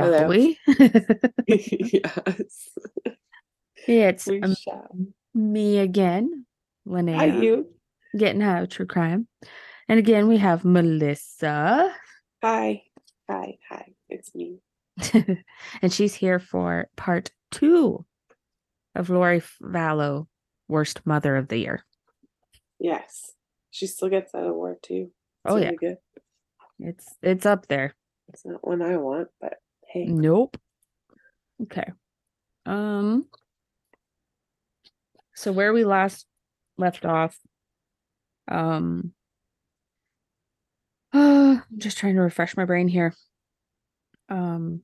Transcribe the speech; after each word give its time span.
Shall 0.00 0.12
Hello. 0.12 0.28
we? 0.28 0.58
yes. 1.46 2.68
it's 3.86 4.26
We 4.26 4.40
um, 4.42 4.54
me 5.34 5.78
again, 5.78 6.46
Hi, 6.88 6.92
Linnea, 6.92 7.42
you. 7.42 7.66
getting 8.16 8.42
out 8.42 8.62
of 8.62 8.68
true 8.70 8.86
crime. 8.86 9.28
And 9.88 9.98
again, 9.98 10.26
we 10.28 10.38
have 10.38 10.64
Melissa, 10.64 11.92
Hi. 12.42 12.82
Hi. 13.28 13.58
Hi. 13.68 13.92
It's 14.08 14.34
me. 14.34 14.60
and 15.82 15.92
she's 15.92 16.14
here 16.14 16.38
for 16.38 16.88
part 16.96 17.30
two 17.50 18.06
of 18.94 19.10
Lori 19.10 19.42
Vallow, 19.62 20.26
Worst 20.68 21.04
Mother 21.04 21.36
of 21.36 21.48
the 21.48 21.58
Year. 21.58 21.84
Yes. 22.78 23.32
She 23.70 23.86
still 23.86 24.08
gets 24.08 24.32
that 24.32 24.46
award 24.46 24.78
too. 24.82 25.10
It's 25.44 25.54
Oh, 25.54 25.56
yeah. 25.56 25.72
good. 25.78 25.98
It's 26.78 27.06
it's 27.22 27.44
up 27.44 27.66
there. 27.68 27.94
It's 28.32 28.46
not 28.46 28.66
one 28.66 28.80
I 28.80 28.96
want, 28.96 29.28
but 29.40 29.58
hey. 29.90 30.06
Nope. 30.06 30.56
Okay. 31.62 31.90
Um. 32.66 33.26
So 35.34 35.52
where 35.52 35.72
we 35.72 35.84
last 35.84 36.26
left 36.78 37.04
off, 37.04 37.36
um. 38.48 39.12
Uh, 41.12 41.58
I'm 41.70 41.78
just 41.78 41.98
trying 41.98 42.14
to 42.14 42.22
refresh 42.22 42.56
my 42.56 42.64
brain 42.64 42.88
here. 42.88 43.14
Um. 44.28 44.82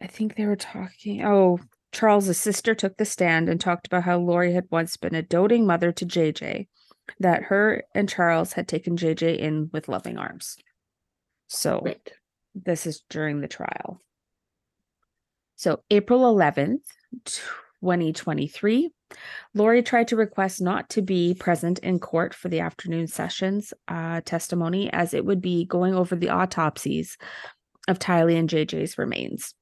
I 0.00 0.06
think 0.06 0.36
they 0.36 0.46
were 0.46 0.56
talking. 0.56 1.24
Oh, 1.24 1.58
Charles's 1.92 2.38
sister 2.38 2.74
took 2.74 2.96
the 2.96 3.04
stand 3.04 3.48
and 3.48 3.60
talked 3.60 3.86
about 3.86 4.04
how 4.04 4.18
Lori 4.18 4.52
had 4.52 4.66
once 4.70 4.96
been 4.96 5.14
a 5.14 5.22
doting 5.22 5.66
mother 5.66 5.90
to 5.92 6.06
JJ, 6.06 6.68
that 7.20 7.44
her 7.44 7.84
and 7.94 8.08
Charles 8.08 8.52
had 8.52 8.68
taken 8.68 8.96
JJ 8.96 9.38
in 9.38 9.70
with 9.72 9.88
loving 9.88 10.18
arms. 10.18 10.56
So 11.48 11.80
Right. 11.84 12.12
This 12.64 12.86
is 12.86 13.02
during 13.08 13.40
the 13.40 13.48
trial. 13.48 14.00
So, 15.56 15.82
April 15.90 16.20
11th, 16.34 16.84
2023, 17.24 18.90
Lori 19.54 19.82
tried 19.82 20.08
to 20.08 20.16
request 20.16 20.60
not 20.60 20.88
to 20.90 21.02
be 21.02 21.34
present 21.34 21.78
in 21.80 21.98
court 21.98 22.34
for 22.34 22.48
the 22.48 22.60
afternoon 22.60 23.06
sessions 23.06 23.72
uh, 23.88 24.20
testimony, 24.24 24.92
as 24.92 25.14
it 25.14 25.24
would 25.24 25.40
be 25.40 25.64
going 25.64 25.94
over 25.94 26.14
the 26.14 26.30
autopsies 26.30 27.16
of 27.88 27.98
Tylee 27.98 28.38
and 28.38 28.48
JJ's 28.48 28.98
remains. 28.98 29.54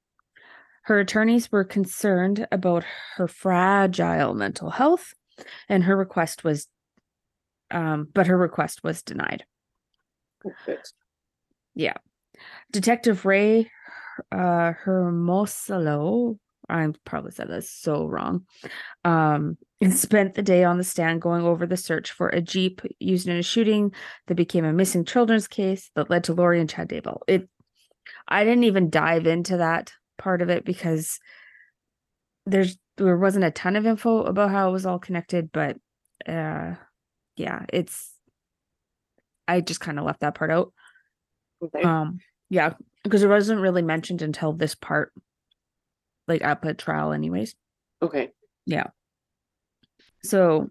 Her 0.82 1.00
attorneys 1.00 1.50
were 1.50 1.64
concerned 1.64 2.46
about 2.52 2.84
her 3.16 3.26
fragile 3.26 4.34
mental 4.34 4.70
health, 4.70 5.14
and 5.68 5.84
her 5.84 5.96
request 5.96 6.44
was, 6.44 6.68
um, 7.70 8.08
but 8.12 8.26
her 8.26 8.36
request 8.36 8.84
was 8.84 9.02
denied. 9.02 9.44
Good. 10.42 10.78
Detective 12.72 13.24
Ray 13.24 13.70
uh 14.32 14.72
Hermosalo, 14.84 16.38
I 16.68 16.88
probably 17.04 17.32
said 17.32 17.48
that 17.48 17.64
so 17.64 18.06
wrong. 18.06 18.46
Um 19.04 19.58
spent 19.90 20.34
the 20.34 20.42
day 20.42 20.64
on 20.64 20.78
the 20.78 20.84
stand 20.84 21.20
going 21.20 21.44
over 21.44 21.66
the 21.66 21.76
search 21.76 22.10
for 22.10 22.28
a 22.28 22.40
Jeep 22.40 22.80
used 22.98 23.28
in 23.28 23.36
a 23.36 23.42
shooting 23.42 23.92
that 24.26 24.34
became 24.34 24.64
a 24.64 24.72
missing 24.72 25.04
children's 25.04 25.48
case 25.48 25.90
that 25.94 26.10
led 26.10 26.24
to 26.24 26.34
Lori 26.34 26.60
and 26.60 26.70
Chad 26.70 26.88
Daybell. 26.88 27.20
It 27.26 27.48
I 28.28 28.44
didn't 28.44 28.64
even 28.64 28.90
dive 28.90 29.26
into 29.26 29.58
that 29.58 29.92
part 30.18 30.42
of 30.42 30.48
it 30.48 30.64
because 30.64 31.18
there's 32.46 32.78
there 32.96 33.18
wasn't 33.18 33.44
a 33.44 33.50
ton 33.50 33.76
of 33.76 33.86
info 33.86 34.22
about 34.22 34.50
how 34.50 34.68
it 34.68 34.72
was 34.72 34.86
all 34.86 34.98
connected, 34.98 35.50
but 35.52 35.76
uh 36.26 36.74
yeah, 37.36 37.66
it's 37.72 38.12
I 39.46 39.60
just 39.60 39.80
kind 39.80 39.98
of 39.98 40.04
left 40.04 40.20
that 40.20 40.34
part 40.34 40.50
out. 40.50 40.72
Okay. 41.62 41.82
Um, 41.82 42.18
yeah, 42.50 42.74
because 43.02 43.22
it 43.22 43.28
wasn't 43.28 43.60
really 43.60 43.82
mentioned 43.82 44.22
until 44.22 44.52
this 44.52 44.74
part, 44.74 45.12
like 46.28 46.42
at 46.42 46.78
trial, 46.78 47.12
anyways. 47.12 47.54
okay. 48.02 48.30
Yeah. 48.66 48.88
So, 50.24 50.70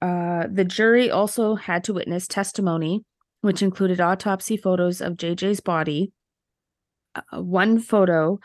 uh, 0.00 0.46
the 0.52 0.64
jury 0.64 1.10
also 1.10 1.54
had 1.56 1.84
to 1.84 1.92
witness 1.94 2.28
testimony, 2.28 3.04
which 3.40 3.62
included 3.62 4.00
autopsy 4.00 4.56
photos 4.56 5.00
of 5.00 5.14
JJ's 5.14 5.60
body. 5.60 6.12
Uh, 7.14 7.42
one 7.42 7.78
photo 7.80 8.38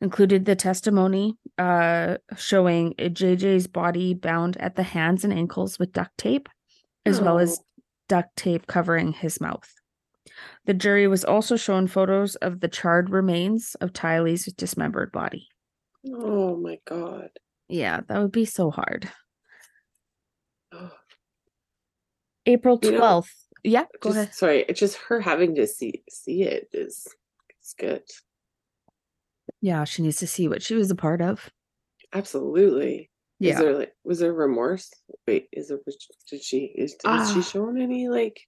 included 0.00 0.44
the 0.44 0.56
testimony 0.56 1.34
uh, 1.58 2.16
showing 2.36 2.94
JJ's 2.94 3.68
body 3.68 4.14
bound 4.14 4.56
at 4.56 4.74
the 4.74 4.82
hands 4.82 5.22
and 5.24 5.32
ankles 5.32 5.78
with 5.78 5.92
duct 5.92 6.16
tape, 6.18 6.48
as 7.06 7.20
well 7.20 7.38
as 7.38 7.58
Oh. 7.60 7.64
duct 8.08 8.36
tape 8.36 8.66
covering 8.66 9.12
his 9.12 9.40
mouth. 9.40 9.72
The 10.66 10.74
jury 10.74 11.08
was 11.08 11.24
also 11.24 11.56
shown 11.56 11.86
photos 11.88 12.36
of 12.36 12.60
the 12.60 12.68
charred 12.68 13.10
remains 13.10 13.74
of 13.80 13.92
Tylee's 13.92 14.44
dismembered 14.46 15.10
body. 15.12 15.48
Oh 16.08 16.56
my 16.56 16.78
god. 16.84 17.30
Yeah, 17.68 18.00
that 18.08 18.18
would 18.20 18.32
be 18.32 18.44
so 18.44 18.70
hard. 18.70 19.10
Oh, 20.72 20.90
April 22.46 22.78
You 22.82 22.92
know, 22.92 23.00
12th. 23.00 23.30
yeah, 23.64 23.84
go 24.00 24.10
just, 24.10 24.16
ahead. 24.16 24.34
Sorry, 24.34 24.64
it's 24.68 24.80
just 24.80 24.96
her 25.08 25.20
having 25.20 25.54
to 25.56 25.66
see 25.66 26.02
see 26.10 26.42
it 26.42 26.68
is 26.72 27.06
it's 27.50 27.74
good. 27.74 28.02
Yeah, 29.60 29.84
she 29.84 30.02
needs 30.02 30.16
to 30.18 30.26
see 30.26 30.48
what 30.48 30.62
she 30.62 30.74
was 30.74 30.90
a 30.90 30.96
part 30.96 31.20
of. 31.22 31.50
Absolutely. 32.12 33.10
Is 33.40 33.48
Yeah. 33.48 33.60
there 33.60 33.78
like 33.78 33.94
was 34.04 34.18
there 34.18 34.32
remorse? 34.32 34.90
Wait, 35.26 35.48
is 35.52 35.68
there 35.68 35.78
did 36.30 36.42
she 36.42 36.66
is 36.76 36.96
has 37.04 37.32
she 37.32 37.38
Ah. 37.38 37.42
shown 37.42 37.80
any 37.80 38.08
like 38.08 38.40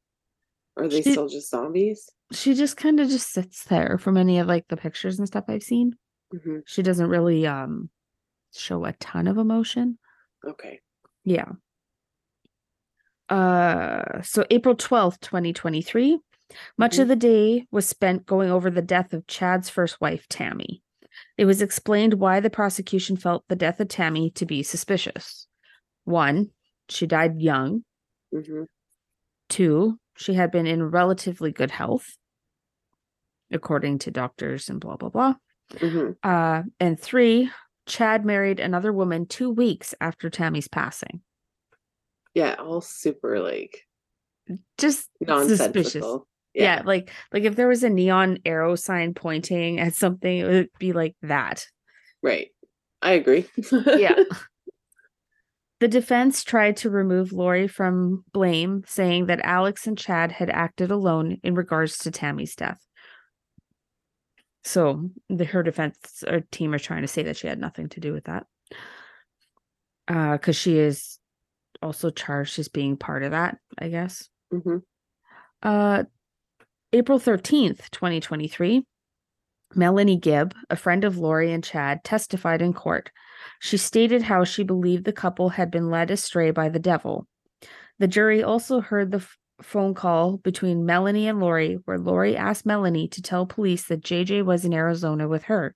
are 0.76 0.88
they 0.88 1.02
She- 1.02 1.12
still 1.12 1.28
just 1.28 1.50
zombies? 1.50 2.08
She 2.32 2.54
just 2.54 2.76
kind 2.76 3.00
of 3.00 3.08
just 3.08 3.32
sits 3.32 3.64
there 3.64 3.98
from 3.98 4.16
any 4.16 4.38
of 4.38 4.46
like 4.46 4.66
the 4.68 4.76
pictures 4.76 5.18
and 5.18 5.28
stuff 5.28 5.44
I've 5.48 5.62
seen. 5.62 5.96
hmm 6.32 6.58
She 6.66 6.82
doesn't 6.82 7.08
really 7.08 7.46
um 7.46 7.90
show 8.54 8.84
a 8.84 8.92
ton 8.94 9.26
of 9.28 9.36
emotion. 9.38 9.98
Okay. 10.46 10.80
Yeah. 11.24 11.52
Uh 13.28 14.22
so 14.22 14.44
April 14.50 14.74
12th, 14.76 15.20
2023. 15.20 16.18
Much 16.76 16.98
of 16.98 17.06
Mhm. 17.06 17.08
the 17.08 17.16
day 17.16 17.66
was 17.70 17.88
spent 17.88 18.26
going 18.26 18.50
over 18.50 18.70
the 18.70 18.82
death 18.82 19.12
of 19.12 19.26
Chad's 19.26 19.68
first 19.70 20.00
wife, 20.00 20.26
Tammy. 20.28 20.82
It 21.38 21.46
was 21.46 21.62
explained 21.62 22.14
why 22.14 22.40
the 22.40 22.50
prosecution 22.50 23.16
felt 23.16 23.44
the 23.48 23.56
death 23.56 23.80
of 23.80 23.88
Tammy 23.88 24.30
to 24.32 24.44
be 24.44 24.62
suspicious. 24.62 25.46
One, 26.04 26.50
she 26.88 27.06
died 27.06 27.40
young. 27.40 27.84
hmm 28.32 28.64
Two, 29.48 29.98
she 30.16 30.34
had 30.34 30.50
been 30.50 30.66
in 30.66 30.82
relatively 30.90 31.52
good 31.52 31.70
health, 31.70 32.16
according 33.50 33.98
to 34.00 34.10
doctors 34.10 34.68
and 34.68 34.80
blah, 34.80 34.96
blah, 34.96 35.08
blah. 35.08 35.34
hmm 35.78 36.10
Uh, 36.22 36.62
and 36.80 36.98
three, 36.98 37.50
Chad 37.86 38.24
married 38.24 38.60
another 38.60 38.92
woman 38.92 39.26
two 39.26 39.50
weeks 39.50 39.94
after 40.00 40.30
Tammy's 40.30 40.68
passing. 40.68 41.20
Yeah, 42.34 42.54
all 42.54 42.80
super 42.80 43.40
like 43.40 43.82
Just 44.78 45.08
suspicious. 45.20 45.94
nonsensical. 45.94 46.26
Yeah. 46.54 46.82
like 46.84 47.10
like 47.32 47.42
if 47.44 47.56
there 47.56 47.68
was 47.68 47.82
a 47.82 47.90
neon 47.90 48.38
arrow 48.44 48.76
sign 48.76 49.12
pointing 49.14 49.80
at 49.80 49.94
something, 49.94 50.38
it 50.38 50.46
would 50.46 50.68
be 50.78 50.92
like 50.92 51.16
that. 51.22 51.66
Right. 52.22 52.48
I 53.02 53.12
agree. 53.12 53.46
Yeah. 53.86 54.14
The 55.84 55.88
defense 55.88 56.44
tried 56.44 56.78
to 56.78 56.88
remove 56.88 57.34
Lori 57.34 57.68
from 57.68 58.24
blame, 58.32 58.84
saying 58.86 59.26
that 59.26 59.44
Alex 59.44 59.86
and 59.86 59.98
Chad 59.98 60.32
had 60.32 60.48
acted 60.48 60.90
alone 60.90 61.36
in 61.42 61.54
regards 61.54 61.98
to 61.98 62.10
Tammy's 62.10 62.56
death. 62.56 62.80
So 64.62 65.10
the 65.28 65.44
her 65.44 65.62
defense 65.62 66.24
or 66.26 66.40
team 66.50 66.72
are 66.72 66.78
trying 66.78 67.02
to 67.02 67.06
say 67.06 67.24
that 67.24 67.36
she 67.36 67.48
had 67.48 67.58
nothing 67.58 67.90
to 67.90 68.00
do 68.00 68.14
with 68.14 68.24
that. 68.24 68.46
Uh, 70.08 70.32
because 70.32 70.56
she 70.56 70.78
is 70.78 71.18
also 71.82 72.08
charged 72.08 72.58
as 72.58 72.68
being 72.68 72.96
part 72.96 73.22
of 73.22 73.32
that, 73.32 73.58
I 73.78 73.90
guess. 73.90 74.26
hmm 74.50 74.78
Uh, 75.62 76.04
April 76.94 77.20
13th, 77.20 77.90
2023, 77.90 78.86
Melanie 79.74 80.16
Gibb, 80.16 80.54
a 80.70 80.76
friend 80.76 81.04
of 81.04 81.18
Lori 81.18 81.52
and 81.52 81.62
Chad, 81.62 82.04
testified 82.04 82.62
in 82.62 82.72
court. 82.72 83.10
She 83.64 83.78
stated 83.78 84.20
how 84.20 84.44
she 84.44 84.62
believed 84.62 85.06
the 85.06 85.12
couple 85.14 85.48
had 85.48 85.70
been 85.70 85.88
led 85.88 86.10
astray 86.10 86.50
by 86.50 86.68
the 86.68 86.78
devil. 86.78 87.26
The 87.98 88.06
jury 88.06 88.42
also 88.42 88.82
heard 88.82 89.10
the 89.10 89.24
f- 89.24 89.38
phone 89.62 89.94
call 89.94 90.36
between 90.36 90.84
Melanie 90.84 91.28
and 91.28 91.40
Lori, 91.40 91.78
where 91.86 91.98
Lori 91.98 92.36
asked 92.36 92.66
Melanie 92.66 93.08
to 93.08 93.22
tell 93.22 93.46
police 93.46 93.84
that 93.84 94.02
JJ 94.02 94.44
was 94.44 94.66
in 94.66 94.74
Arizona 94.74 95.26
with 95.28 95.44
her. 95.44 95.74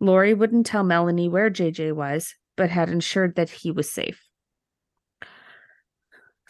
Lori 0.00 0.34
wouldn't 0.34 0.66
tell 0.66 0.84
Melanie 0.84 1.30
where 1.30 1.48
JJ 1.48 1.94
was, 1.94 2.34
but 2.58 2.68
had 2.68 2.90
ensured 2.90 3.36
that 3.36 3.48
he 3.48 3.70
was 3.70 3.90
safe. 3.90 4.22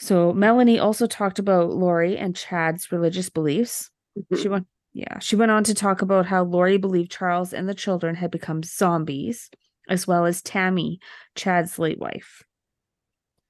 So 0.01 0.33
Melanie 0.33 0.81
also 0.81 1.07
talked 1.07 1.39
about 1.39 1.71
Lori 1.71 2.19
and 2.19 2.35
Chad's 2.35 2.91
religious 2.91 3.31
beliefs. 3.31 3.91
Mm-hmm. 4.19 4.43
She 4.43 4.49
went 4.49 4.67
yeah, 4.93 5.21
she 5.21 5.37
went 5.37 5.53
on 5.53 5.63
to 5.65 5.75
talk 5.75 6.03
about 6.03 6.27
how 6.27 6.43
Lori 6.43 6.79
believed 6.79 7.13
Charles 7.13 7.53
and 7.53 7.69
the 7.69 7.75
children 7.75 8.15
had 8.17 8.31
become 8.31 8.63
zombies, 8.65 9.51
as 9.89 10.07
well 10.07 10.27
as 10.27 10.43
Tammy, 10.43 11.01
Chad's 11.35 11.79
late 11.79 11.99
wife. 11.99 12.43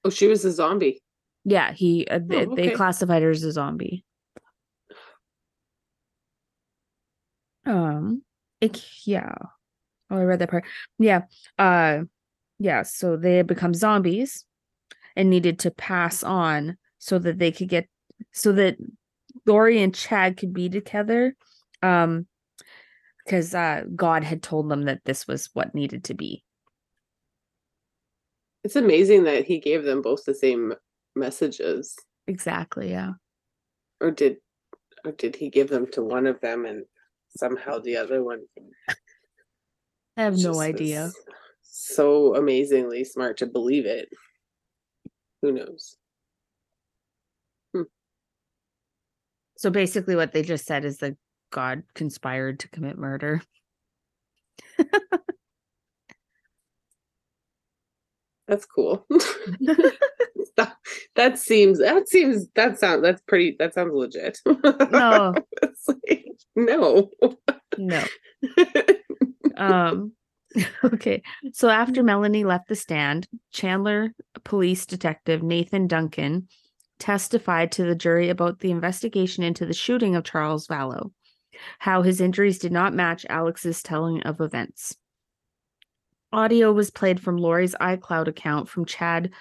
Oh, 0.03 0.09
she 0.09 0.27
was 0.27 0.45
a 0.45 0.51
zombie. 0.51 1.01
Yeah, 1.43 1.73
he 1.73 2.05
uh, 2.07 2.19
they, 2.23 2.45
Oh, 2.45 2.55
they 2.55 2.71
classified 2.71 3.23
her 3.23 3.29
as 3.29 3.43
a 3.43 3.51
zombie. 3.51 4.03
Um, 7.65 8.23
it, 8.61 8.83
yeah. 9.05 9.33
Oh, 10.09 10.17
I 10.17 10.23
read 10.23 10.39
that 10.39 10.49
part. 10.49 10.65
Yeah. 10.99 11.23
Uh, 11.57 12.03
yeah. 12.59 12.83
So 12.83 13.17
they 13.17 13.37
had 13.37 13.47
become 13.47 13.73
zombies 13.73 14.45
and 15.15 15.29
needed 15.29 15.59
to 15.59 15.71
pass 15.71 16.23
on 16.23 16.77
so 16.97 17.19
that 17.19 17.39
they 17.39 17.51
could 17.51 17.69
get 17.69 17.87
so 18.31 18.51
that 18.53 18.77
Lori 19.45 19.81
and 19.81 19.93
Chad 19.93 20.37
could 20.37 20.53
be 20.53 20.69
together. 20.69 21.35
Um, 21.81 22.27
because 23.27 23.53
uh, 23.53 23.83
God 23.93 24.23
had 24.23 24.41
told 24.41 24.69
them 24.69 24.85
that 24.85 25.01
this 25.03 25.27
was 25.27 25.49
what 25.53 25.75
needed 25.75 26.05
to 26.05 26.13
be. 26.13 26.43
It's 28.63 28.77
amazing 28.77 29.25
that 29.25 29.45
he 29.45 29.59
gave 29.59 29.83
them 29.83 30.01
both 30.01 30.23
the 30.23 30.33
same 30.33 30.73
messages. 31.15 31.95
Exactly. 32.27 32.91
Yeah. 32.91 33.13
Or 33.99 34.11
did 34.11 34.37
or 35.05 35.11
did 35.11 35.35
he 35.35 35.49
give 35.49 35.69
them 35.69 35.91
to 35.91 36.01
one 36.01 36.25
of 36.25 36.39
them 36.39 36.65
and 36.65 36.85
somehow 37.29 37.79
the 37.79 37.97
other 37.97 38.23
one 38.23 38.43
I 40.15 40.23
have 40.23 40.37
no 40.37 40.59
idea. 40.59 41.11
So 41.61 42.35
amazingly 42.35 43.03
smart 43.03 43.37
to 43.37 43.45
believe 43.45 43.85
it. 43.85 44.09
Who 45.41 45.51
knows? 45.51 45.97
So 49.57 49.71
basically, 49.71 50.15
what 50.15 50.33
they 50.33 50.43
just 50.43 50.65
said 50.65 50.85
is 50.85 50.99
that 50.99 51.17
God 51.51 51.83
conspired 51.93 52.59
to 52.59 52.69
commit 52.69 52.97
murder. 52.97 53.41
That's 58.47 58.65
cool. 58.65 59.05
that, 60.57 60.75
that 61.15 61.37
seems 61.37 61.79
that 61.79 62.07
seems 62.07 62.47
that 62.55 62.79
sounds 62.79 63.01
that's 63.01 63.21
pretty 63.27 63.55
that 63.59 63.73
sounds 63.73 63.93
legit. 63.93 64.39
No, 64.91 65.33
like, 65.87 66.25
no. 66.55 67.09
no. 67.77 68.03
Um, 69.57 70.13
okay. 70.83 71.21
So 71.53 71.69
after 71.69 72.03
Melanie 72.03 72.45
left 72.45 72.69
the 72.69 72.75
stand, 72.75 73.27
Chandler 73.51 74.13
police 74.43 74.85
detective 74.85 75.43
Nathan 75.43 75.87
Duncan 75.87 76.47
testified 76.99 77.71
to 77.73 77.83
the 77.83 77.95
jury 77.95 78.29
about 78.29 78.59
the 78.59 78.71
investigation 78.71 79.43
into 79.43 79.65
the 79.65 79.73
shooting 79.73 80.15
of 80.15 80.23
Charles 80.23 80.67
Vallow, 80.67 81.11
how 81.79 82.01
his 82.01 82.21
injuries 82.21 82.59
did 82.59 82.71
not 82.71 82.93
match 82.93 83.25
Alex's 83.29 83.81
telling 83.83 84.21
of 84.23 84.41
events. 84.41 84.95
Audio 86.31 86.71
was 86.71 86.91
played 86.91 87.19
from 87.19 87.37
Lori's 87.37 87.75
iCloud 87.75 88.27
account 88.27 88.69
from 88.69 88.85
Chad 88.85 89.31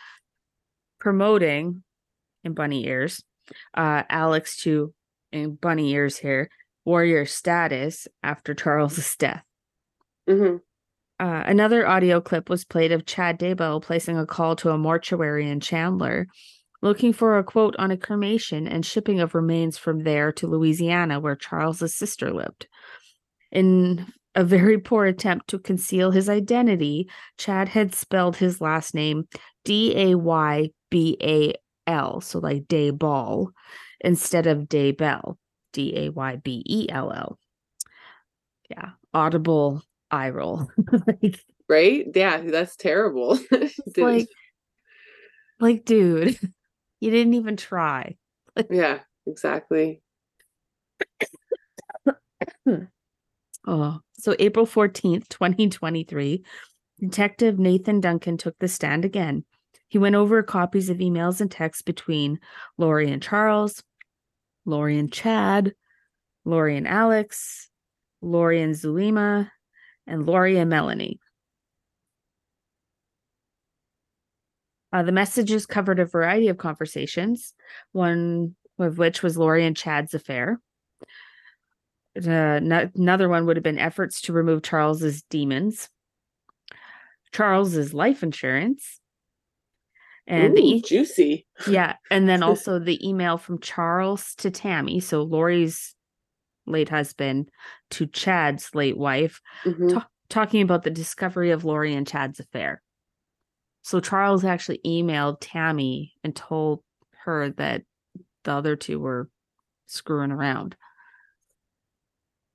promoting 0.99 1.83
in 2.45 2.55
bunny 2.55 2.87
ears 2.87 3.23
uh 3.75 4.03
Alex 4.09 4.57
to 4.57 4.93
in 5.33 5.55
bunny 5.55 5.93
ears 5.93 6.17
here 6.17 6.49
warrior 6.85 7.27
status 7.27 8.09
after 8.23 8.55
Charles's 8.55 9.17
death. 9.17 9.45
Mhm. 10.29 10.61
Uh, 11.19 11.43
another 11.47 11.87
audio 11.87 12.21
clip 12.21 12.49
was 12.49 12.65
played 12.65 12.93
of 12.93 13.07
Chad 13.07 13.39
Daybell 13.39 13.83
placing 13.83 14.19
a 14.19 14.27
call 14.27 14.55
to 14.57 14.71
a 14.71 14.79
mortuary 14.79 15.49
in 15.49 15.61
Chandler, 15.61 16.27
looking 16.83 17.13
for 17.13 17.39
a 17.39 17.45
quote 17.45 17.77
on 17.79 17.91
a 17.91 17.97
cremation 17.97 18.67
and 18.67 18.85
shipping 18.85 19.21
of 19.21 19.35
remains 19.35 19.79
from 19.79 20.01
there 20.01 20.33
to 20.33 20.47
Louisiana, 20.47 21.21
where 21.21 21.37
Charles's 21.37 21.95
sister 21.95 22.33
lived. 22.33 22.67
In 23.53 24.07
a 24.35 24.45
very 24.45 24.79
poor 24.79 25.07
attempt 25.07 25.49
to 25.49 25.59
conceal 25.59 26.11
his 26.11 26.29
identity, 26.29 27.09
Chad 27.39 27.69
had 27.69 27.95
spelled 27.95 28.37
his 28.37 28.61
last 28.61 28.95
name 28.95 29.27
D 29.65 29.95
A 29.97 30.15
Y 30.15 30.71
B 30.91 31.17
A 31.23 31.55
L, 31.87 32.21
so 32.21 32.39
like 32.39 32.65
Dayball, 32.65 33.49
instead 34.01 34.47
of 34.47 34.69
Daybell, 34.69 35.37
D 35.73 35.97
A 35.97 36.09
Y 36.11 36.37
B 36.37 36.63
E 36.67 36.87
L 36.91 37.13
L. 37.13 37.39
Yeah, 38.69 38.91
audible 39.15 39.83
eye 40.11 40.31
roll. 40.31 40.71
like, 41.07 41.41
Right? 41.69 42.07
Yeah, 42.15 42.43
that's 42.43 42.77
terrible. 42.77 43.39
Like, 43.97 44.29
like, 45.59 45.85
dude, 45.85 46.39
you 47.01 47.11
didn't 47.11 47.35
even 47.35 47.57
try. 47.57 48.17
yeah, 48.71 49.01
exactly. 49.27 50.03
Oh, 53.69 53.99
so 54.13 54.37
April 54.39 54.65
14th, 54.65 55.29
2023, 55.29 56.45
Detective 57.01 57.59
Nathan 57.59 58.01
Duncan 58.01 58.37
took 58.37 58.57
the 58.61 58.69
stand 58.69 59.05
again. 59.05 59.45
He 59.89 59.99
went 59.99 60.15
over 60.15 60.43
copies 60.43 60.89
of 60.89 60.99
emails 60.99 61.41
and 61.41 61.51
texts 61.51 61.83
between 61.83 62.39
Lori 62.79 63.11
and 63.11 63.21
Charles, 63.21 63.83
Lori 64.65 64.99
and 64.99 65.13
Chad, 65.13 65.75
Lori 66.45 66.77
and 66.77 66.87
Alex, 66.87 67.69
Lori 68.23 68.63
and 68.63 68.75
Zulema, 68.75 69.51
and 70.07 70.27
Lori 70.27 70.59
and 70.59 70.71
Melanie. 70.71 71.19
Uh, 74.97 75.03
the 75.03 75.13
messages 75.13 75.67
covered 75.67 75.99
a 76.01 76.07
variety 76.07 76.49
of 76.49 76.57
conversations, 76.57 77.53
one 77.93 78.57
of 78.79 78.97
which 78.97 79.23
was 79.23 79.37
Lori 79.37 79.67
and 79.67 79.77
Chad's 79.77 80.15
affair. 80.15 80.59
Uh, 82.17 82.61
no- 82.63 82.89
another 82.95 83.29
one 83.29 83.45
would 83.45 83.59
have 83.59 83.63
been 83.63 83.79
efforts 83.79 84.23
to 84.23 84.33
remove 84.33 84.63
Charles's 84.63 85.23
demons, 85.29 85.91
Charles's 87.31 87.93
life 87.93 88.23
insurance, 88.23 88.99
and 90.27 90.57
the 90.57 90.63
Ooh, 90.63 90.77
e- 90.77 90.81
juicy. 90.81 91.47
yeah, 91.69 91.97
and 92.11 92.27
then 92.27 92.43
also 92.43 92.79
the 92.79 93.07
email 93.07 93.37
from 93.37 93.61
Charles 93.61 94.35
to 94.37 94.51
Tammy, 94.51 95.01
so 95.01 95.23
Lori's 95.25 95.95
late 96.67 96.89
husband 96.89 97.51
to 97.91 98.07
Chad's 98.07 98.75
late 98.75 98.97
wife, 98.97 99.43
Mhm. 99.67 99.93
ta- 99.93 100.09
talking 100.31 100.63
about 100.63 100.85
the 100.85 100.91
discovery 100.91 101.51
of 101.51 101.67
Lori 101.67 101.93
and 101.93 102.07
Chad's 102.09 102.41
affair. 102.41 102.81
So 103.87 104.01
Charles 104.01 104.45
actually 104.45 104.81
emailed 104.85 105.37
Tammy 105.41 106.13
and 106.25 106.35
told 106.35 106.83
her 107.19 107.51
that 107.51 107.85
the 108.43 108.51
other 108.51 108.75
two 108.75 108.99
were 108.99 109.31
screwing 109.87 110.33
around. 110.33 110.75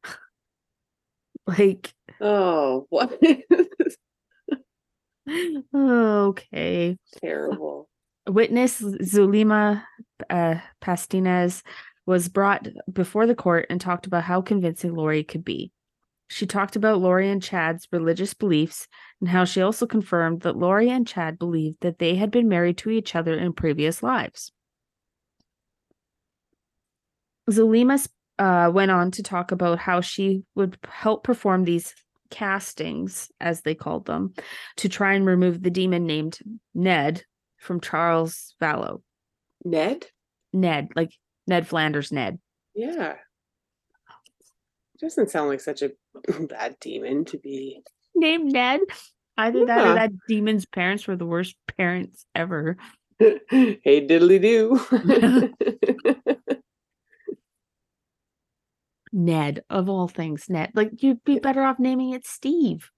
like, 1.47 1.93
Oh, 2.19 2.85
what? 2.89 3.17
okay. 5.73 6.97
terrible. 7.23 7.87
Witness 8.27 8.83
Zulema 9.01 9.85
uh, 10.29 10.55
Pastenes 10.81 11.63
was 12.05 12.27
brought 12.27 12.67
before 12.91 13.25
the 13.25 13.35
court 13.35 13.67
and 13.69 13.79
talked 13.79 14.05
about 14.05 14.23
how 14.23 14.41
convincing 14.41 14.95
Lori 14.95 15.23
could 15.23 15.45
be. 15.45 15.71
She 16.31 16.45
talked 16.45 16.77
about 16.77 17.01
Lori 17.01 17.29
and 17.29 17.43
Chad's 17.43 17.89
religious 17.91 18.33
beliefs 18.33 18.87
and 19.19 19.27
how 19.27 19.43
she 19.43 19.61
also 19.61 19.85
confirmed 19.85 20.41
that 20.41 20.55
Lori 20.55 20.89
and 20.89 21.05
Chad 21.05 21.37
believed 21.37 21.81
that 21.81 21.99
they 21.99 22.15
had 22.15 22.31
been 22.31 22.47
married 22.47 22.77
to 22.77 22.89
each 22.89 23.15
other 23.15 23.37
in 23.37 23.51
previous 23.51 24.01
lives. 24.01 24.53
Zulema 27.49 27.99
uh, 28.39 28.71
went 28.73 28.91
on 28.91 29.11
to 29.11 29.23
talk 29.23 29.51
about 29.51 29.77
how 29.77 29.99
she 29.99 30.43
would 30.55 30.77
help 30.87 31.25
perform 31.25 31.65
these 31.65 31.93
castings, 32.29 33.29
as 33.41 33.63
they 33.63 33.75
called 33.75 34.05
them, 34.05 34.33
to 34.77 34.87
try 34.87 35.15
and 35.15 35.25
remove 35.25 35.61
the 35.61 35.69
demon 35.69 36.05
named 36.05 36.39
Ned 36.73 37.25
from 37.57 37.81
Charles 37.81 38.55
Vallow. 38.61 39.01
Ned? 39.65 40.05
Ned, 40.53 40.91
like 40.95 41.11
Ned 41.45 41.67
Flanders 41.67 42.09
Ned. 42.09 42.39
Yeah. 42.73 43.15
Doesn't 44.97 45.29
sound 45.29 45.49
like 45.49 45.59
such 45.59 45.81
a 45.81 45.91
bad 46.49 46.77
demon 46.79 47.25
to 47.25 47.37
be. 47.37 47.81
Named 48.15 48.51
Ned. 48.51 48.81
Either 49.37 49.65
that 49.65 49.87
or 49.87 49.93
that 49.95 50.11
demon's 50.27 50.65
parents 50.65 51.07
were 51.07 51.15
the 51.15 51.25
worst 51.25 51.55
parents 51.77 52.25
ever. 52.35 52.77
hey, 53.19 54.07
diddly 54.07 54.41
do. 54.41 54.79
Ned, 59.13 59.63
of 59.69 59.89
all 59.89 60.07
things, 60.07 60.45
Ned. 60.49 60.71
Like 60.73 61.03
you'd 61.03 61.23
be 61.23 61.39
better 61.39 61.63
off 61.63 61.79
naming 61.79 62.11
it 62.11 62.25
Steve. 62.25 62.89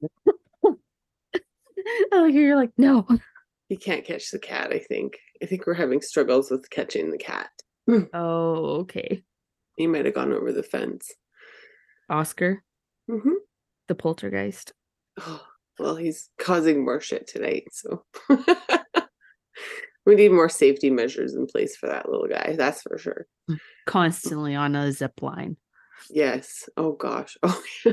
oh, 2.12 2.24
you're 2.26 2.56
like, 2.56 2.72
no. 2.78 3.06
You 3.68 3.76
can't 3.76 4.04
catch 4.04 4.30
the 4.30 4.38
cat, 4.38 4.72
I 4.72 4.78
think. 4.78 5.18
I 5.42 5.46
think 5.46 5.66
we're 5.66 5.74
having 5.74 6.00
struggles 6.00 6.50
with 6.50 6.70
catching 6.70 7.10
the 7.10 7.18
cat. 7.18 7.50
Oh, 8.12 8.80
okay. 8.80 9.22
He 9.78 9.86
might 9.86 10.04
have 10.04 10.14
gone 10.14 10.32
over 10.32 10.52
the 10.52 10.62
fence. 10.62 11.10
Oscar, 12.10 12.62
hmm 13.08 13.34
the 13.86 13.94
poltergeist. 13.94 14.72
Oh, 15.18 15.42
well, 15.78 15.96
he's 15.96 16.28
causing 16.38 16.84
more 16.84 17.00
shit 17.00 17.26
tonight, 17.26 17.64
so 17.72 18.04
we 20.04 20.14
need 20.14 20.30
more 20.32 20.48
safety 20.48 20.90
measures 20.90 21.34
in 21.34 21.46
place 21.46 21.76
for 21.76 21.86
that 21.88 22.08
little 22.08 22.28
guy. 22.28 22.54
That's 22.56 22.82
for 22.82 22.98
sure. 22.98 23.26
Constantly 23.86 24.54
on 24.54 24.74
a 24.74 24.92
zip 24.92 25.22
line. 25.22 25.56
Yes. 26.10 26.68
Oh 26.76 26.92
gosh. 26.92 27.36
Oh, 27.42 27.62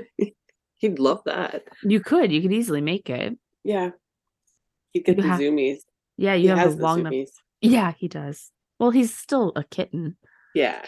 he'd 0.78 1.00
love 1.00 1.22
that. 1.26 1.64
You 1.84 2.00
could, 2.02 2.32
you 2.32 2.42
could 2.42 2.52
easily 2.54 2.82
make 2.82 3.10
it. 3.10 3.38
Yeah. 3.64 3.92
You 4.94 5.04
the 5.04 5.22
have- 5.24 5.40
zoomies. 5.40 5.80
Yeah, 6.18 6.36
He 6.36 6.44
you 6.44 6.50
have 6.50 6.58
has 6.60 6.74
a 6.74 6.78
the 6.78 6.84
long 6.84 7.00
enough. 7.02 7.14
zoomies. 7.14 7.30
Yeah, 7.62 7.94
he 7.98 8.08
does. 8.08 8.52
Well, 8.80 8.92
he's 8.92 9.14
still 9.16 9.52
a 9.56 9.64
kitten. 9.64 10.18
Yeah. 10.54 10.84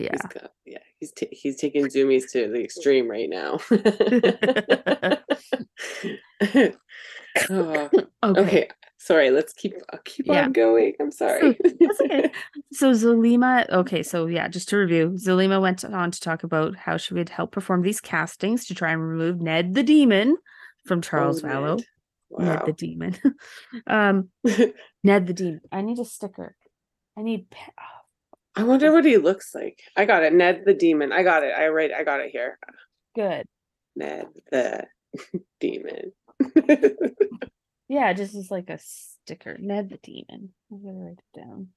Yeah. 0.00 0.12
He's 0.12 0.42
yeah, 0.66 0.78
he's 0.98 1.12
ta 1.12 1.26
he's 1.30 1.56
taking 1.56 1.86
zoomies 1.86 2.30
to 2.32 2.48
the 2.48 2.62
extreme 2.62 3.08
right 3.08 3.28
now. 3.28 3.58
Oh, 7.50 7.88
Okay. 8.22 8.40
okay, 8.42 8.68
sorry. 8.98 9.30
Let's 9.30 9.52
keep 9.52 9.74
uh, 9.92 9.98
keep 10.04 10.26
Yeah. 10.26 10.44
on 10.44 10.52
going. 10.52 10.94
I'm 11.00 11.10
sorry. 11.12 11.56
That's 11.80 12.00
okay. 12.00 12.30
So 12.72 12.92
Zulema, 12.92 13.66
okay, 13.70 14.02
so 14.02 14.26
yeah, 14.26 14.48
just 14.48 14.68
to 14.70 14.76
review, 14.76 15.12
Zulema 15.16 15.60
went 15.60 15.84
on 15.84 16.10
to 16.10 16.20
talk 16.20 16.42
about 16.44 16.76
how 16.76 16.96
she 16.96 17.14
would 17.14 17.28
help 17.28 17.52
perform 17.52 17.82
these 17.82 18.00
castings 18.00 18.66
to 18.66 18.74
try 18.74 18.92
and 18.92 19.00
remove 19.06 19.40
Ned 19.40 19.74
the 19.74 19.82
Demon 19.82 20.36
from 20.86 21.00
Charles 21.02 21.42
Oh, 21.44 21.46
Vallow. 21.48 21.76
Ned. 22.38 22.46
Ned 22.46 22.62
the 22.66 22.72
Demon. 22.72 23.16
um, 23.86 24.28
Ned 25.02 25.26
the 25.26 25.32
Demon. 25.34 25.60
I 25.72 25.80
need 25.82 25.98
a 25.98 26.04
sticker. 26.04 26.54
I 27.16 27.22
need. 27.22 27.46
oh, 27.52 27.99
I 28.56 28.64
wonder 28.64 28.92
what 28.92 29.04
he 29.04 29.16
looks 29.16 29.54
like. 29.54 29.80
I 29.96 30.04
got 30.04 30.22
it. 30.24 30.32
Ned 30.32 30.62
the 30.66 30.74
demon. 30.74 31.12
I 31.12 31.22
got 31.22 31.44
it. 31.44 31.52
I 31.56 31.68
right. 31.68 31.92
I 31.92 32.04
got 32.04 32.20
it 32.20 32.30
here. 32.30 32.58
good. 33.14 33.46
Ned 33.96 34.26
the 34.50 34.86
demon. 35.60 36.12
Yeah, 37.90 38.12
just 38.12 38.36
as 38.36 38.52
like 38.52 38.70
a 38.70 38.78
sticker. 38.78 39.56
Ned 39.58 39.90
the 39.90 39.96
Demon. 39.96 40.50
I'm 40.70 40.80
gonna 40.84 40.96
write 40.96 41.18
it 41.18 41.40
down 41.40 41.70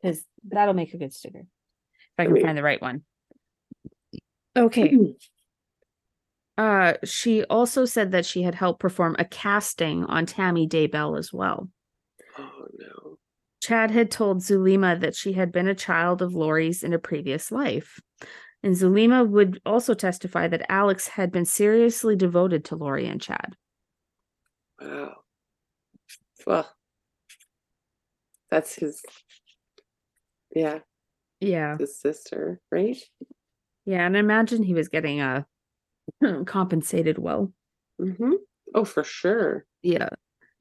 because 0.00 0.24
that'll 0.48 0.74
make 0.74 0.94
a 0.94 0.96
good 0.96 1.12
sticker 1.12 1.40
if 1.40 1.46
I 2.18 2.22
I 2.22 2.26
can 2.26 2.40
find 2.40 2.56
the 2.56 2.62
right 2.62 2.80
one. 2.80 3.02
Okay. 4.56 4.96
Uh, 6.56 6.92
she 7.02 7.42
also 7.46 7.84
said 7.84 8.12
that 8.12 8.24
she 8.24 8.42
had 8.42 8.54
helped 8.54 8.78
perform 8.78 9.16
a 9.18 9.24
casting 9.24 10.04
on 10.04 10.24
Tammy 10.24 10.68
Daybell 10.68 11.18
as 11.18 11.32
well. 11.32 11.68
oh 12.38 12.66
no. 12.78 13.18
Chad 13.64 13.90
had 13.90 14.10
told 14.10 14.42
Zulema 14.42 14.96
that 15.00 15.16
she 15.16 15.32
had 15.32 15.50
been 15.50 15.68
a 15.68 15.74
child 15.74 16.20
of 16.20 16.34
Lori's 16.34 16.82
in 16.82 16.92
a 16.92 16.98
previous 16.98 17.50
life. 17.50 17.98
And 18.62 18.74
Zulema 18.76 19.24
would 19.24 19.58
also 19.64 19.94
testify 19.94 20.48
that 20.48 20.70
Alex 20.70 21.08
had 21.08 21.32
been 21.32 21.46
seriously 21.46 22.14
devoted 22.14 22.66
to 22.66 22.76
Lori 22.76 23.06
and 23.06 23.22
Chad. 23.22 23.56
Wow. 24.78 25.14
Well, 26.46 26.70
that's 28.50 28.74
his. 28.74 29.02
Yeah, 30.54 30.80
Yeah. 31.40 31.78
his 31.78 31.98
sister, 31.98 32.60
right? 32.70 32.98
Yeah. 33.86 34.04
And 34.06 34.14
I 34.14 34.20
imagine 34.20 34.62
he 34.62 34.74
was 34.74 34.88
getting 34.88 35.20
uh, 35.22 35.44
compensated 36.44 37.16
well. 37.16 37.50
Mm-hmm. 37.98 38.32
Oh, 38.74 38.84
for 38.84 39.04
sure. 39.04 39.64
Yeah. 39.82 40.10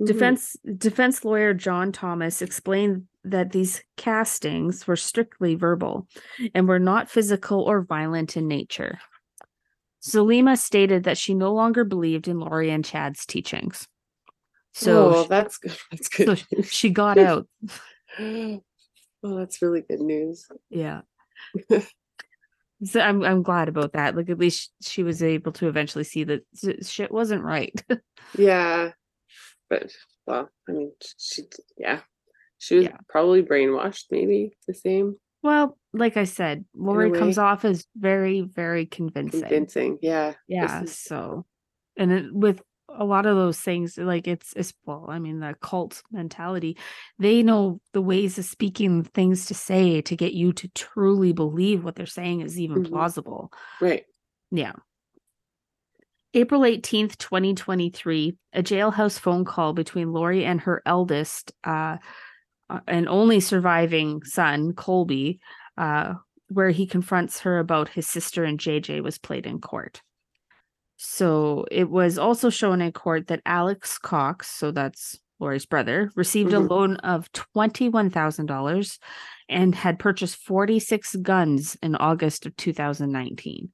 Mhm. 0.04 0.08
Defense 0.08 0.58
defense 0.78 1.26
lawyer 1.26 1.54
John 1.54 1.92
Thomas 1.92 2.42
explained 2.42 3.08
that 3.24 3.52
these 3.52 3.82
castings 3.98 4.86
were 4.86 4.96
strictly 4.98 5.56
verbal 5.56 6.08
and 6.54 6.68
were 6.68 6.80
not 6.80 7.10
physical 7.10 7.62
or 7.62 7.82
violent 7.82 8.36
in 8.36 8.48
nature. 8.48 9.00
Zulema 10.04 10.58
stated 10.58 11.04
that 11.06 11.18
she 11.18 11.34
no 11.34 11.54
longer 11.54 11.86
believed 11.86 12.28
in 12.28 12.40
Lori 12.40 12.70
and 12.70 12.84
Chad's 12.84 13.26
teachings. 13.26 13.88
So, 14.74 15.14
oh, 15.16 15.24
that's 15.30 15.58
good. 15.60 15.78
That's 15.92 16.10
good. 16.10 16.40
sh- 16.40 16.68
she 16.70 16.90
got 16.90 17.18
out. 17.20 17.48
well, 18.20 18.62
that's 19.22 19.62
really 19.62 19.82
good 19.82 20.02
news. 20.02 20.48
Yeah. 20.70 21.02
so 22.84 23.00
I'm 23.00 23.24
I'm 23.24 23.44
glad 23.44 23.70
about 23.70 23.94
that. 23.94 24.16
Like 24.16 24.30
at 24.30 24.40
least 24.40 24.72
she 24.82 25.04
was 25.04 25.22
able 25.24 25.52
to 25.54 25.68
eventually 25.68 26.04
see 26.04 26.24
that 26.26 26.42
shit 26.82 27.12
wasn't 27.12 27.44
right. 27.44 27.82
Yeah, 28.38 28.92
but 29.82 29.92
well, 30.28 30.50
I 30.68 30.72
mean, 30.72 30.92
she, 31.18 31.44
yeah, 31.78 32.02
she 32.58 32.76
was 32.76 32.86
Yeah. 32.86 32.98
probably 33.10 33.44
brainwashed. 33.44 34.06
Maybe 34.12 34.56
the 34.68 34.74
same 34.74 35.16
well, 35.42 35.78
like 35.94 36.16
I 36.16 36.24
said, 36.24 36.64
Lori 36.74 37.12
comes 37.12 37.38
off 37.38 37.66
as 37.66 37.86
very 37.98 38.42
very 38.42 38.86
convincing. 38.86 39.42
convincing. 39.42 40.00
Yeah, 40.02 40.34
Yeah, 40.48 40.84
is- 40.84 40.98
so 40.98 41.46
and 41.98 42.12
it, 42.12 42.34
with 42.34 42.62
a 42.90 43.04
lot 43.04 43.26
of 43.26 43.36
those 43.36 43.60
things, 43.60 43.98
like 43.98 44.28
it's 44.28 44.54
it's 44.56 44.74
well, 44.86 45.06
I 45.10 45.20
mean 45.20 45.40
the 45.40 45.56
cult 45.62 46.02
mentality, 46.12 46.78
they 47.20 47.44
know 47.44 47.82
the 47.94 48.02
ways 48.02 48.38
of 48.38 48.46
speaking 48.46 49.04
things 49.04 49.48
to 49.48 49.54
say 49.54 50.02
to 50.02 50.16
get 50.16 50.34
you 50.34 50.54
to 50.54 50.68
truly 50.70 51.34
believe 51.34 51.84
what 51.84 51.96
they're 51.96 52.06
saying 52.06 52.42
is 52.42 52.60
even 52.60 52.84
Mhm. 52.84 52.90
plausible. 52.90 53.52
right. 53.82 54.06
Yeah. 54.52 54.74
April 56.34 56.62
18th, 56.62 57.18
2023, 57.18 58.36
a 58.54 58.64
jailhouse 58.64 59.20
phone 59.20 59.46
call 59.46 59.74
between 59.74 60.12
Lori 60.12 60.46
and 60.46 60.60
her 60.62 60.82
eldest 60.86 61.54
uh, 61.64 61.98
uh, 62.70 62.80
and 62.88 63.08
only 63.08 63.40
surviving 63.40 64.24
son, 64.24 64.74
Colby, 64.74 65.40
uh, 65.78 66.16
where 66.50 66.72
he 66.72 66.88
confronts 66.88 67.42
her 67.42 67.60
about 67.60 67.90
his 67.90 68.08
sister 68.08 68.44
and 68.44 68.60
JJ 68.60 69.04
was 69.04 69.20
played 69.20 69.46
in 69.46 69.62
court. 69.62 70.02
So 70.98 71.66
it 71.70 71.90
was 71.90 72.18
also 72.18 72.50
shown 72.50 72.82
in 72.82 72.92
court 72.94 73.28
that 73.28 73.42
Alex 73.46 73.98
Cox, 74.00 74.50
so 74.50 74.72
that's 74.72 75.20
Lori's 75.40 75.66
brother, 75.66 76.10
received 76.16 76.52
Mhm. 76.52 76.56
a 76.56 76.60
loan 76.60 76.96
of 76.98 77.32
$21,000 77.32 78.98
and 79.50 79.76
had 79.76 80.00
purchased 80.00 80.38
46 80.38 81.16
guns 81.18 81.76
in 81.84 81.96
August 81.96 82.46
of 82.46 82.56
2019. 82.56 83.72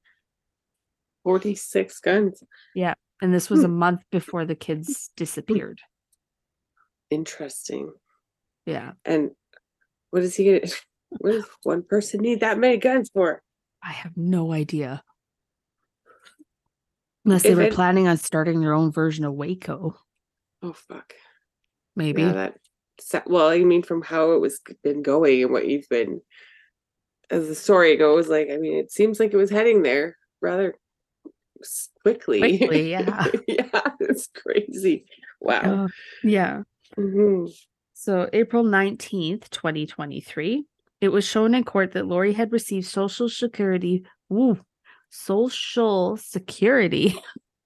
Forty-six 1.30 2.00
guns. 2.00 2.44
Yeah. 2.74 2.96
And 3.22 3.32
this 3.34 3.52
was 3.52 3.64
a 3.64 3.68
Hmm. 3.68 3.74
month 3.78 4.02
before 4.12 4.46
the 4.46 4.56
kids 4.56 5.12
disappeared. 5.16 5.80
Interesting. 7.12 7.92
Yeah. 8.66 8.94
And 9.06 9.32
what 10.10 10.24
is 10.24 10.36
he 10.36 10.46
gonna? 10.46 10.62
What 11.20 11.32
does 11.32 11.46
one 11.64 11.82
person 11.84 12.22
need 12.22 12.40
that 12.42 12.60
many 12.60 12.78
guns 12.78 13.10
for? 13.12 13.42
I 13.84 13.92
have 13.92 14.16
no 14.16 14.52
idea. 14.54 15.04
Unless 17.26 17.44
they 17.44 17.50
If 17.50 17.58
were 17.58 17.64
it- 17.64 17.74
planning 17.74 18.08
on 18.08 18.18
starting 18.18 18.60
their 18.62 18.74
own 18.74 18.92
version 18.92 19.26
of 19.26 19.34
Waco, 19.34 19.96
Oh 20.62 20.74
fuck. 20.74 21.14
maybe. 21.96 22.22
Yeah, 22.22 22.34
that. 23.12 23.28
Well, 23.28 23.48
I 23.50 23.60
mean, 23.64 23.82
from 23.84 24.02
how 24.04 24.34
it 24.34 24.40
was 24.42 24.60
been 24.84 25.02
going 25.02 25.42
and 25.44 25.52
what 25.52 25.68
you've 25.68 25.88
been, 25.90 26.22
as 27.32 27.48
the 27.48 27.56
story 27.56 27.96
goes, 27.98 28.28
like 28.30 28.50
I 28.52 28.58
mean, 28.58 28.78
it 28.78 28.92
seems 28.92 29.20
like 29.20 29.34
it 29.34 29.38
was 29.38 29.50
heading 29.50 29.82
there 29.84 30.16
rather 30.42 30.76
quickly. 32.02 32.58
Quickly, 32.58 32.92
yeah. 32.96 33.28
yeah, 33.48 33.92
it's 34.00 34.28
crazy. 34.28 35.06
Wow. 35.40 35.86
Uh, 35.86 35.88
yeah. 36.24 36.64
Mhm. 36.98 37.52
So 37.94 38.30
April 38.32 38.64
19th, 38.64 39.50
2023, 39.50 40.66
it 41.02 41.10
was 41.10 41.26
shown 41.26 41.54
in 41.54 41.64
court 41.64 41.92
that 41.94 42.08
Lori 42.08 42.34
had 42.34 42.52
received 42.52 42.88
social 42.88 43.30
security, 43.30 44.06
woo, 44.30 44.60
social 45.10 46.18
security 46.18 47.16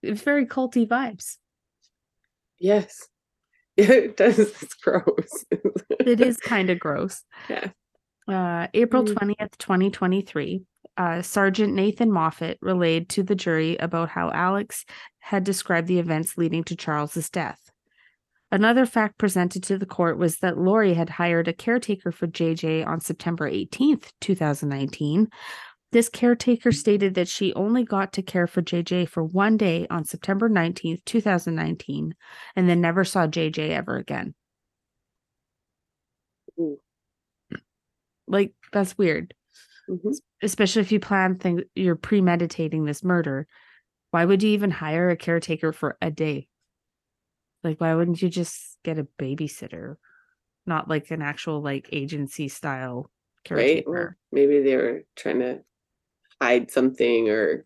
it's 0.02 0.22
very 0.22 0.44
culty 0.46 0.86
vibes. 0.86 1.36
Yes. 2.58 3.08
Yeah, 3.76 3.90
it 3.92 4.16
does. 4.16 4.38
It's 4.38 4.74
gross. 4.74 5.44
It 6.00 6.20
is 6.20 6.36
kind 6.54 6.68
of 6.70 6.78
gross. 6.80 7.22
Yeah. 7.48 7.70
Uh, 8.28 8.66
April 8.74 9.04
Mm. 9.04 9.14
20th, 9.14 9.56
2023, 9.56 10.62
uh, 10.98 11.22
Sergeant 11.22 11.72
Nathan 11.74 12.12
Moffat 12.12 12.58
relayed 12.60 13.08
to 13.10 13.22
the 13.22 13.34
jury 13.34 13.76
about 13.78 14.10
how 14.10 14.30
Alex 14.30 14.84
had 15.28 15.44
described 15.44 15.86
the 15.88 15.98
events 15.98 16.38
leading 16.38 16.64
to 16.64 16.74
Charles's 16.74 17.28
death. 17.28 17.70
Another 18.50 18.86
fact 18.86 19.18
presented 19.18 19.62
to 19.64 19.76
the 19.76 19.84
court 19.84 20.16
was 20.16 20.38
that 20.38 20.56
Lori 20.56 20.94
had 20.94 21.10
hired 21.10 21.48
a 21.48 21.52
caretaker 21.52 22.10
for 22.10 22.26
JJ 22.26 22.86
on 22.86 23.02
September 23.02 23.46
18th, 23.46 24.10
2019. 24.22 25.28
This 25.92 26.08
caretaker 26.08 26.72
stated 26.72 27.12
that 27.14 27.28
she 27.28 27.52
only 27.52 27.84
got 27.84 28.14
to 28.14 28.22
care 28.22 28.46
for 28.46 28.62
JJ 28.62 29.06
for 29.06 29.22
one 29.22 29.58
day 29.58 29.86
on 29.90 30.06
September 30.06 30.48
19th, 30.48 31.04
2019, 31.04 32.14
and 32.56 32.66
then 32.66 32.80
never 32.80 33.04
saw 33.04 33.26
JJ 33.26 33.68
ever 33.68 33.98
again. 33.98 34.34
Ooh. 36.58 36.80
Like, 38.26 38.54
that's 38.72 38.96
weird. 38.96 39.34
Mhm. 39.90 40.14
especially 40.42 40.82
if 40.82 40.92
you 40.92 41.00
plan 41.00 41.38
things 41.38 41.62
you're 41.74 41.96
premeditating 41.96 42.84
this 42.84 43.02
murder 43.02 43.46
why 44.10 44.24
would 44.24 44.42
you 44.42 44.50
even 44.50 44.70
hire 44.70 45.10
a 45.10 45.16
caretaker 45.16 45.72
for 45.72 45.96
a 46.00 46.10
day 46.10 46.48
like 47.64 47.80
why 47.80 47.94
wouldn't 47.94 48.22
you 48.22 48.28
just 48.28 48.78
get 48.84 48.98
a 48.98 49.06
babysitter 49.18 49.96
not 50.66 50.88
like 50.88 51.10
an 51.10 51.22
actual 51.22 51.62
like 51.62 51.88
agency 51.92 52.48
style 52.48 53.10
Right? 53.50 53.84
caretaker 53.84 54.16
maybe 54.32 54.60
they 54.60 54.76
were 54.76 55.04
trying 55.16 55.40
to 55.40 55.60
hide 56.40 56.70
something 56.70 57.28
or 57.28 57.64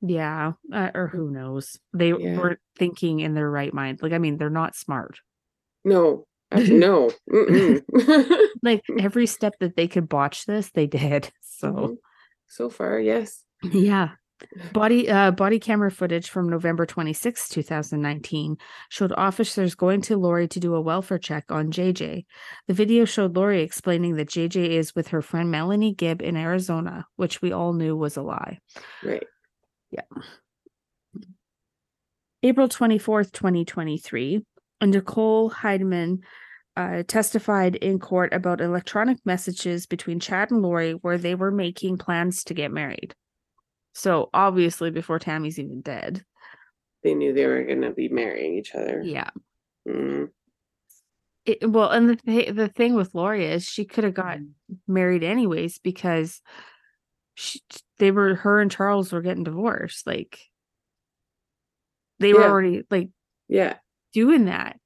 yeah 0.00 0.52
uh, 0.72 0.90
or 0.94 1.08
who 1.08 1.30
knows 1.30 1.78
they 1.92 2.12
Yeah. 2.12 2.38
were 2.38 2.58
thinking 2.76 3.20
in 3.20 3.34
their 3.34 3.50
right 3.50 3.72
mind 3.72 4.00
like 4.02 4.12
i 4.12 4.18
mean 4.18 4.36
they're 4.36 4.50
not 4.50 4.74
smart 4.76 5.20
no. 5.84 6.26
No. 6.54 7.10
Like 8.62 8.82
every 8.98 9.26
step 9.26 9.54
that 9.60 9.76
they 9.76 9.88
could 9.88 10.08
botch 10.08 10.46
this 10.46 10.70
they 10.70 10.86
did 10.86 11.30
so 11.40 11.70
Mhm. 11.70 11.96
So 12.46 12.70
far, 12.70 13.00
yes. 13.00 13.42
Yeah. 13.62 14.10
Body 14.72 15.08
uh 15.08 15.30
body 15.30 15.58
camera 15.58 15.90
footage 15.90 16.28
from 16.28 16.48
November 16.48 16.86
26, 16.86 17.48
2019 17.48 18.56
showed 18.88 19.12
officers 19.16 19.74
going 19.74 20.00
to 20.02 20.16
Lori 20.16 20.48
to 20.48 20.60
do 20.60 20.74
a 20.74 20.80
welfare 20.80 21.18
check 21.18 21.44
on 21.50 21.70
JJ. 21.70 22.24
The 22.66 22.74
video 22.74 23.04
showed 23.04 23.36
Lori 23.36 23.62
explaining 23.62 24.16
that 24.16 24.28
JJ 24.28 24.70
is 24.70 24.94
with 24.94 25.08
her 25.08 25.22
friend 25.22 25.50
Melanie 25.50 25.94
Gibb 25.94 26.20
in 26.20 26.36
Arizona, 26.36 27.06
which 27.16 27.42
we 27.42 27.52
all 27.52 27.72
knew 27.72 27.96
was 27.96 28.16
a 28.16 28.22
lie. 28.22 28.58
Right. 29.02 29.26
Yeah. 29.90 30.02
April 32.42 32.68
24th, 32.68 33.32
2023, 33.32 34.44
Nicole 34.82 35.50
Heidemann 35.50 36.18
uh, 36.76 37.02
testified 37.06 37.76
in 37.76 37.98
court 37.98 38.34
about 38.34 38.60
electronic 38.60 39.18
messages 39.24 39.86
between 39.86 40.20
Chad 40.20 40.50
and 40.50 40.60
Lori 40.60 40.92
where 40.92 41.18
they 41.18 41.34
were 41.34 41.50
making 41.50 41.98
plans 41.98 42.44
to 42.44 42.54
get 42.54 42.72
married. 42.72 43.14
So 43.94 44.28
obviously 44.34 44.90
before 44.90 45.18
Tammy's 45.18 45.58
even 45.58 45.80
dead. 45.80 46.24
They 47.02 47.14
knew 47.14 47.32
they 47.32 47.46
were 47.46 47.62
going 47.64 47.82
to 47.82 47.90
be 47.90 48.08
marrying 48.08 48.54
each 48.54 48.74
other. 48.74 49.02
Yeah. 49.04 49.30
Mm. 49.88 50.30
It, 51.46 51.70
well, 51.70 51.90
and 51.90 52.08
the 52.08 52.16
th- 52.16 52.54
the 52.54 52.68
thing 52.68 52.94
with 52.94 53.14
Lori 53.14 53.44
is 53.44 53.64
she 53.64 53.84
could 53.84 54.04
have 54.04 54.14
got 54.14 54.38
married 54.88 55.22
anyways 55.22 55.78
because 55.78 56.40
she, 57.34 57.60
they 57.98 58.10
were 58.10 58.34
her 58.36 58.60
and 58.60 58.70
Charles 58.70 59.12
were 59.12 59.20
getting 59.20 59.44
divorced. 59.44 60.06
Like 60.06 60.38
they 62.18 62.32
were 62.32 62.40
Yeah. 62.40 62.46
already 62.46 62.82
like 62.90 63.10
Yeah. 63.48 63.76
doing 64.14 64.46
that. 64.46 64.78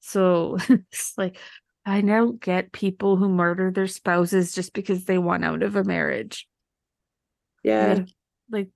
So 0.00 0.58
it's 0.68 1.14
like 1.18 1.36
I 1.84 2.00
don't 2.00 2.40
get 2.40 2.72
people 2.72 3.16
who 3.16 3.28
murder 3.28 3.70
their 3.72 3.88
spouses 3.88 4.54
just 4.54 4.72
because 4.72 5.04
they 5.04 5.18
want 5.18 5.44
out 5.44 5.62
of 5.62 5.74
a 5.76 5.82
marriage. 5.84 6.46
Yeah. 7.64 7.94
Like, 7.94 8.08
like 8.50 8.68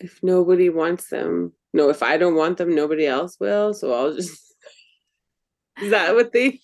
If 0.00 0.20
nobody 0.22 0.68
wants 0.70 1.08
them, 1.08 1.52
no, 1.72 1.88
if 1.90 2.02
I 2.02 2.16
don't 2.16 2.34
want 2.34 2.58
them, 2.58 2.74
nobody 2.74 3.06
else 3.06 3.36
will. 3.38 3.72
So 3.74 3.92
I'll 3.92 4.14
just. 4.14 4.40
Is 5.82 5.90
that 5.92 6.14
what 6.14 6.32
they. 6.32 6.60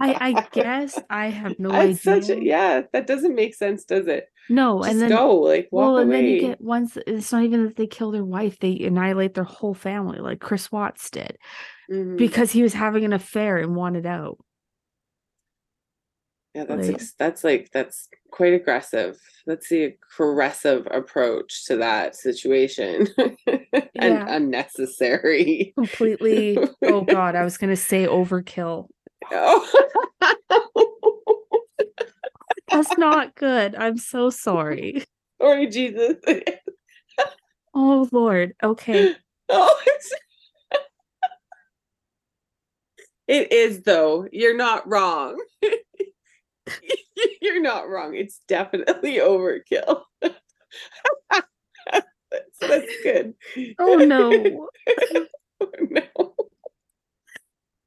I 0.00 0.34
I 0.34 0.46
guess 0.52 0.98
I 1.10 1.26
have 1.28 1.58
no 1.58 1.70
That's 1.70 2.06
idea. 2.06 2.22
such 2.22 2.36
a. 2.38 2.42
Yeah. 2.42 2.82
That 2.92 3.06
doesn't 3.06 3.34
make 3.34 3.54
sense, 3.54 3.84
does 3.84 4.06
it? 4.06 4.26
No, 4.48 4.78
Just 4.80 4.90
and 4.92 5.02
then 5.02 5.10
go. 5.10 5.36
Like, 5.36 5.68
walk 5.70 5.82
well, 5.86 5.96
and 5.98 6.10
away. 6.10 6.22
then 6.22 6.30
you 6.30 6.40
get 6.40 6.60
once 6.60 6.96
it's 7.06 7.32
not 7.32 7.42
even 7.44 7.64
that 7.66 7.76
they 7.76 7.86
kill 7.86 8.10
their 8.12 8.24
wife, 8.24 8.58
they 8.60 8.78
annihilate 8.80 9.34
their 9.34 9.44
whole 9.44 9.74
family, 9.74 10.18
like 10.20 10.40
Chris 10.40 10.72
Watts 10.72 11.10
did, 11.10 11.36
Mhm. 11.90 12.16
because 12.16 12.50
he 12.52 12.62
was 12.62 12.72
having 12.74 13.04
an 13.04 13.12
affair 13.12 13.58
and 13.58 13.76
wanted 13.76 14.06
out. 14.06 14.38
Yeah, 16.54 16.64
that's 16.64 16.88
ex- 16.88 17.14
that's 17.16 17.44
like 17.44 17.70
that's 17.72 18.08
quite 18.32 18.52
aggressive. 18.54 19.16
That's 19.46 19.68
the 19.68 19.94
aggressive 20.18 20.88
approach 20.90 21.66
to 21.66 21.76
that 21.76 22.16
situation, 22.16 23.06
and 23.46 23.68
Yeah. 23.94 24.24
unnecessary. 24.28 25.72
Completely. 25.76 26.58
oh 26.82 27.02
God, 27.02 27.36
I 27.36 27.44
was 27.44 27.56
gonna 27.56 27.76
say 27.76 28.06
overkill. 28.06 28.88
Oh. 29.30 29.86
That's 32.72 32.96
not 32.98 33.34
good. 33.34 33.74
I'm 33.74 33.98
so 33.98 34.30
sorry. 34.30 35.04
Sorry, 35.40 35.66
Jesus. 35.68 36.16
Oh 37.74 38.08
Lord. 38.12 38.54
Okay. 38.62 39.14
oh, 39.48 39.80
it 43.28 43.52
is 43.52 43.82
though. 43.82 44.26
You're 44.32 44.56
not 44.56 44.88
wrong. 44.88 45.40
You're 47.42 47.62
not 47.62 47.88
wrong. 47.88 48.14
It's 48.14 48.40
definitely 48.48 49.16
overkill. 49.16 50.02
that's, 50.20 50.36
that's 52.60 53.02
good. 53.02 53.34
Oh 53.78 53.96
no. 53.96 54.68
Oh, 55.60 55.70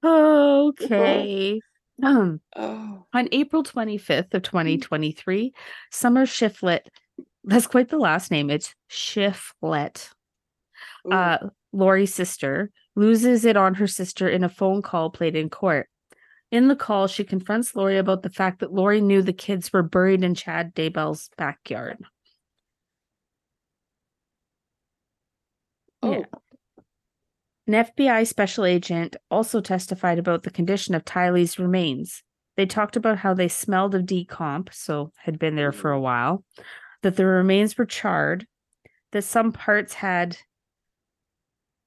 no. 0.04 0.70
Okay. 0.70 1.60
Um. 2.04 2.42
Oh. 2.56 3.06
On 3.14 3.30
April 3.32 3.64
25th 3.64 4.34
of 4.34 4.42
2023, 4.42 5.54
Summer 5.92 6.26
Shiflet, 6.26 6.82
that's 7.44 7.68
quite 7.68 7.90
the 7.90 7.98
last 7.98 8.32
name. 8.32 8.50
It's 8.50 8.74
Shiflet, 8.90 10.10
uh, 11.12 11.38
Lori's 11.72 12.14
sister, 12.14 12.72
loses 12.96 13.46
it 13.46 13.58
on 13.58 13.76
her 13.76 13.88
sister 13.88 14.28
in 14.28 14.44
a 14.44 14.50
phone 14.50 14.82
call 14.82 15.10
played 15.10 15.36
in 15.36 15.50
court. 15.50 15.88
In 16.54 16.68
the 16.68 16.76
call, 16.76 17.08
she 17.08 17.24
confronts 17.24 17.76
Lori 17.76 17.98
about 17.98 18.22
the 18.22 18.30
fact 18.30 18.60
that 18.60 18.72
Lori 18.72 19.02
knew 19.02 19.24
the 19.24 19.34
kids 19.34 19.74
were 19.74 19.82
buried 19.82 20.24
in 20.24 20.36
Chad 20.36 20.76
Daybell's 20.76 21.32
backyard. 21.36 21.98
oh. 26.04 26.12
yeah. 26.12 26.26
An 27.66 27.86
FBI 27.86 28.28
special 28.28 28.66
agent 28.66 29.16
also 29.32 29.62
testified 29.62 30.20
about 30.20 30.44
the 30.44 30.52
condition 30.52 30.94
of 30.94 31.04
Tylee's 31.04 31.58
remains. 31.58 32.22
They 32.56 32.68
talked 32.68 32.96
about 32.96 33.18
how 33.18 33.34
they 33.34 33.48
smelled 33.48 33.96
of 33.96 34.04
decomp, 34.04 34.72
so 34.72 35.12
had 35.18 35.40
been 35.40 35.56
there 35.56 35.72
for 35.72 35.92
a 35.92 35.98
mm. 35.98 36.02
while, 36.02 36.44
that 37.02 37.16
the 37.16 37.26
remains 37.26 37.80
were 37.80 37.88
charred, 37.88 38.46
that 39.12 39.24
some 39.24 39.54
parts 39.54 39.96
had 39.96 40.38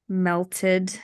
melted 0.09 0.91
oh. 0.97 1.01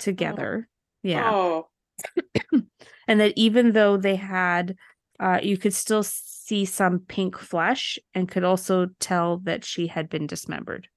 together. 0.00 0.68
Yeah. 1.04 1.30
Oh. 1.30 1.68
And 3.08 3.20
that 3.20 3.32
even 3.36 3.72
though 3.72 3.96
they 3.96 4.16
had, 4.16 4.76
uh, 5.18 5.40
you 5.42 5.58
could 5.58 5.74
still 5.74 6.02
see 6.02 6.64
some 6.64 7.00
pink 7.00 7.36
flesh 7.36 7.98
and 8.14 8.28
could 8.28 8.44
also 8.44 8.88
tell 9.00 9.38
that 9.38 9.64
she 9.64 9.88
had 9.88 10.08
been 10.08 10.26
dismembered. 10.26 10.88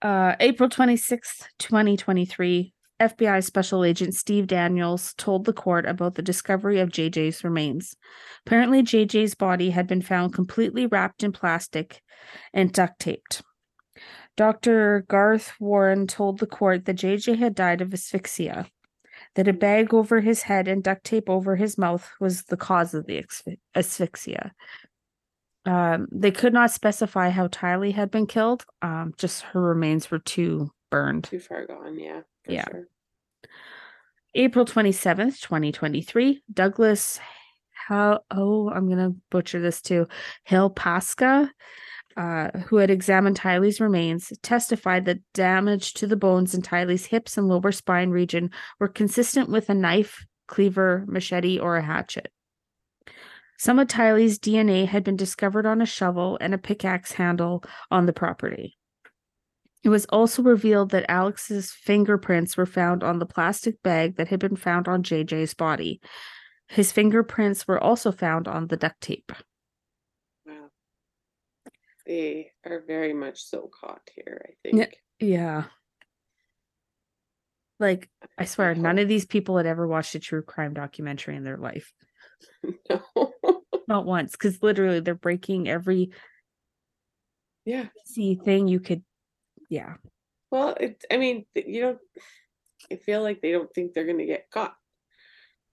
Uh, 0.00 0.34
April 0.40 0.68
26th, 0.68 1.46
2023, 1.58 2.72
FBI 3.00 3.44
Special 3.44 3.84
Agent 3.84 4.14
Steve 4.14 4.46
Daniels 4.46 5.14
told 5.14 5.44
the 5.44 5.52
court 5.52 5.86
about 5.86 6.14
the 6.14 6.22
discovery 6.22 6.80
of 6.80 6.88
JJ's 6.88 7.44
remains. 7.44 7.96
Apparently, 8.46 8.82
JJ's 8.82 9.34
body 9.34 9.70
had 9.70 9.86
been 9.86 10.02
found 10.02 10.32
completely 10.32 10.86
wrapped 10.86 11.22
in 11.22 11.32
plastic 11.32 12.00
and 12.52 12.72
duct 12.72 12.98
taped. 13.00 13.42
Dr. 14.36 15.04
Garth 15.08 15.52
Warren 15.60 16.06
told 16.06 16.38
the 16.38 16.46
court 16.46 16.84
that 16.84 16.96
JJ 16.96 17.38
had 17.38 17.54
died 17.54 17.80
of 17.80 17.92
asphyxia, 17.92 18.66
that 19.34 19.48
a 19.48 19.52
bag 19.52 19.92
over 19.92 20.20
his 20.20 20.42
head 20.42 20.68
and 20.68 20.82
duct 20.82 21.04
tape 21.04 21.28
over 21.28 21.56
his 21.56 21.76
mouth 21.76 22.10
was 22.20 22.44
the 22.44 22.56
cause 22.56 22.94
of 22.94 23.06
the 23.06 23.22
asphy- 23.22 23.58
asphyxia. 23.74 24.52
Um, 25.64 26.08
they 26.10 26.30
could 26.30 26.52
not 26.52 26.70
specify 26.70 27.30
how 27.30 27.46
Tylee 27.48 27.92
had 27.92 28.10
been 28.10 28.26
killed. 28.26 28.64
Um, 28.80 29.14
just 29.16 29.42
her 29.42 29.60
remains 29.60 30.10
were 30.10 30.18
too 30.18 30.70
burned. 30.90 31.24
Too 31.24 31.38
far 31.38 31.66
gone, 31.66 31.98
yeah. 31.98 32.22
Yeah. 32.48 32.64
sure. 32.68 32.88
April 34.34 34.64
27th, 34.64 35.40
2023, 35.40 36.42
Douglas 36.52 37.20
how 37.86 38.20
oh, 38.30 38.70
I'm 38.70 38.88
gonna 38.88 39.14
butcher 39.30 39.60
this 39.60 39.82
too. 39.82 40.06
Hill 40.44 40.70
Pasca 40.70 41.50
uh, 42.16 42.50
who 42.66 42.76
had 42.76 42.90
examined 42.90 43.36
Tylee's 43.36 43.80
remains, 43.80 44.32
testified 44.42 45.04
that 45.06 45.20
damage 45.32 45.94
to 45.94 46.06
the 46.06 46.16
bones 46.16 46.54
in 46.54 46.62
Tylee's 46.62 47.06
hips 47.06 47.36
and 47.36 47.48
lower 47.48 47.72
spine 47.72 48.10
region 48.10 48.50
were 48.78 48.88
consistent 48.88 49.48
with 49.48 49.68
a 49.68 49.74
knife, 49.74 50.24
cleaver, 50.48 51.04
machete, 51.06 51.58
or 51.58 51.76
a 51.76 51.82
hatchet. 51.82 52.32
Some 53.58 53.78
of 53.78 53.88
Tylee's 53.88 54.38
DNA 54.38 54.86
had 54.86 55.04
been 55.04 55.16
discovered 55.16 55.66
on 55.66 55.80
a 55.80 55.86
shovel 55.86 56.36
and 56.40 56.52
a 56.52 56.58
pickaxe 56.58 57.12
handle 57.12 57.62
on 57.90 58.06
the 58.06 58.12
property. 58.12 58.76
It 59.84 59.88
was 59.88 60.04
also 60.06 60.42
revealed 60.42 60.90
that 60.90 61.10
Alex's 61.10 61.72
fingerprints 61.72 62.56
were 62.56 62.66
found 62.66 63.02
on 63.02 63.18
the 63.18 63.26
plastic 63.26 63.82
bag 63.82 64.16
that 64.16 64.28
had 64.28 64.40
been 64.40 64.56
found 64.56 64.88
on 64.88 65.02
JJ's 65.02 65.54
body. 65.54 66.00
His 66.68 66.92
fingerprints 66.92 67.66
were 67.66 67.82
also 67.82 68.12
found 68.12 68.48
on 68.48 68.68
the 68.68 68.76
duct 68.76 69.00
tape. 69.00 69.32
They 72.12 72.50
are 72.66 72.82
very 72.86 73.14
much 73.14 73.42
so 73.42 73.70
caught 73.72 74.02
here, 74.14 74.44
I 74.46 74.52
think. 74.62 74.98
Yeah. 75.18 75.64
Like, 77.80 78.10
I 78.36 78.44
swear, 78.44 78.74
none 78.74 78.98
of 78.98 79.08
these 79.08 79.24
people 79.24 79.56
had 79.56 79.64
ever 79.64 79.88
watched 79.88 80.14
a 80.14 80.20
true 80.20 80.42
crime 80.42 80.74
documentary 80.74 81.36
in 81.36 81.42
their 81.42 81.56
life. 81.56 81.90
no. 82.90 83.32
Not 83.88 84.04
once, 84.04 84.32
because 84.32 84.62
literally 84.62 85.00
they're 85.00 85.14
breaking 85.14 85.70
every 85.70 86.10
yeah. 87.64 87.86
easy 88.06 88.34
thing 88.34 88.68
you 88.68 88.80
could. 88.80 89.02
Yeah. 89.70 89.94
Well, 90.50 90.76
it, 90.78 91.02
I 91.10 91.16
mean, 91.16 91.46
you 91.54 91.80
don't, 91.80 91.98
I 92.90 92.96
feel 92.96 93.22
like 93.22 93.40
they 93.40 93.52
don't 93.52 93.72
think 93.74 93.94
they're 93.94 94.04
going 94.04 94.18
to 94.18 94.26
get 94.26 94.50
caught. 94.50 94.74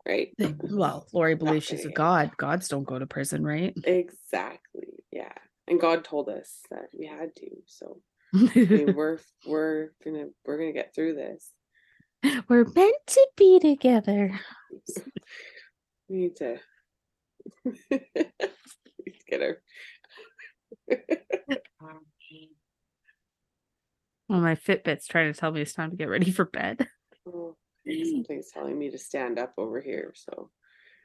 Right. 0.08 0.34
Well, 0.40 1.06
Lori 1.12 1.36
believes 1.36 1.66
she's 1.66 1.84
a 1.84 1.92
god. 1.92 2.32
Gods 2.38 2.70
don't 2.70 2.86
go 2.86 2.98
to 2.98 3.06
prison, 3.06 3.44
right? 3.44 3.74
Exactly. 3.84 5.04
Yeah. 5.12 5.34
And 5.70 5.80
God 5.80 6.04
told 6.04 6.30
us 6.30 6.60
that 6.72 6.90
we 6.98 7.06
had 7.06 7.36
to. 7.38 7.50
So 7.68 8.02
I 8.34 8.52
mean, 8.56 8.94
we're, 8.96 9.20
we're 9.48 9.90
gonna, 10.04 10.26
we're 10.46 10.58
gonna 10.58 10.74
get 10.74 10.94
through 10.96 11.16
this. 11.16 11.52
We're 12.50 12.66
meant 12.66 12.98
to 13.08 13.28
be 13.38 13.60
together. 13.60 14.38
We 16.10 16.16
need 16.18 16.36
to, 16.38 16.58
we 17.66 17.74
need 17.92 19.20
to 19.20 19.26
get 19.30 19.42
our, 19.42 19.62
Well, 24.28 24.42
my 24.42 24.54
Fitbit's 24.56 25.08
trying 25.08 25.34
to 25.34 25.40
tell 25.40 25.52
me 25.52 25.62
it's 25.62 25.74
time 25.74 25.90
to 25.90 25.96
get 25.96 26.08
ready 26.10 26.30
for 26.30 26.46
bed. 26.46 26.88
oh, 27.28 27.56
something's 27.88 28.52
telling 28.52 28.78
me 28.78 28.92
to 28.92 28.98
stand 29.00 29.40
up 29.40 29.54
over 29.58 29.82
here. 29.82 30.14
So 30.16 30.52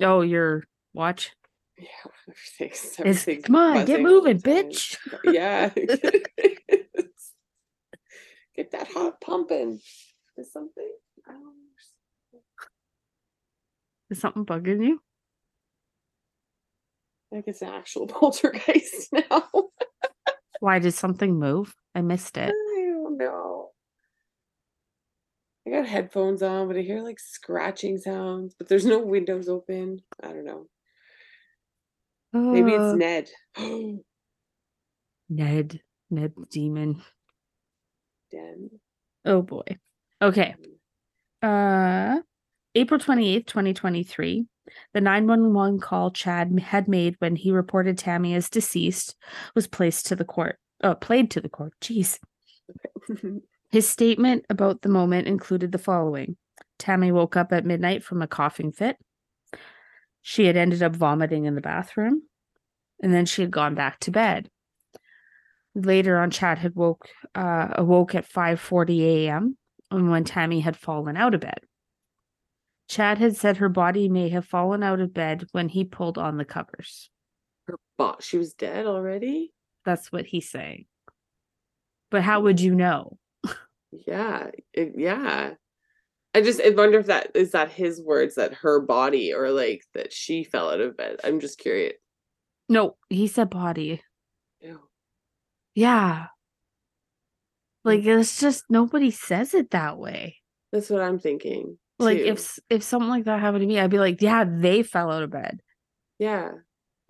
Oh, 0.01 0.21
your 0.21 0.65
watch 0.93 1.33
yeah, 1.79 1.87
everything's, 2.29 2.95
everything's 2.99 3.45
come 3.45 3.57
on, 3.57 3.85
get 3.85 4.03
buzzing 4.03 4.07
all 4.07 4.23
the 4.23 4.35
moving, 4.35 4.41
bitch. 4.41 4.97
yeah. 5.25 5.71
Get 8.57 8.71
that 8.71 8.87
heart 8.87 9.21
pumping. 9.21 9.81
Is 10.37 10.53
something? 10.53 10.89
I. 11.27 11.33
Is 14.11 14.21
something 14.21 14.47
bugging 14.47 14.87
you? 14.87 15.01
Like 17.33 17.45
it's 17.49 17.63
an 17.63 17.71
actual 17.71 18.07
poltergeist 18.07 19.13
now. 19.13 19.49
Why 20.61 20.79
did 20.79 20.95
something 20.95 21.37
move? 21.37 21.75
I 21.97 22.01
missed 22.01 22.39
I 22.39 22.43
it. 22.43 22.55
don't 22.77 23.19
know. 23.19 23.71
I 25.67 25.71
got 25.71 25.89
headphones 25.89 26.43
on, 26.43 26.69
but 26.69 26.77
I 26.77 26.83
hear 26.83 27.03
like 27.03 27.19
scratching 27.19 27.99
sounds, 27.99 28.55
but 28.57 28.69
there's 28.69 28.87
no 28.87 29.01
windows 29.01 29.49
open. 29.49 30.01
I 30.23 30.29
don't 30.29 30.45
know. 30.45 30.69
Maybe 32.35 32.73
it's 32.73 32.83
Uh, 32.83 32.97
Ned. 32.97 33.31
Ned. 35.29 35.81
Ned 36.11 36.33
the 36.37 36.47
demon. 36.51 37.03
Den. 38.31 38.71
Oh 39.25 39.43
boy. 39.43 39.63
Okay. 40.21 40.55
Uh 41.43 42.21
April 42.75 42.99
28th, 42.99 43.47
2023. 43.47 44.47
The 44.95 45.01
911 45.01 45.79
call 45.79 46.11
Chad 46.11 46.59
had 46.59 46.89
made 46.89 47.15
when 47.21 47.37
he 47.37 47.53
reported 47.53 47.97
Tammy 47.97 48.35
as 48.35 48.51
deceased 48.51 49.15
was 49.55 49.69
placed 49.69 50.07
to 50.07 50.17
the 50.17 50.25
court. 50.25 50.59
Oh, 50.83 50.95
played 50.95 51.31
to 51.33 51.41
the 51.41 51.49
court. 51.49 51.73
Jeez. 51.81 52.19
His 53.71 53.89
statement 53.89 54.45
about 54.51 54.83
the 54.83 54.89
moment 54.89 55.29
included 55.29 55.71
the 55.73 55.79
following 55.79 56.37
Tammy 56.79 57.13
woke 57.13 57.37
up 57.37 57.53
at 57.53 57.65
midnight 57.65 58.03
from 58.03 58.23
a 58.23 58.27
coughing 58.27 58.73
fit. 58.73 58.97
She 60.27 60.47
had 60.47 60.57
ended 60.57 60.83
up 60.83 60.97
vomiting 60.97 61.45
in 61.45 61.55
the 61.55 61.61
bathroom, 61.61 62.23
and 63.03 63.13
then 63.13 63.27
she 63.27 63.43
had 63.43 63.51
gone 63.51 63.75
back 63.75 64.01
to 64.01 64.11
bed. 64.11 64.49
Later 65.75 66.19
on, 66.19 66.31
Chad 66.31 66.57
had 66.57 66.75
woke 66.75 67.11
uh, 67.35 67.69
awoke 67.73 68.15
at 68.15 68.27
5:40 68.27 69.01
a.m. 69.03 69.59
and 69.91 70.11
when 70.11 70.25
Tammy 70.25 70.61
had 70.61 70.79
fallen 70.79 71.19
out 71.19 71.35
of 71.35 71.43
bed. 71.43 71.61
Chad 72.89 73.19
had 73.19 73.37
said 73.37 73.59
her 73.59 73.69
body 73.69 74.09
may 74.09 74.31
have 74.31 74.47
fallen 74.47 74.83
out 74.83 74.99
of 75.01 75.13
bed 75.13 75.45
when 75.53 75.69
he 75.69 75.85
pulled 75.85 76.17
on 76.17 76.39
the 76.39 76.45
covers. 76.47 77.11
Her 77.67 77.79
bot. 77.99 78.23
She 78.23 78.39
was 78.39 78.55
dead 78.55 78.87
already. 78.87 79.53
That's 79.85 80.11
what 80.11 80.25
he's 80.25 80.49
saying. 80.49 80.87
But 82.11 82.23
how 82.23 82.41
would 82.41 82.61
you 82.61 82.75
know? 82.75 83.19
Yeah, 84.07 84.51
it- 84.73 84.95
yeah. 84.97 85.55
I 86.35 86.41
just 86.43 86.61
I 86.61 86.71
wonder 86.71 86.99
if 86.99 87.07
that 87.07 87.31
is 87.35 87.53
that 87.53 87.71
his 87.71 88.01
words 88.03 88.35
that 88.35 88.55
her 88.55 88.81
body 88.81 89.33
or 89.33 89.51
like 89.51 89.85
that 89.95 90.13
she 90.13 90.45
fell 90.45 90.71
out 90.71 90.81
of 90.81 90.97
bed. 90.97 91.17
I'm 91.23 91.41
just 91.41 91.59
curious. 91.59 91.95
No, 92.69 92.97
he 93.09 93.27
said 93.29 93.51
body. 93.51 94.03
Ew. 94.61 94.81
Yeah. 95.75 96.27
Like 97.85 98.01
mm. 98.01 98.21
it's 98.21 98.41
just 98.41 98.65
nobody 98.69 99.11
says 99.11 99.55
it 99.55 99.71
that 99.71 99.99
way. 99.99 100.39
That's 100.73 100.91
what 100.91 101.03
I'm 101.03 101.19
thinking. 101.19 101.79
Like 101.99 102.19
if 102.19 102.59
if 102.69 102.83
something 102.83 103.09
like 103.11 103.25
that 103.25 103.41
happened 103.41 103.61
to 103.63 103.67
me, 103.69 103.79
I'd 103.79 103.91
be 103.91 103.99
like, 103.99 104.21
yeah, 104.21 104.45
they 104.45 104.83
fell 104.83 105.11
out 105.13 105.23
of 105.23 105.31
bed. 105.31 105.61
yeah. 106.19 106.51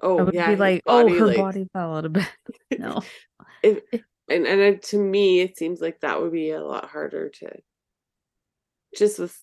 Oh, 0.02 0.18
I 0.18 0.20
Oh 0.20 0.24
would 0.26 0.34
yeah. 0.34 0.48
be 0.50 0.56
like, 0.56 0.82
oh, 0.86 1.08
her 1.08 1.26
like- 1.26 1.36
body 1.36 1.66
fell 1.72 1.96
out 1.96 2.04
of 2.04 2.12
bed. 2.12 2.28
no. 2.78 3.00
if 3.62 3.80
and 4.28 4.46
and 4.46 4.60
it, 4.60 4.82
to 4.82 4.98
me 4.98 5.40
it 5.40 5.56
seems 5.56 5.80
like 5.80 6.00
that 6.00 6.20
would 6.20 6.32
be 6.32 6.50
a 6.50 6.62
lot 6.62 6.90
harder 6.90 7.28
to 7.30 7.50
just 8.96 9.18
with 9.18 9.36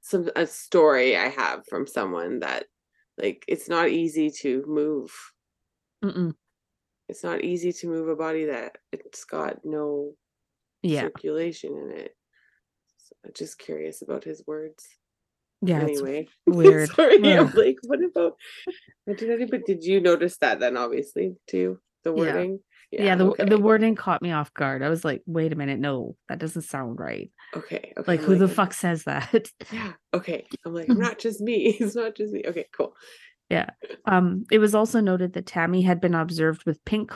some 0.00 0.28
a 0.36 0.46
story 0.46 1.16
i 1.16 1.28
have 1.28 1.62
from 1.68 1.86
someone 1.86 2.40
that 2.40 2.66
like 3.18 3.44
it's 3.48 3.68
not 3.68 3.88
easy 3.88 4.30
to 4.30 4.64
move 4.66 5.10
Mm-mm. 6.04 6.34
it's 7.08 7.22
not 7.22 7.42
easy 7.42 7.72
to 7.72 7.86
move 7.86 8.08
a 8.08 8.16
body 8.16 8.46
that 8.46 8.76
it's 8.92 9.24
got 9.24 9.58
no 9.64 10.12
Yeah. 10.82 11.02
circulation 11.02 11.76
in 11.76 11.90
it 11.96 12.16
so 12.98 13.14
I'm 13.24 13.32
just 13.34 13.58
curious 13.58 14.02
about 14.02 14.24
his 14.24 14.42
words 14.46 14.86
Yeah. 15.60 15.82
It's 15.82 16.00
anyway 16.00 16.28
weird. 16.46 16.90
sorry 16.90 17.16
i'm 17.38 17.52
like 17.54 17.78
what 17.82 18.02
about 18.02 18.36
did 19.16 19.50
but 19.50 19.64
did 19.66 19.84
you 19.84 20.00
notice 20.00 20.36
that 20.38 20.58
then 20.60 20.76
obviously 20.76 21.36
too 21.46 21.78
the 22.04 22.10
Yeah. 22.10 22.18
wording 22.18 22.60
yeah, 22.92 23.14
the 23.14 23.26
okay. 23.26 23.44
the 23.44 23.58
wording 23.58 23.94
caught 23.94 24.22
me 24.22 24.32
off 24.32 24.52
guard. 24.54 24.82
I 24.82 24.88
was 24.88 25.04
like, 25.04 25.22
wait 25.26 25.52
a 25.52 25.56
minute, 25.56 25.80
no, 25.80 26.16
that 26.28 26.38
doesn't 26.38 26.62
sound 26.62 26.98
right. 26.98 27.30
okay 27.56 27.92
okay 27.96 28.04
Like 28.06 28.20
I'm 28.20 28.26
who 28.26 28.34
the 28.36 28.48
fuck 28.48 28.72
says 28.74 29.04
that? 29.04 29.50
Yeah. 29.72 29.92
Okay. 30.12 30.46
I'm 30.64 30.74
like, 30.74 30.88
not 30.90 31.18
just 31.18 31.40
me. 31.40 31.76
It's 31.80 31.96
not 31.96 32.14
just 32.14 32.32
me. 32.32 32.42
Okay, 32.46 32.66
cool. 32.76 32.94
Yeah. 33.48 33.70
Um, 34.04 34.44
it 34.50 34.58
was 34.58 34.74
also 34.74 35.00
noted 35.00 35.32
that 35.34 35.46
Tammy 35.46 35.82
had 35.82 36.00
been 36.00 36.14
observed 36.14 36.64
with 36.64 36.84
pink, 36.84 37.12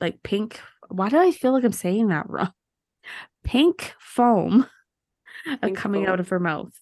like 0.00 0.22
pink. 0.22 0.60
Why 0.88 1.08
do 1.08 1.18
I 1.18 1.30
feel 1.30 1.52
like 1.52 1.64
I'm 1.64 1.72
saying 1.72 2.08
that 2.08 2.28
wrong? 2.28 2.52
Pink 3.44 3.94
foam 3.98 4.66
uh, 5.48 5.56
Pink 5.58 5.76
coming 5.76 6.06
out 6.06 6.20
of 6.20 6.28
her 6.28 6.40
mouth. 6.40 6.72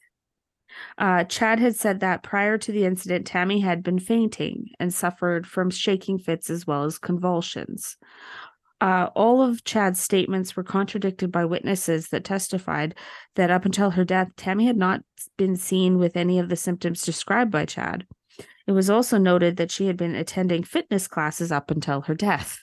Uh, 0.99 1.25
Chad 1.25 1.59
had 1.59 1.77
said 1.77 2.01
that 2.01 2.23
prior 2.23 2.59
to 2.59 2.73
the 2.73 2.85
incident, 2.85 3.27
Tammy 3.27 3.61
had 3.61 3.83
been 3.83 3.99
fainting 3.99 4.69
and 4.81 4.93
suffered 4.93 5.47
from 5.47 5.71
shaking 5.71 6.19
fits 6.19 6.51
as 6.51 6.67
well 6.67 6.85
as 6.85 6.99
convulsions. 6.99 7.97
Uh, 8.81 9.09
all 9.15 9.43
of 9.43 9.65
Chad's 9.65 10.01
statements 10.01 10.55
were 10.55 10.63
contradicted 10.63 11.33
by 11.33 11.45
witnesses 11.45 12.09
that 12.09 12.25
testified 12.25 12.95
that 13.35 13.51
up 13.51 13.65
until 13.65 13.91
her 13.91 14.05
death, 14.05 14.29
Tammy 14.37 14.67
had 14.67 14.77
not 14.77 15.01
been 15.39 15.57
seen 15.57 15.99
with 15.99 16.17
any 16.17 16.39
of 16.39 16.51
the 16.51 16.57
symptoms 16.57 17.03
described 17.03 17.51
by 17.51 17.65
Chad. 17.65 18.07
It 18.67 18.73
was 18.73 18.91
also 18.91 19.17
noted 19.17 19.57
that 19.57 19.71
she 19.71 19.87
had 19.87 19.97
been 19.97 20.15
attending 20.15 20.63
fitness 20.63 21.09
classes 21.09 21.53
up 21.53 21.71
until 21.71 22.03
her 22.03 22.15
death. 22.15 22.63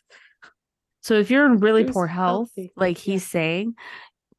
So 1.02 1.16
if 1.16 1.32
you're 1.32 1.46
in 1.46 1.60
really 1.60 1.86
poor 1.86 2.08
health, 2.08 2.50
healthy, 2.56 2.72
like 2.76 3.06
yeah. 3.06 3.14
he's 3.14 3.28
saying, 3.28 3.76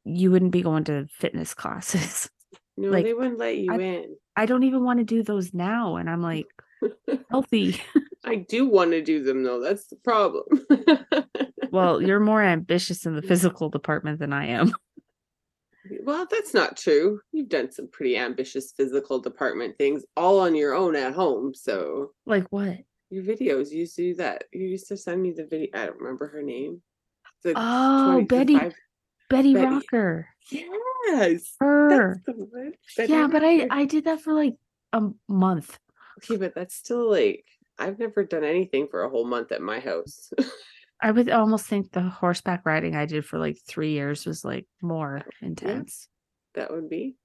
you 0.05 0.31
wouldn't 0.31 0.51
be 0.51 0.61
going 0.61 0.85
to 0.85 1.07
fitness 1.11 1.53
classes. 1.55 2.29
No, 2.77 2.89
Like, 2.89 3.05
they 3.05 3.13
wouldn't 3.13 3.37
let 3.39 3.57
you 3.57 3.71
I- 3.71 3.77
in. 3.79 4.15
I 4.35 4.45
don't 4.45 4.63
even 4.63 4.83
want 4.83 4.99
to 4.99 5.05
do 5.05 5.23
those 5.23 5.53
now. 5.53 5.95
And 5.95 6.09
I'm 6.09 6.21
like, 6.21 6.47
healthy. 7.31 7.81
I 8.25 8.35
do 8.35 8.67
want 8.67 8.91
to 8.91 9.01
do 9.01 9.23
them 9.23 9.43
though. 9.43 9.61
That's 9.61 9.87
the 9.87 9.95
problem. 9.97 10.43
well, 11.71 12.01
you're 12.01 12.19
more 12.19 12.41
ambitious 12.41 13.05
in 13.05 13.15
the 13.15 13.21
physical 13.21 13.69
department 13.69 14.19
than 14.19 14.33
I 14.33 14.47
am. 14.47 14.73
well, 16.03 16.27
that's 16.29 16.53
not 16.53 16.75
true. 16.75 17.21
You've 17.31 17.49
done 17.49 17.71
some 17.71 17.87
pretty 17.91 18.17
ambitious 18.17 18.73
physical 18.75 19.19
department 19.19 19.77
things 19.77 20.03
all 20.17 20.39
on 20.39 20.55
your 20.55 20.73
own 20.73 20.95
at 20.95 21.13
home. 21.13 21.53
So 21.53 22.11
Like 22.25 22.45
what? 22.49 22.79
your 23.09 23.23
videos. 23.23 23.69
You 23.71 23.79
used 23.81 23.95
to 23.97 24.01
do 24.01 24.15
that. 24.15 24.45
You 24.51 24.67
used 24.67 24.87
to 24.89 24.97
send 24.97 25.21
me 25.21 25.31
the 25.31 25.45
video. 25.45 25.67
I 25.73 25.85
don't 25.85 25.99
remember 25.99 26.27
her 26.27 26.41
name. 26.41 26.81
The 27.43 27.53
Oh, 27.55 28.25
20 28.25 28.25
Betty- 28.25 28.75
Betty, 29.29 29.53
Betty. 29.53 29.65
Rocker. 29.67 30.27
Yes. 30.51 31.55
Her. 31.59 32.21
That's 32.25 32.37
the. 32.37 32.71
Betty 32.97 33.11
Yeah, 33.13 33.27
but 33.27 33.43
I 33.43 33.67
I 33.71 33.85
did 33.85 34.05
that 34.05 34.21
for 34.21 34.33
like 34.33 34.55
a 34.93 35.09
month. 35.27 35.77
Okay, 36.23 36.37
but 36.37 36.53
that's 36.55 36.75
still 36.75 37.09
like 37.09 37.45
I've 37.77 37.99
never 37.99 38.23
done 38.23 38.43
anything 38.43 38.87
for 38.89 39.03
a 39.03 39.09
whole 39.09 39.25
month 39.25 39.51
at 39.51 39.61
my 39.61 39.79
house. 39.79 40.31
I 41.01 41.11
would 41.11 41.29
almost 41.29 41.65
think 41.65 41.91
the 41.91 42.01
horseback 42.01 42.65
riding 42.65 42.95
I 42.95 43.05
did 43.05 43.25
for 43.25 43.37
like 43.37 43.57
three 43.67 43.91
years 43.91 44.25
was 44.25 44.45
like 44.45 44.65
more 44.81 45.21
intense. 45.41 46.07
that 46.53 46.71
would 46.71 46.89
be. 46.89 47.15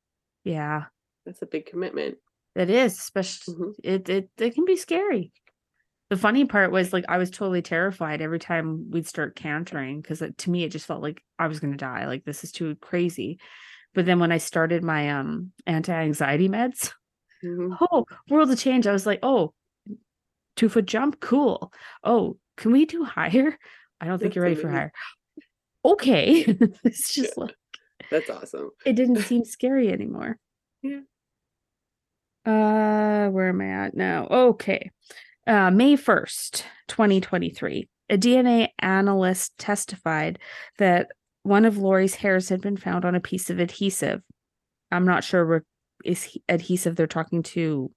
Yeah, 0.45 0.85
That's 1.25 1.43
a 1.43 1.47
big 1.47 1.67
commitment. 1.67 2.17
it 2.57 2.69
is. 2.71 2.99
Especially 2.99 3.55
Mhm. 3.55 3.73
it 3.85 4.09
it 4.09 4.31
it 4.39 4.55
can 4.55 4.65
be 4.65 4.77
scary. 4.77 5.33
The 6.11 6.17
funny 6.17 6.45
part 6.45 6.73
was 6.73 6.93
like 6.93 7.05
I 7.09 7.19
was 7.19 7.31
totally 7.31 7.63
terrified 7.63 8.21
every 8.21 8.39
time 8.41 8.91
we'd 8.91 9.07
start 9.07 9.37
cantering 9.37 10.01
because 10.01 10.23
to 10.37 10.51
me 10.51 10.65
it 10.65 10.71
just 10.71 10.87
felt 10.87 11.03
like 11.03 11.23
I 11.39 11.47
was 11.47 11.61
gonna 11.61 11.77
die. 11.77 12.07
Like 12.07 12.25
this 12.25 12.45
is 12.45 12.53
too 12.53 12.75
crazy. 12.77 13.39
But 13.95 14.07
then 14.07 14.19
when 14.19 14.33
I 14.33 14.39
started 14.39 14.83
my 14.85 15.11
um 15.11 15.53
anti-anxiety 15.67 16.49
meds, 16.49 16.93
Mhm. 17.45 17.77
oh, 17.81 18.05
world 18.29 18.51
of 18.51 18.59
change. 18.59 18.87
I 18.87 18.93
was 18.93 19.07
like, 19.07 19.21
oh, 19.23 19.55
two 20.57 20.69
foot 20.69 20.85
jump, 20.87 21.21
cool. 21.21 21.73
Oh, 22.05 22.37
can 22.57 22.73
we 22.73 22.85
do 22.87 23.05
higher? 23.05 23.57
I 24.01 24.07
don't 24.07 24.19
think 24.19 24.35
you're 24.35 24.45
ready 24.45 24.57
for 24.57 24.69
higher. 24.69 24.93
Okay. 25.85 26.45
it's 26.85 27.15
just 27.15 27.39
like 27.39 27.55
That's 28.11 28.29
awesome. 28.29 28.71
it 28.85 28.95
didn't 28.95 29.17
seem 29.31 29.45
scary 29.45 29.91
anymore. 29.93 30.39
Yeah. 30.83 31.01
Uh, 32.45 33.29
where 33.31 33.49
am 33.51 33.61
I 33.61 33.69
at 33.87 33.95
now? 33.95 34.27
Okay. 34.27 34.91
Uh, 35.47 35.71
May 35.71 35.97
1st, 35.97 36.65
2023. 36.89 37.89
A 38.11 38.19
DNA 38.19 38.69
analyst 38.81 39.57
testified 39.59 40.39
that 40.79 41.09
one 41.43 41.65
of 41.65 41.79
Lori's 41.79 42.17
hairs 42.17 42.49
had 42.49 42.61
been 42.61 42.77
found 42.77 43.05
on 43.05 43.15
a 43.15 43.21
piece 43.21 43.51
of 43.51 43.59
adhesive. 43.61 44.21
I'm 44.91 45.07
not 45.07 45.25
sure 45.25 45.47
what 45.47 45.63
is 46.05 46.23
he- 46.25 46.43
adhesive 46.49 46.97
they're 46.97 47.07
talking 47.07 47.43
to 47.45 47.91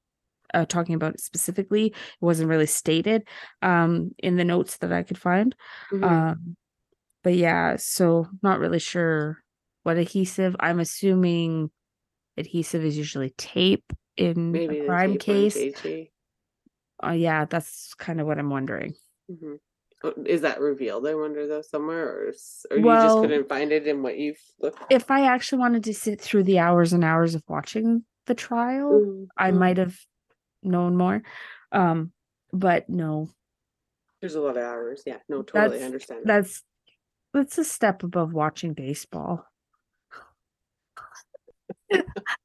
uh, 0.54 0.66
talking 0.66 0.94
about 0.94 1.20
specifically. 1.20 1.88
It 1.88 1.96
wasn't 2.22 2.50
really 2.50 2.68
stated 2.68 3.28
um 3.64 4.12
in 4.20 4.36
the 4.36 4.46
notes 4.46 4.78
that 4.78 4.94
I 4.94 5.02
could 5.02 5.18
find. 5.18 5.56
Mhm. 5.92 6.04
Um, 6.04 6.56
but 7.24 7.34
yeah, 7.34 7.78
so 7.78 8.28
not 8.44 8.60
really 8.60 8.80
sure 8.80 9.42
what 9.82 9.98
adhesive. 9.98 10.56
I'm 10.60 10.80
assuming 10.80 11.72
adhesive 12.38 12.84
is 12.86 12.98
usually 12.98 13.34
tape 13.38 13.92
in 14.16 14.52
Maybe 14.52 14.80
a 14.82 14.86
crime 14.86 15.14
tape 15.18 15.54
case. 15.54 16.12
Uh, 17.06 17.12
yeah, 17.12 17.46
that's 17.46 17.94
kind 17.96 18.20
of 18.22 18.28
what 18.28 18.40
I'm 18.40 18.50
wondering. 18.50 18.94
Mhm. 19.32 19.60
Oh, 20.06 20.14
Is 20.26 20.42
that 20.42 20.60
revealed? 20.60 21.08
I 21.08 21.16
wonder 21.16 21.48
though 21.48 21.62
somewhere, 21.62 22.06
or, 22.08 22.34
or 22.72 22.78
you 22.78 22.84
just 22.84 23.18
couldn't 23.20 23.48
find 23.48 23.72
it 23.72 23.88
in 23.88 24.04
what 24.04 24.18
you've 24.18 24.42
looked. 24.60 24.84
If 24.90 25.10
I 25.10 25.26
actually 25.28 25.60
wanted 25.60 25.86
to 25.86 25.94
sit 25.94 26.20
through 26.20 26.44
the 26.44 26.60
hours 26.60 26.92
and 26.94 27.04
hours 27.06 27.36
of 27.36 27.44
watching 27.48 28.04
the 28.26 28.36
trial, 28.36 28.92
Mm, 28.92 29.28
I 29.38 29.52
mm. 29.52 29.58
might 29.60 29.78
have 29.78 29.98
known 30.62 30.98
more. 30.98 31.24
Um, 31.72 32.12
but 32.52 32.90
no, 32.90 33.30
There's 34.22 34.36
a 34.36 34.42
lot 34.42 34.58
of 34.58 34.64
hours. 34.64 35.04
Yeah, 35.06 35.18
no, 35.30 35.42
totally 35.42 35.70
That's- 35.80 35.86
understand. 35.86 36.22
that. 36.26 36.28
that's 36.44 36.64
that's 37.34 37.58
a 37.58 37.64
step 37.64 38.04
above 38.04 38.32
watching 38.34 38.74
baseball. 38.74 39.46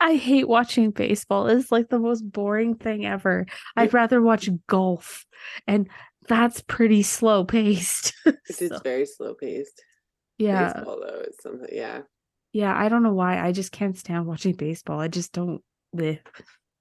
I 0.00 0.14
hate 0.16 0.48
watching 0.48 0.90
baseball. 0.90 1.46
It's 1.48 1.70
like 1.72 1.88
the 1.88 1.98
most 1.98 2.22
boring 2.22 2.74
thing 2.76 3.06
ever. 3.06 3.46
I'd 3.76 3.94
rather 3.94 4.20
watch 4.22 4.48
golf, 4.66 5.24
and 5.66 5.88
that's 6.28 6.60
pretty 6.62 7.02
slow 7.02 7.44
paced. 7.44 8.14
It 8.26 8.62
is 8.62 8.72
very 8.82 9.06
slow 9.06 9.34
paced. 9.34 9.82
yeah, 10.38 10.72
Baseball 10.72 11.00
though, 11.00 11.22
it's 11.26 11.42
something. 11.42 11.68
Yeah. 11.72 12.00
yeah. 12.52 12.74
I 12.76 12.88
don't 12.88 13.02
know 13.02 13.12
why. 13.14 13.38
I 13.44 13.52
just 13.52 13.72
can't 13.72 13.96
stand 13.96 14.26
watching 14.26 14.54
baseball. 14.54 15.00
I 15.00 15.08
just 15.08 15.32
don't. 15.32 15.62
bleh. 15.96 16.18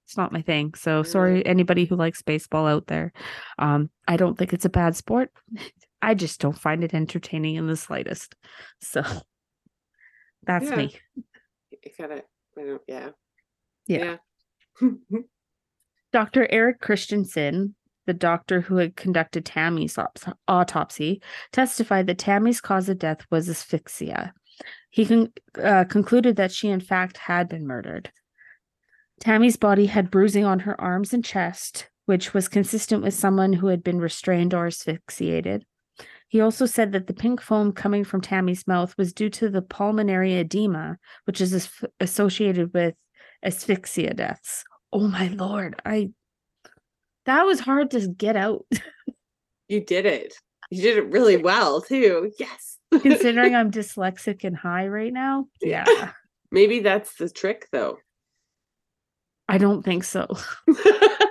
It's 0.06 0.16
not 0.18 0.32
my 0.32 0.42
thing. 0.42 0.74
So 0.76 1.04
sorry, 1.04 1.46
anybody 1.46 1.84
who 1.84 1.98
likes 1.98 2.22
baseball 2.22 2.66
out 2.66 2.88
there. 2.88 3.12
Um, 3.60 3.90
I 4.08 4.16
don't 4.16 4.38
think 4.38 4.54
it's 4.54 4.64
a 4.66 4.70
bad 4.70 4.96
sport. 4.96 5.32
I 6.02 6.14
just 6.14 6.40
don't 6.40 6.58
find 6.58 6.84
it 6.84 6.94
entertaining 6.94 7.56
in 7.56 7.68
the 7.68 7.76
slightest. 7.76 8.36
So 8.82 9.04
that's 10.44 10.70
Yeah. 10.70 10.76
me. 10.76 10.96
You 11.84 11.92
gotta. 11.98 12.24
Yeah. 12.58 12.78
Yeah. 12.88 13.10
Yeah. 14.82 14.90
Dr. 16.14 16.48
Eric 16.50 16.80
Christensen, 16.80 17.76
the 18.06 18.14
doctor 18.14 18.62
who 18.62 18.78
had 18.78 18.96
conducted 18.96 19.46
Tammy's 19.46 19.98
autopsy, 20.48 21.22
testified 21.52 22.08
that 22.08 22.18
Tammy's 22.18 22.62
cause 22.62 22.90
of 22.90 23.00
death 23.00 23.26
was 23.30 23.50
asphyxia. 23.50 24.34
He 24.90 25.06
con- 25.06 25.34
uh, 25.62 25.84
concluded 25.86 26.38
that 26.38 26.52
she, 26.52 26.70
in 26.70 26.80
fact, 26.80 27.18
had 27.18 27.50
been 27.50 27.68
murdered. 27.68 28.12
Tammy's 29.20 29.58
body 29.58 29.88
had 29.88 30.12
bruising 30.12 30.46
on 30.46 30.60
her 30.60 30.80
arms 30.80 31.14
and 31.14 31.24
chest, 31.24 31.90
which 32.06 32.34
was 32.34 32.48
consistent 32.48 33.04
with 33.04 33.14
someone 33.14 33.54
who 33.54 33.68
had 33.68 33.84
been 33.84 34.00
restrained 34.00 34.54
or 34.54 34.68
asphyxiated. 34.68 35.66
He 36.30 36.42
also 36.42 36.66
said 36.66 36.92
that 36.92 37.08
the 37.08 37.14
pink 37.14 37.42
foam 37.42 37.72
coming 37.72 38.04
from 38.04 38.22
Tammy's 38.22 38.68
mouth 38.68 38.94
was 38.98 39.14
due 39.14 39.30
to 39.32 39.50
the 39.50 39.62
pulmonary 39.62 40.36
edema, 40.36 40.98
which 41.26 41.40
is 41.40 41.54
as- 41.54 41.70
associated 42.00 42.74
with 42.74 42.96
asphyxia 43.44 44.14
deaths. 44.14 44.64
Oh 44.92 45.08
my 45.08 45.28
lord, 45.30 45.82
I 45.86 46.10
that 47.26 47.44
was 47.44 47.60
hard 47.60 47.92
to 47.92 48.08
get 48.08 48.36
out 48.36 48.66
You 49.68 49.84
did 49.84 50.06
it. 50.06 50.34
You 50.70 50.82
did 50.82 50.98
it 50.98 51.12
really 51.12 51.38
well 51.38 51.82
too. 51.82 52.32
Yes. 52.40 52.78
considering 53.02 53.54
I'm 53.56 53.70
dyslexic 53.72 54.44
and 54.44 54.56
high 54.56 54.88
right 54.88 55.12
now. 55.12 55.48
Yeah. 55.62 55.84
Yeah, 55.88 56.12
Maybe 56.52 56.80
that's 56.80 57.16
the 57.16 57.30
trick 57.30 57.68
though. 57.72 57.98
I 59.50 59.58
don't 59.58 59.84
think 59.84 60.04
so. 60.04 60.28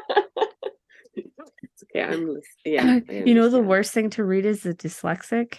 Okay. 1.97 2.15
I'm. 2.15 2.41
Yeah. 2.65 3.01
You 3.27 3.35
know, 3.35 3.49
the 3.49 3.63
worst 3.63 3.93
thing 3.93 4.11
to 4.11 4.25
read 4.25 4.47
is 4.47 4.63
the 4.63 4.75
dyslexic. 4.75 5.59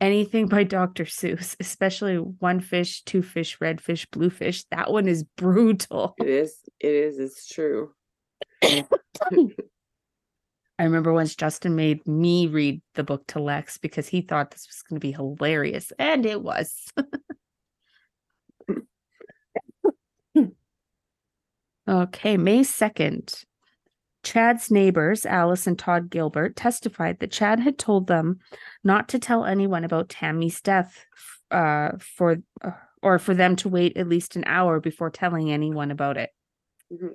Anything 0.00 0.46
by 0.46 0.64
Dr. 0.64 1.04
Seuss, 1.04 1.56
especially 1.58 2.16
one 2.16 2.60
fish, 2.60 3.02
two 3.02 3.22
fish, 3.22 3.58
red 3.60 3.80
fish, 3.80 4.04
blue 4.06 4.28
fish. 4.28 4.64
That 4.70 4.92
one 4.92 5.08
is 5.08 5.24
brutal. 5.36 6.14
It 6.18 6.28
is. 6.28 6.54
It 6.80 6.94
is. 6.94 7.18
It's 7.18 7.46
true. 7.46 7.92
I 8.62 8.84
remember 10.84 11.14
once 11.14 11.34
Justin 11.34 11.74
made 11.74 12.06
me 12.06 12.46
read 12.46 12.82
the 12.94 13.04
book 13.04 13.26
to 13.28 13.40
Lex 13.40 13.78
because 13.78 14.06
he 14.06 14.20
thought 14.20 14.50
this 14.50 14.66
was 14.68 14.82
going 14.82 15.00
to 15.00 15.06
be 15.06 15.12
hilarious, 15.12 15.92
and 15.98 16.26
it 16.26 16.42
was. 16.42 16.92
okay, 21.88 22.36
May 22.36 22.60
2nd. 22.60 23.44
Chad's 24.26 24.72
neighbors, 24.72 25.24
Alice 25.24 25.68
and 25.68 25.78
Todd 25.78 26.10
Gilbert, 26.10 26.56
testified 26.56 27.20
that 27.20 27.30
Chad 27.30 27.60
had 27.60 27.78
told 27.78 28.08
them 28.08 28.40
not 28.82 29.08
to 29.10 29.20
tell 29.20 29.44
anyone 29.44 29.84
about 29.84 30.08
Tammy's 30.08 30.60
death 30.60 31.06
uh, 31.52 31.92
for 32.00 32.38
uh, 32.64 32.72
or 33.02 33.20
for 33.20 33.34
them 33.34 33.54
to 33.54 33.68
wait 33.68 33.96
at 33.96 34.08
least 34.08 34.34
an 34.34 34.42
hour 34.46 34.80
before 34.80 35.10
telling 35.10 35.52
anyone 35.52 35.92
about 35.92 36.16
it. 36.16 36.30
Mhm. 36.92 37.10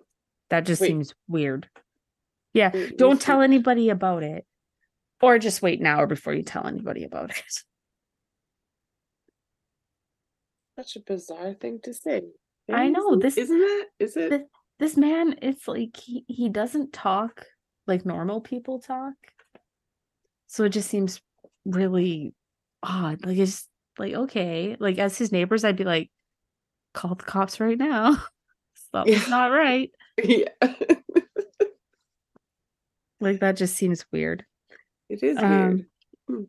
That 0.50 0.66
just 0.66 0.80
Wait. 0.82 0.88
seems 0.88 1.14
weird. 1.28 1.68
Yeah, 2.54 2.72
Wait, 2.74 2.98
don't 2.98 3.20
tell 3.20 3.40
said- 3.40 3.44
anybody 3.44 3.90
about 3.90 4.24
it 4.24 4.46
or 5.22 5.38
just 5.38 5.62
wait 5.62 5.82
an 5.82 5.88
hour 5.88 6.08
before 6.08 6.34
you 6.34 6.44
tell 6.44 6.66
anybody 6.66 7.04
about 7.04 7.32
it 7.32 7.44
Such 10.80 10.96
a 10.96 11.00
bizarre 11.02 11.54
thing 11.56 11.80
to 11.84 11.94
say. 11.94 12.22
I 12.72 12.88
know, 12.88 13.18
this- 13.18 13.38
isn't 13.38 13.60
that? 13.60 13.86
Is 14.00 14.16
it? 14.16 14.48
This- 14.82 14.98
man 14.98 15.36
it's 15.42 15.68
like 15.68 15.96
he, 15.96 16.26
he 16.28 16.50
doesn't 16.50 16.92
talk 16.92 17.46
like 17.88 18.06
normal 18.06 18.42
people 18.42 18.80
talk 18.80 19.14
so 20.48 20.66
it 20.66 20.70
just 20.70 20.90
seems 20.90 21.22
really 21.66 22.34
odd 22.84 23.26
like 23.26 23.38
it's 23.38 23.68
like 23.98 24.14
okay 24.14 24.76
like 24.80 24.98
as 24.98 25.18
his 25.18 25.32
neighbors 25.32 25.64
i'd 25.64 25.76
be 25.78 25.84
like 25.86 26.10
call 26.94 27.16
the 27.16 27.24
cops 27.24 27.60
right 27.62 27.78
now 27.78 28.18
something's 28.92 29.24
Yeah. 29.24 29.30
not 29.30 29.48
right 29.52 29.90
yeah. 30.22 30.50
like 33.20 33.40
that 33.40 33.56
just 33.58 33.76
seems 33.76 34.06
weird 34.12 34.46
it 35.10 35.22
is 35.24 35.38
Um, 35.38 35.86
weird. 36.28 36.48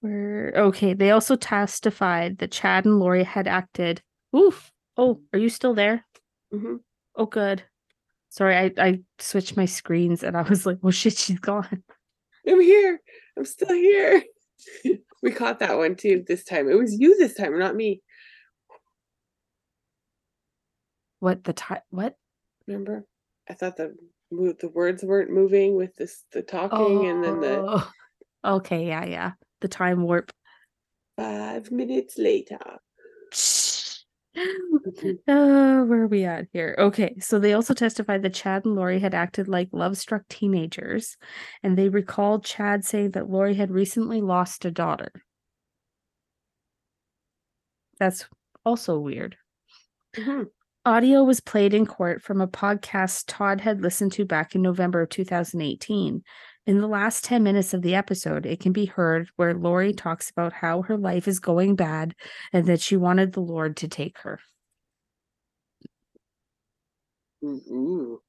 Where 0.00 0.52
okay, 0.56 0.94
they 0.94 1.12
also 1.12 1.36
testified 1.36 2.38
that 2.38 2.50
Chad 2.50 2.84
and 2.86 2.98
Lori 2.98 3.22
had 3.22 3.46
acted. 3.46 4.02
Oof. 4.36 4.72
Oh, 4.96 5.20
are 5.32 5.38
you 5.38 5.48
still 5.48 5.74
there? 5.74 6.04
hmm 6.50 6.76
Oh, 7.14 7.26
good. 7.26 7.62
Sorry, 8.30 8.56
I 8.56 8.72
I 8.78 9.00
switched 9.18 9.56
my 9.56 9.66
screens 9.66 10.22
and 10.22 10.36
I 10.36 10.42
was 10.42 10.64
like, 10.64 10.78
oh 10.82 10.90
shit, 10.90 11.16
she's 11.18 11.38
gone. 11.38 11.82
I'm 12.48 12.60
here. 12.60 13.00
I'm 13.36 13.44
still 13.44 13.74
here. 13.74 14.22
we 15.22 15.30
caught 15.30 15.58
that 15.60 15.76
one 15.76 15.96
too 15.96 16.24
this 16.26 16.44
time. 16.44 16.70
It 16.70 16.74
was 16.78 16.98
you 16.98 17.16
this 17.18 17.34
time, 17.34 17.58
not 17.58 17.76
me. 17.76 18.02
What 21.20 21.44
the 21.44 21.52
time? 21.52 21.82
What? 21.90 22.16
Remember? 22.66 23.04
I 23.48 23.54
thought 23.54 23.76
the 23.76 23.94
the 24.30 24.70
words 24.72 25.02
weren't 25.02 25.30
moving 25.30 25.76
with 25.76 25.94
this 25.96 26.24
the 26.32 26.42
talking 26.42 27.04
and 27.06 27.22
then 27.22 27.40
the 27.40 27.62
Oh, 27.68 28.56
okay, 28.56 28.86
yeah, 28.86 29.04
yeah. 29.04 29.32
The 29.60 29.68
time 29.68 30.02
warp. 30.02 30.32
five 31.16 31.70
minutes 31.70 32.16
later. 32.18 32.58
Uh, 35.28 35.82
where 35.84 36.02
are 36.02 36.06
we 36.08 36.24
at 36.24 36.46
here? 36.52 36.74
Okay, 36.78 37.14
so 37.18 37.38
they 37.38 37.52
also 37.52 37.74
testified 37.74 38.22
that 38.22 38.34
Chad 38.34 38.64
and 38.64 38.74
Lori 38.74 38.98
had 38.98 39.14
acted 39.14 39.48
like 39.48 39.68
love 39.72 39.96
struck 39.98 40.26
teenagers, 40.28 41.16
and 41.62 41.76
they 41.76 41.88
recalled 41.88 42.44
Chad 42.44 42.84
saying 42.84 43.12
that 43.12 43.28
Lori 43.30 43.54
had 43.54 43.70
recently 43.70 44.20
lost 44.20 44.64
a 44.64 44.70
daughter. 44.70 45.12
That's 47.98 48.26
also 48.64 48.98
weird. 48.98 49.36
Mhm. 50.16 50.50
Audio 50.84 51.24
was 51.24 51.40
played 51.40 51.74
in 51.74 51.86
court 51.86 52.22
from 52.22 52.40
a 52.40 52.48
podcast 52.48 53.24
Todd 53.28 53.60
had 53.60 53.82
listened 53.82 54.12
to 54.14 54.24
back 54.24 54.54
in 54.54 54.62
November 54.62 55.02
of 55.02 55.10
2018. 55.10 56.24
In 56.64 56.78
the 56.78 56.86
last 56.86 57.24
10 57.24 57.42
minutes 57.42 57.74
of 57.74 57.82
the 57.82 57.96
episode, 57.96 58.46
it 58.46 58.60
can 58.60 58.72
be 58.72 58.84
heard 58.84 59.28
where 59.34 59.52
Lori 59.52 59.92
talks 59.92 60.30
about 60.30 60.52
how 60.52 60.82
her 60.82 60.96
life 60.96 61.26
is 61.26 61.40
going 61.40 61.74
bad 61.74 62.14
and 62.52 62.66
that 62.66 62.80
she 62.80 62.96
wanted 62.96 63.32
the 63.32 63.40
Lord 63.40 63.76
to 63.78 63.88
take 63.88 64.18
her. 64.18 64.38
Ooh. 67.44 68.20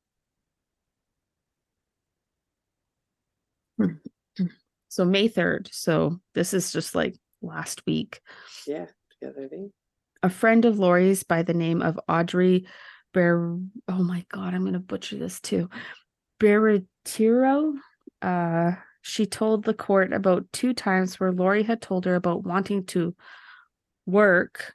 So, 4.89 5.05
May 5.05 5.29
3rd. 5.29 5.69
So, 5.71 6.19
this 6.33 6.55
is 6.55 6.71
just 6.71 6.95
like 6.95 7.15
last 7.41 7.85
week. 7.85 8.19
Yeah, 8.65 8.87
the 9.21 9.29
other 9.29 9.47
day. 9.47 9.69
A 10.23 10.29
friend 10.29 10.65
of 10.65 10.79
Lori's 10.79 11.23
by 11.23 11.43
the 11.43 11.53
name 11.53 11.83
of 11.83 11.99
Audrey 12.07 12.65
Ber. 13.13 13.59
Oh 13.87 14.03
my 14.03 14.25
God, 14.29 14.55
I'm 14.55 14.61
going 14.61 14.73
to 14.73 14.79
butcher 14.79 15.17
this 15.17 15.39
too. 15.39 15.69
Berretiro. 16.39 17.73
Uh, 18.23 18.75
she 19.01 19.25
told 19.25 19.65
the 19.65 19.73
court 19.73 20.13
about 20.13 20.51
two 20.53 20.73
times 20.73 21.19
where 21.19 21.31
Lori 21.31 21.63
had 21.63 21.81
told 21.81 22.05
her 22.05 22.15
about 22.15 22.43
wanting 22.43 22.85
to 22.85 23.13
work 24.05 24.73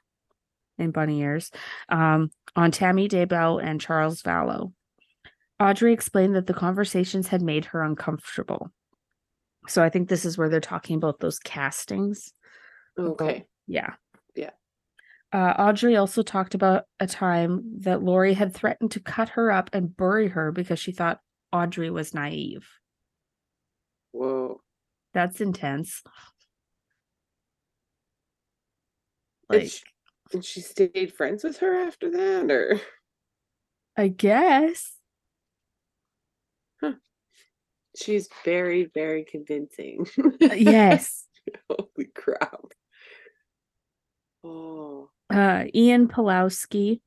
in 0.77 0.91
bunny 0.91 1.19
ears 1.21 1.51
um, 1.89 2.29
on 2.55 2.71
Tammy 2.71 3.09
Daybell 3.09 3.61
and 3.61 3.81
Charles 3.81 4.21
Vallow. 4.21 4.71
Audrey 5.59 5.91
explained 5.91 6.35
that 6.35 6.47
the 6.47 6.53
conversations 6.53 7.27
had 7.27 7.41
made 7.41 7.65
her 7.65 7.83
uncomfortable. 7.83 8.71
So 9.67 9.83
I 9.83 9.89
think 9.89 10.07
this 10.07 10.25
is 10.25 10.37
where 10.37 10.47
they're 10.47 10.61
talking 10.61 10.95
about 10.95 11.19
those 11.19 11.39
castings. 11.39 12.31
Okay. 12.97 13.45
Yeah. 13.67 13.93
Yeah. 14.35 14.51
Uh, 15.33 15.53
Audrey 15.59 15.97
also 15.97 16.21
talked 16.21 16.55
about 16.55 16.85
a 16.99 17.07
time 17.07 17.79
that 17.81 18.01
Lori 18.01 18.33
had 18.33 18.53
threatened 18.53 18.91
to 18.91 18.99
cut 18.99 19.29
her 19.29 19.51
up 19.51 19.69
and 19.73 19.95
bury 19.95 20.29
her 20.29 20.51
because 20.51 20.79
she 20.79 20.91
thought 20.91 21.19
Audrey 21.51 21.89
was 21.89 22.13
naive. 22.13 22.67
Whoa. 24.19 24.59
That's 25.13 25.39
intense. 25.39 26.03
And 29.49 29.61
Like, 29.61 29.71
she, 29.71 29.79
and 30.33 30.43
she 30.43 30.59
stayed 30.59 31.13
friends 31.13 31.45
with 31.45 31.59
her 31.59 31.87
after 31.87 32.11
that, 32.11 32.51
or 32.51 32.81
I 33.95 34.09
guess. 34.09 34.97
she's 37.95 38.27
very, 38.43 38.89
very 38.93 39.23
convincing. 39.23 40.05
Uh, 40.19 40.53
yes. 40.53 41.25
Holy 41.69 42.09
crap. 42.13 42.59
Oh. 44.43 45.09
Uh, 45.33 45.63
Ian 45.73 46.09
Pawlowski 46.09 46.99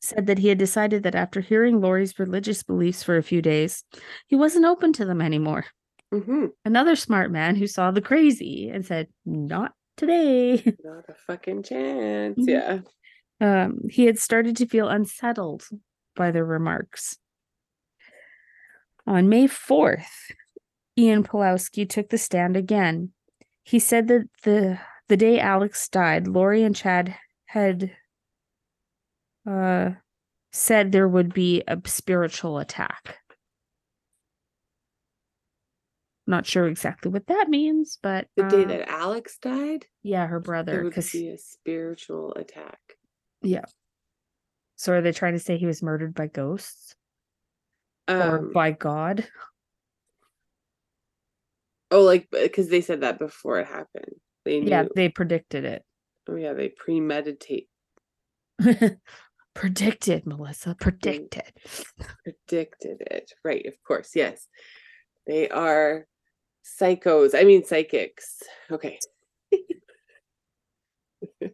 said 0.00 0.26
that 0.26 0.38
he 0.38 0.48
had 0.48 0.58
decided 0.58 1.04
that 1.04 1.14
after 1.14 1.40
hearing 1.40 1.80
Lori's 1.80 2.18
religious 2.18 2.64
beliefs 2.64 3.04
for 3.04 3.16
a 3.16 3.22
few 3.22 3.40
days, 3.40 3.84
he 4.26 4.34
wasn't 4.34 4.64
open 4.64 4.92
to 4.94 5.04
them 5.04 5.22
anymore. 5.22 5.66
Hmm 6.12 6.46
Another 6.64 6.96
smart 6.96 7.30
man 7.30 7.56
who 7.56 7.66
saw 7.66 7.90
the 7.90 8.00
crazy 8.00 8.70
and 8.72 8.84
said, 8.84 9.08
Not 9.24 9.72
today. 9.96 10.56
Not 10.84 11.04
a 11.08 11.14
fucking 11.26 11.62
chance. 11.64 12.38
Mhm. 12.38 12.48
Yeah. 12.48 12.78
Um, 13.40 13.80
he 13.90 14.06
had 14.06 14.18
started 14.18 14.56
to 14.58 14.66
feel 14.66 14.88
unsettled 14.88 15.64
by 16.14 16.30
their 16.30 16.44
remarks. 16.44 17.18
On 19.06 19.28
May 19.28 19.46
4th, 19.46 20.32
Ian 20.98 21.22
Pawlowski 21.22 21.88
took 21.88 22.08
the 22.08 22.18
stand 22.18 22.56
again. 22.56 23.10
He 23.62 23.78
said 23.78 24.08
that 24.08 24.28
the 24.44 24.78
the 25.08 25.16
day 25.16 25.38
Alex 25.38 25.88
died, 25.88 26.26
Lori 26.26 26.62
and 26.64 26.74
Chad 26.74 27.14
had 27.46 27.92
uh, 29.48 29.90
said 30.52 30.90
there 30.90 31.08
would 31.08 31.32
be 31.32 31.62
a 31.68 31.78
spiritual 31.84 32.58
attack. 32.58 33.18
Not 36.26 36.44
sure 36.46 36.66
exactly 36.66 37.10
what 37.10 37.26
that 37.28 37.48
means, 37.48 37.98
but 38.02 38.26
The 38.36 38.44
day 38.44 38.64
uh, 38.64 38.68
that 38.68 38.88
Alex 38.88 39.38
died, 39.38 39.86
yeah, 40.02 40.26
her 40.26 40.40
brother, 40.40 40.82
because 40.82 41.12
be 41.12 41.28
a 41.28 41.38
spiritual 41.38 42.34
attack. 42.34 42.80
Yeah. 43.42 43.64
So 44.74 44.92
are 44.92 45.00
they 45.02 45.12
trying 45.12 45.34
to 45.34 45.38
say 45.38 45.56
he 45.56 45.66
was 45.66 45.82
murdered 45.82 46.14
by 46.14 46.26
ghosts 46.26 46.96
or 48.08 48.38
Um, 48.38 48.52
by 48.52 48.72
God? 48.72 49.26
oh, 51.92 52.02
like 52.02 52.28
because 52.30 52.68
they 52.68 52.80
said 52.80 53.02
that 53.02 53.18
before 53.18 53.60
it 53.60 53.68
happened. 53.68 54.16
They 54.44 54.60
knew. 54.60 54.70
Yeah, 54.70 54.84
they 54.94 55.08
predicted 55.08 55.64
it. 55.64 55.84
Oh 56.28 56.34
yeah, 56.34 56.54
they 56.54 56.70
premeditate, 56.70 57.68
predicted, 59.54 60.26
Melissa. 60.26 60.74
Predicted. 60.78 61.52
predicted 62.24 63.00
it. 63.02 63.32
Right, 63.44 63.64
of 63.66 63.74
course. 63.86 64.10
Yes, 64.16 64.48
they 65.26 65.48
are 65.48 66.06
psychos. 66.80 67.34
I 67.34 67.44
mean 67.44 67.64
psychics. 67.64 68.42
Okay. 68.70 68.98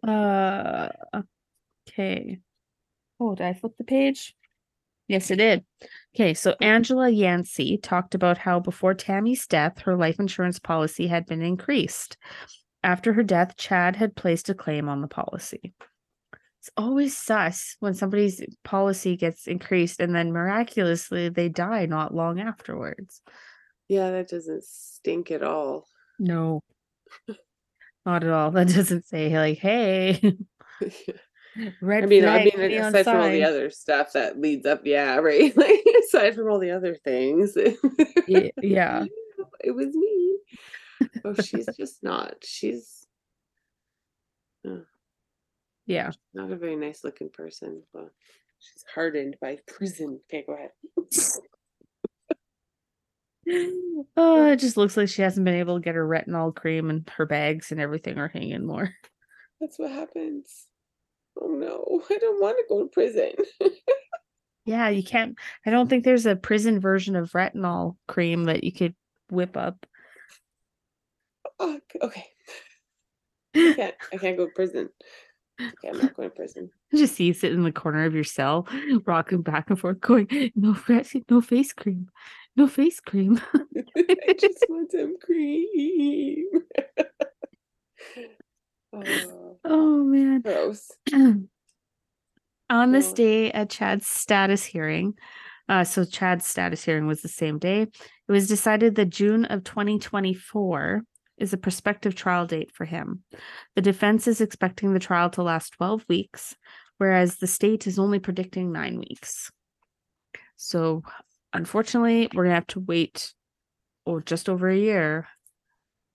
Uh, 0.06 0.88
okay. 1.88 2.38
Oh, 3.20 3.34
did 3.34 3.46
I 3.46 3.52
flip 3.52 3.76
the 3.78 3.84
page? 3.84 4.34
Yes, 5.08 5.30
it 5.30 5.36
did. 5.36 5.64
Okay, 6.14 6.34
so 6.34 6.56
Angela 6.60 7.08
Yancey 7.08 7.78
talked 7.78 8.14
about 8.14 8.38
how 8.38 8.60
before 8.60 8.94
Tammy's 8.94 9.46
death, 9.46 9.80
her 9.80 9.96
life 9.96 10.18
insurance 10.18 10.58
policy 10.58 11.06
had 11.06 11.26
been 11.26 11.42
increased. 11.42 12.16
After 12.82 13.12
her 13.12 13.22
death, 13.22 13.56
Chad 13.56 13.96
had 13.96 14.16
placed 14.16 14.48
a 14.48 14.54
claim 14.54 14.88
on 14.88 15.02
the 15.02 15.08
policy. 15.08 15.74
It's 16.60 16.70
always 16.76 17.16
sus 17.16 17.76
when 17.80 17.94
somebody's 17.94 18.42
policy 18.64 19.16
gets 19.16 19.46
increased 19.46 20.00
and 20.00 20.14
then 20.14 20.32
miraculously 20.32 21.28
they 21.28 21.48
die 21.48 21.86
not 21.86 22.14
long 22.14 22.40
afterwards. 22.40 23.20
Yeah, 23.92 24.10
that 24.12 24.28
doesn't 24.28 24.64
stink 24.64 25.30
at 25.30 25.42
all. 25.42 25.86
No, 26.18 26.62
not 28.06 28.24
at 28.24 28.30
all. 28.30 28.50
That 28.52 28.68
doesn't 28.68 29.04
say, 29.04 29.36
like, 29.36 29.58
hey, 29.58 30.18
red 31.82 32.04
I 32.04 32.06
mean, 32.06 32.24
I 32.24 32.44
mean, 32.56 32.72
aside 32.80 33.04
from 33.04 33.20
all 33.20 33.28
the 33.28 33.44
other 33.44 33.68
stuff 33.68 34.14
that 34.14 34.40
leads 34.40 34.64
up, 34.64 34.80
yeah, 34.86 35.16
right. 35.16 35.54
Like 35.54 35.84
aside 36.04 36.34
from 36.34 36.48
all 36.50 36.58
the 36.58 36.70
other 36.70 36.94
things, 37.04 37.54
Ye- 38.26 38.52
yeah. 38.62 39.04
it 39.62 39.72
was 39.72 39.94
me. 39.94 40.38
Oh, 41.22 41.34
she's 41.34 41.68
just 41.76 42.02
not. 42.02 42.36
She's 42.42 43.06
uh, 44.66 44.84
Yeah. 45.84 46.12
not 46.32 46.50
a 46.50 46.56
very 46.56 46.76
nice 46.76 47.04
looking 47.04 47.28
person. 47.28 47.82
Well, 47.92 48.08
she's 48.58 48.86
hardened 48.94 49.36
by 49.38 49.58
prison. 49.66 50.18
Okay, 50.30 50.44
go 50.46 50.54
ahead. 50.54 50.70
Oh, 54.16 54.50
it 54.50 54.56
just 54.56 54.76
looks 54.76 54.96
like 54.96 55.08
she 55.08 55.22
hasn't 55.22 55.44
been 55.44 55.54
able 55.54 55.76
to 55.76 55.82
get 55.82 55.94
her 55.94 56.06
retinol 56.06 56.54
cream 56.54 56.90
and 56.90 57.08
her 57.16 57.24
bags 57.24 57.70
and 57.70 57.80
everything 57.80 58.18
are 58.18 58.28
hanging 58.28 58.66
more. 58.66 58.92
That's 59.60 59.78
what 59.78 59.90
happens. 59.90 60.66
Oh 61.40 61.46
no, 61.46 62.02
I 62.10 62.18
don't 62.18 62.40
want 62.40 62.58
to 62.58 62.64
go 62.68 62.82
to 62.82 62.88
prison. 62.88 63.32
Yeah, 64.64 64.88
you 64.90 65.02
can't. 65.02 65.36
I 65.66 65.70
don't 65.70 65.88
think 65.88 66.04
there's 66.04 66.26
a 66.26 66.36
prison 66.36 66.78
version 66.78 67.16
of 67.16 67.32
retinol 67.32 67.96
cream 68.06 68.44
that 68.44 68.64
you 68.64 68.72
could 68.72 68.94
whip 69.30 69.56
up. 69.56 69.86
Oh, 71.58 71.80
okay. 72.00 72.26
I 73.54 73.72
can't. 73.74 73.94
I 74.12 74.16
can't 74.18 74.36
go 74.36 74.46
to 74.46 74.52
prison. 74.52 74.88
Okay, 75.60 75.88
I'm 75.88 75.98
not 75.98 76.14
going 76.14 76.30
to 76.30 76.34
prison. 76.34 76.70
I 76.92 76.96
just 76.96 77.14
see 77.14 77.24
you 77.24 77.34
sit 77.34 77.52
in 77.52 77.62
the 77.62 77.72
corner 77.72 78.04
of 78.04 78.14
your 78.14 78.24
cell, 78.24 78.66
rocking 79.04 79.42
back 79.42 79.68
and 79.68 79.78
forth, 79.78 80.00
going, 80.00 80.28
"No, 80.54 80.76
no 81.30 81.40
face 81.40 81.72
cream, 81.72 82.08
no 82.56 82.68
face 82.68 83.00
cream." 83.00 83.40
I 83.96 84.34
just 84.38 84.64
want 84.68 84.92
some 84.92 85.16
cream. 85.20 86.46
oh, 88.92 89.58
Oh 89.64 90.04
man. 90.04 90.40
gross. 90.42 90.90
On 92.70 92.92
this 92.92 93.12
Oh. 93.12 93.14
day 93.14 93.52
at 93.52 93.70
Chad's 93.70 94.06
status 94.06 94.64
hearing, 94.64 95.14
uh, 95.68 95.84
so 95.84 96.04
Chad's 96.04 96.46
status 96.46 96.84
hearing 96.84 97.06
was 97.06 97.22
the 97.22 97.28
same 97.28 97.58
day, 97.58 97.82
it 97.82 98.32
was 98.32 98.48
decided 98.48 98.94
that 98.94 99.10
June 99.10 99.44
of 99.46 99.64
2024 99.64 101.02
is 101.38 101.52
a 101.52 101.58
prospective 101.58 102.14
trial 102.14 102.46
date 102.46 102.70
for 102.72 102.84
him. 102.84 103.24
The 103.74 103.82
defense 103.82 104.26
is 104.26 104.40
expecting 104.40 104.92
the 104.92 105.00
trial 105.00 105.30
to 105.30 105.42
last 105.42 105.72
12 105.74 106.04
weeks, 106.08 106.56
whereas 106.98 107.36
the 107.36 107.46
state 107.46 107.86
is 107.86 107.98
only 107.98 108.18
predicting 108.18 108.72
nine 108.72 108.98
weeks. 108.98 109.50
So 110.56 111.02
unfortunately, 111.52 112.28
we're 112.34 112.44
gonna 112.44 112.54
have 112.54 112.66
to 112.68 112.80
wait 112.80 113.34
or 114.04 114.20
just 114.20 114.48
over 114.48 114.68
a 114.68 114.76
year 114.76 115.28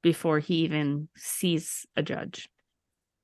before 0.01 0.39
he 0.39 0.55
even 0.65 1.09
sees 1.15 1.85
a 1.95 2.03
judge 2.03 2.49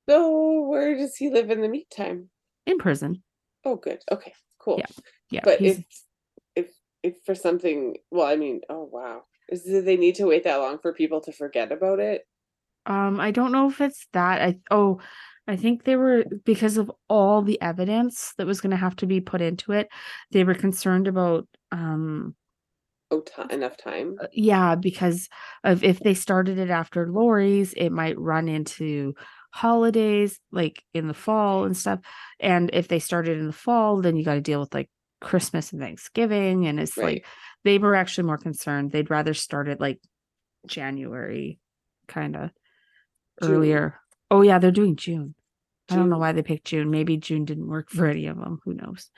So 0.08 0.62
where 0.62 0.96
does 0.96 1.16
he 1.16 1.30
live 1.30 1.50
in 1.50 1.60
the 1.60 1.68
meantime? 1.68 2.30
in 2.66 2.78
prison. 2.78 3.22
Oh, 3.64 3.76
good. 3.76 4.00
Okay, 4.10 4.32
cool. 4.58 4.78
Yeah, 4.78 4.86
Yeah, 5.30 5.40
But 5.44 5.60
he's- 5.60 5.78
if 6.56 6.66
if 6.66 6.74
if 7.02 7.14
for 7.26 7.34
something, 7.34 7.96
well, 8.10 8.26
I 8.26 8.36
mean, 8.36 8.62
oh 8.68 8.84
wow, 8.84 9.24
is 9.48 9.64
do 9.64 9.82
they 9.82 9.96
need 9.96 10.14
to 10.16 10.26
wait 10.26 10.44
that 10.44 10.56
long 10.56 10.78
for 10.78 10.92
people 10.94 11.20
to 11.22 11.32
forget 11.32 11.72
about 11.72 12.00
it? 12.00 12.26
Um, 12.86 13.18
I 13.20 13.30
don't 13.30 13.52
know 13.52 13.68
if 13.68 13.80
it's 13.80 14.06
that. 14.12 14.42
I 14.42 14.58
oh, 14.70 15.00
I 15.46 15.56
think 15.56 15.84
they 15.84 15.96
were 15.96 16.24
because 16.44 16.78
of 16.78 16.90
all 17.08 17.42
the 17.42 17.60
evidence 17.60 18.32
that 18.38 18.46
was 18.46 18.60
going 18.60 18.70
to 18.70 18.76
have 18.76 18.96
to 18.96 19.06
be 19.06 19.20
put 19.20 19.42
into 19.42 19.72
it. 19.72 19.88
They 20.30 20.44
were 20.44 20.54
concerned 20.54 21.06
about 21.08 21.46
um 21.72 22.34
Oh, 23.10 23.22
ti 23.22 23.44
enough 23.48 23.78
time. 23.78 24.20
uh, 24.22 24.26
yeah, 24.32 24.74
because 24.74 25.28
of 25.64 25.82
if 25.82 26.00
they 26.00 26.14
started 26.14 26.58
it 26.58 26.70
after 26.70 27.08
Lori's, 27.10 27.72
it 27.74 27.90
might 27.90 28.18
run 28.18 28.48
into 28.48 29.14
holidays 29.50 30.40
like 30.52 30.82
in 30.94 31.08
the 31.08 31.14
fall 31.14 31.64
and 31.64 31.76
stuff. 31.76 32.00
And 32.40 32.70
if 32.72 32.88
they 32.88 32.98
started 32.98 33.38
in 33.38 33.46
the 33.46 33.52
fall, 33.52 34.00
then 34.00 34.16
you 34.16 34.24
got 34.24 34.34
to 34.34 34.40
deal 34.40 34.60
with 34.60 34.74
like 34.74 34.90
Christmas 35.20 35.72
and 35.72 35.80
Thanksgiving 35.80 36.66
and 36.66 36.78
it's 36.78 36.96
Right. 36.96 37.02
like 37.02 37.24
they 37.64 37.78
were 37.78 37.94
actually 37.94 38.26
more 38.26 38.38
concerned. 38.38 38.90
They'd 38.92 39.10
rather 39.10 39.34
start 39.34 39.68
it 39.68 39.80
like 39.80 40.00
January 40.66 41.60
kind 42.08 42.36
of 42.36 42.50
earlier. 43.42 44.00
Oh 44.34 44.42
yeah, 44.42 44.58
they're 44.58 44.70
doing 44.70 44.96
June. 44.96 45.34
I 45.90 45.96
don't 45.96 46.08
know 46.08 46.18
why 46.18 46.32
they 46.32 46.42
picked 46.42 46.66
June. 46.66 46.90
Maybe 46.90 47.16
June 47.18 47.44
didn't 47.44 47.68
work 47.68 47.90
for 47.90 48.06
any 48.06 48.26
of 48.26 48.36
them. 48.38 48.58
Who 48.64 48.72
knows? 48.74 49.10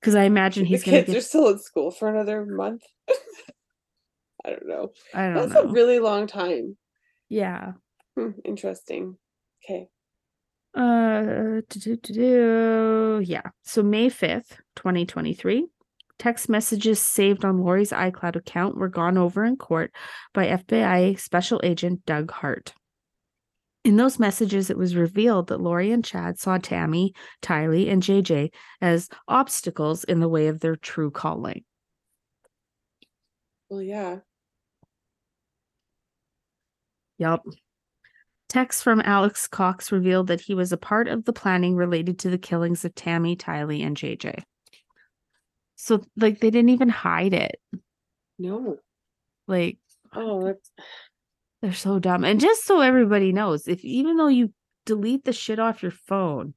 Because 0.00 0.14
I 0.14 0.22
imagine 0.24 0.62
The 0.64 0.68
he's 0.68 0.84
gonna 0.84 0.98
kids 0.98 1.08
get. 1.08 1.16
are 1.16 1.20
still 1.20 1.48
in 1.48 1.58
school 1.58 1.90
for 1.90 2.08
another 2.08 2.46
month. 2.46 2.82
I 4.44 4.50
don't 4.50 4.66
know. 4.68 4.92
I 5.14 5.24
don't 5.26 5.34
That's 5.34 5.52
know. 5.54 5.62
a 5.70 5.72
really 5.72 5.98
long 5.98 6.26
time. 6.26 6.76
yeah. 7.28 7.72
Hmm, 8.16 8.30
interesting. 8.44 9.16
Okay. 9.64 9.88
Uh, 10.74 11.60
do-do-do-do. 11.68 13.20
yeah. 13.24 13.42
So 13.64 13.82
May 13.82 14.08
5th, 14.08 14.58
2023, 14.76 15.66
text 16.18 16.48
messages 16.48 17.00
saved 17.00 17.44
on 17.44 17.58
Lori's 17.60 17.90
iCloud 17.90 18.36
account 18.36 18.76
were 18.76 18.88
gone 18.88 19.18
over 19.18 19.44
in 19.44 19.56
court 19.56 19.90
by 20.32 20.46
FBI 20.46 21.18
Special 21.18 21.60
Agent 21.64 22.06
Doug 22.06 22.30
Hart. 22.30 22.72
In 23.86 23.94
those 23.94 24.18
messages, 24.18 24.68
it 24.68 24.76
was 24.76 24.96
revealed 24.96 25.46
that 25.46 25.60
Lori 25.60 25.92
and 25.92 26.04
Chad 26.04 26.40
saw 26.40 26.58
Tammy, 26.58 27.14
Tylee, 27.40 27.88
and 27.88 28.02
JJ 28.02 28.50
as 28.80 29.08
obstacles 29.28 30.02
in 30.02 30.18
the 30.18 30.28
way 30.28 30.48
of 30.48 30.58
their 30.58 30.74
true 30.74 31.12
calling. 31.12 31.62
Well, 33.68 33.80
yeah. 33.80 34.16
Yup. 37.18 37.44
Texts 38.48 38.82
from 38.82 39.00
Alex 39.04 39.46
Cox 39.46 39.92
revealed 39.92 40.26
that 40.26 40.40
he 40.40 40.54
was 40.54 40.72
a 40.72 40.76
part 40.76 41.06
of 41.06 41.24
the 41.24 41.32
planning 41.32 41.76
related 41.76 42.18
to 42.18 42.28
the 42.28 42.38
killings 42.38 42.84
of 42.84 42.92
Tammy, 42.92 43.36
Tylee, 43.36 43.86
and 43.86 43.96
JJ. 43.96 44.42
So, 45.76 46.02
like, 46.16 46.40
they 46.40 46.50
didn't 46.50 46.70
even 46.70 46.88
hide 46.88 47.34
it. 47.34 47.60
No. 48.36 48.78
Like, 49.46 49.78
Oh, 50.16 50.44
that's 50.44 50.70
they're 51.62 51.72
so 51.72 51.98
dumb. 51.98 52.24
And 52.24 52.40
just 52.40 52.64
so 52.64 52.80
everybody 52.80 53.32
knows, 53.32 53.66
if 53.68 53.84
even 53.84 54.16
though 54.16 54.28
you 54.28 54.52
delete 54.84 55.24
the 55.24 55.32
shit 55.32 55.58
off 55.58 55.82
your 55.82 55.92
phone, 55.92 56.54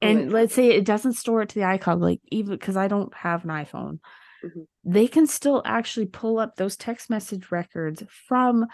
Oh, 0.00 0.06
and 0.06 0.32
let's 0.32 0.54
say 0.54 0.68
it 0.68 0.84
doesn't 0.84 1.14
store 1.14 1.42
it 1.42 1.48
to 1.50 1.54
the 1.56 1.64
iCloud, 1.64 2.00
like 2.00 2.20
even 2.30 2.52
because 2.54 2.76
I 2.76 2.86
don't 2.88 3.12
have 3.14 3.42
an 3.44 3.50
iPhone, 3.50 3.98
Mhm. 4.44 4.66
they 4.84 5.08
can 5.08 5.26
still 5.26 5.60
actually 5.64 6.06
pull 6.06 6.38
up 6.38 6.54
those 6.54 6.76
text 6.76 7.10
message 7.10 7.50
records 7.50 8.02
from 8.28 8.66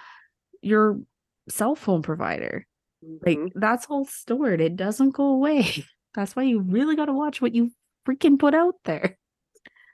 your 0.61 1.01
cell 1.49 1.75
phone 1.75 2.03
provider. 2.03 2.67
Like 3.25 3.39
mhm. 3.39 3.51
that's 3.55 3.87
all 3.87 4.05
stored. 4.05 4.61
It 4.61 4.77
doesn't 4.77 5.11
go 5.11 5.27
away. 5.29 5.65
That's 6.15 6.37
why 6.37 6.45
you 6.45 6.61
really 6.61 6.95
got 6.95 7.07
to 7.07 7.13
watch 7.13 7.41
what 7.43 7.57
you 7.57 7.73
freaking 8.07 8.39
put 8.39 8.55
out 8.55 8.77
there. 8.85 9.19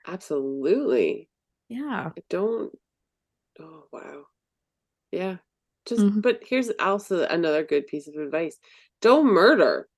absolutely. 0.07 1.29
Yeah. 1.69 2.11
I 2.17 2.21
don't. 2.29 2.73
Oh 3.59 3.85
wow. 3.93 4.25
Yeah. 5.13 5.37
Just 5.87 6.03
Mhm. 6.03 6.23
but 6.23 6.41
here's 6.47 6.71
also 6.79 7.25
another 7.27 7.65
good 7.65 7.87
piece 7.87 8.07
of 8.09 8.15
advice. 8.17 8.59
Don't 9.01 9.27
murder. 9.27 9.89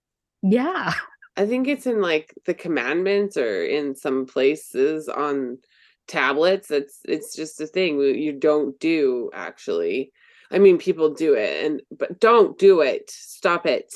Yeah. 0.43 0.95
I 1.37 1.47
think 1.47 1.67
it's 1.67 1.87
in 1.87 2.01
like 2.01 2.35
the 2.45 2.55
commandments 2.55 3.37
or 3.37 3.65
in 3.65 3.95
some 3.97 4.27
places 4.27 5.09
on 5.09 5.59
tablets. 6.07 6.71
It's 6.71 7.01
it's 7.05 7.35
just 7.35 7.61
a 7.61 7.67
thing 7.67 7.99
you 8.01 8.33
don't 8.33 8.79
do 8.81 9.31
actually. 9.35 10.13
I 10.51 10.59
mean 10.59 10.79
people 10.79 11.11
do 11.15 11.35
it 11.35 11.65
and 11.65 11.83
but 11.91 12.21
don't 12.21 12.59
do 12.59 12.81
it. 12.83 13.11
Stop 13.11 13.67
it. 13.67 13.93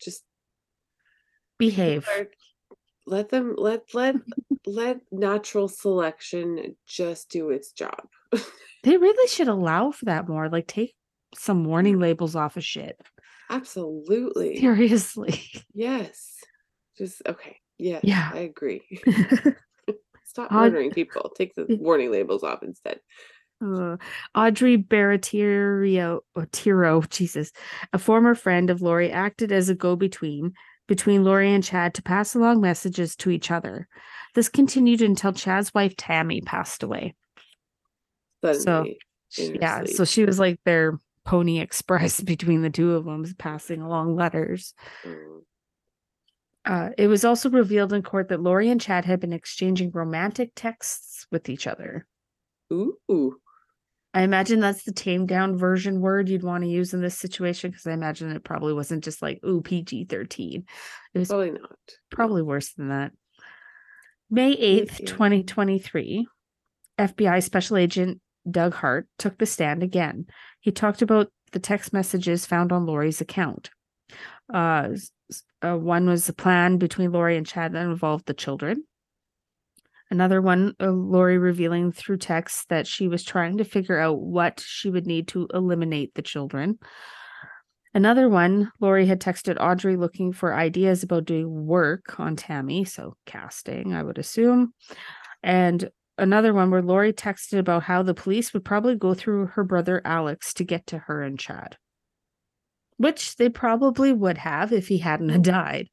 Just 0.00 0.24
Behave. 1.58 2.08
let 3.06 3.28
them 3.30 3.54
let 3.56 3.94
let 3.94 4.16
let 4.66 5.00
natural 5.12 5.68
selection 5.68 6.76
just 6.86 7.30
do 7.30 7.50
its 7.50 7.72
job. 7.72 8.08
They 8.86 8.96
really 8.96 9.26
should 9.26 9.48
allow 9.48 9.90
for 9.90 10.04
that 10.04 10.28
more. 10.28 10.48
Like 10.48 10.68
take 10.68 10.94
some 11.34 11.64
warning 11.64 11.98
labels 11.98 12.36
off 12.36 12.56
of 12.56 12.64
shit. 12.64 12.96
Absolutely. 13.50 14.60
Seriously. 14.60 15.42
Yes. 15.74 16.36
Just 16.96 17.20
okay. 17.26 17.58
Yeah. 17.78 18.00
Yeah. 18.02 18.30
I 18.32 18.38
agree. 18.38 18.80
Stop 20.24 20.52
murdering 20.52 20.92
people. 20.92 21.32
Take 21.36 21.54
the 21.54 21.66
warning 21.80 22.12
labels 22.12 22.44
off 22.44 22.62
instead. 22.62 23.00
Uh, 23.62 23.96
Audrey 24.34 24.78
Barattiero, 24.78 26.20
or 26.34 26.46
Tiro, 26.52 27.02
Jesus, 27.02 27.52
a 27.92 27.98
former 27.98 28.34
friend 28.34 28.70
of 28.70 28.82
Lori, 28.82 29.10
acted 29.10 29.50
as 29.50 29.68
a 29.68 29.74
go-between 29.74 30.52
between 30.86 31.24
Lori 31.24 31.52
and 31.52 31.64
Chad 31.64 31.94
to 31.94 32.02
pass 32.02 32.34
along 32.34 32.60
messages 32.60 33.16
to 33.16 33.30
each 33.30 33.50
other. 33.50 33.88
This 34.34 34.48
continued 34.48 35.02
until 35.02 35.32
Chad's 35.32 35.74
wife 35.74 35.96
Tammy 35.96 36.40
passed 36.40 36.82
away. 36.82 37.14
Suddenly. 38.54 38.98
her 39.38 39.42
yeah, 39.60 39.84
so 39.84 40.04
she 40.04 40.24
was 40.24 40.38
like 40.38 40.60
their 40.64 40.98
pony 41.24 41.60
express 41.60 42.20
between 42.22 42.62
the 42.62 42.70
two 42.70 42.94
of 42.94 43.04
them, 43.04 43.24
passing 43.38 43.82
along 43.82 44.16
letters. 44.16 44.74
Mm. 45.04 45.40
Uh, 46.64 46.90
it 46.98 47.06
was 47.06 47.24
also 47.24 47.48
revealed 47.48 47.92
in 47.92 48.02
court 48.02 48.28
that 48.28 48.42
Lori 48.42 48.68
and 48.70 48.80
Chad 48.80 49.04
had 49.04 49.20
been 49.20 49.32
exchanging 49.32 49.92
romantic 49.92 50.50
texts 50.56 51.26
with 51.30 51.48
each 51.48 51.66
other. 51.66 52.06
Ooh. 52.72 53.36
I 54.12 54.22
imagine 54.22 54.60
that's 54.60 54.82
the 54.82 54.92
tamed 54.92 55.28
down 55.28 55.58
version 55.58 56.00
word 56.00 56.28
you'd 56.28 56.42
want 56.42 56.64
to 56.64 56.70
use 56.70 56.94
in 56.94 57.02
this 57.02 57.18
situation 57.18 57.70
because 57.70 57.86
I 57.86 57.92
imagine 57.92 58.32
it 58.32 58.42
probably 58.42 58.72
wasn't 58.72 59.04
just 59.04 59.20
like, 59.20 59.40
ooh, 59.44 59.60
PG 59.60 60.06
13. 60.06 60.64
It 61.12 61.18
was 61.18 61.28
Probably 61.28 61.50
not. 61.50 61.76
probably 62.10 62.42
worse 62.42 62.72
than 62.72 62.88
that. 62.88 63.12
May 64.30 64.56
8th, 64.56 65.06
2023, 65.06 66.26
FBI 66.98 67.42
Special 67.42 67.76
Agent 67.76 68.20
Doug 68.50 68.74
Hart 68.74 69.08
took 69.18 69.38
the 69.38 69.46
stand 69.46 69.82
again. 69.82 70.26
He 70.60 70.70
talked 70.72 71.02
about 71.02 71.30
the 71.52 71.58
text 71.58 71.92
messages 71.92 72.46
found 72.46 72.72
on 72.72 72.86
Lori's 72.86 73.20
account. 73.20 73.70
Uh, 74.52 74.90
uh, 75.62 75.76
one 75.76 76.06
was 76.06 76.28
a 76.28 76.32
plan 76.32 76.78
between 76.78 77.12
Lori 77.12 77.36
and 77.36 77.46
Chad 77.46 77.72
that 77.72 77.86
involved 77.86 78.26
the 78.26 78.34
children. 78.34 78.84
Another 80.10 80.40
one, 80.40 80.74
uh, 80.80 80.90
Lori 80.90 81.36
revealing 81.36 81.90
through 81.90 82.18
text 82.18 82.68
that 82.68 82.86
she 82.86 83.08
was 83.08 83.24
trying 83.24 83.58
to 83.58 83.64
figure 83.64 83.98
out 83.98 84.20
what 84.20 84.62
she 84.64 84.88
would 84.88 85.06
need 85.06 85.28
to 85.28 85.48
eliminate 85.52 86.14
the 86.14 86.22
children. 86.22 86.78
Another 87.92 88.28
one, 88.28 88.70
Lori 88.78 89.06
had 89.06 89.20
texted 89.20 89.56
Audrey 89.58 89.96
looking 89.96 90.32
for 90.32 90.54
ideas 90.54 91.02
about 91.02 91.24
doing 91.24 91.66
work 91.66 92.20
on 92.20 92.36
Tammy, 92.36 92.84
so 92.84 93.16
casting, 93.24 93.94
I 93.94 94.02
would 94.02 94.18
assume. 94.18 94.74
And 95.42 95.90
another 96.18 96.52
one 96.52 96.70
where 96.70 96.82
Lori 96.82 97.12
texted 97.12 97.58
about 97.58 97.82
how 97.84 98.02
the 98.02 98.14
police 98.14 98.52
would 98.52 98.64
probably 98.64 98.96
go 98.96 99.14
through 99.14 99.46
her 99.46 99.64
brother 99.64 100.00
Alex 100.04 100.54
to 100.54 100.64
get 100.64 100.86
to 100.88 100.98
her 100.98 101.22
and 101.22 101.38
Chad. 101.38 101.76
Which 102.96 103.36
they 103.36 103.48
probably 103.48 104.12
would 104.12 104.38
have 104.38 104.72
if 104.72 104.88
he 104.88 104.98
hadn't 104.98 105.42
died. 105.42 105.88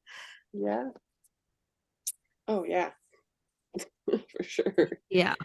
Yeah. 0.53 0.89
Oh 2.47 2.63
yeah. 2.63 2.91
For 4.09 4.43
sure. 4.43 4.99
Yeah. 5.09 5.35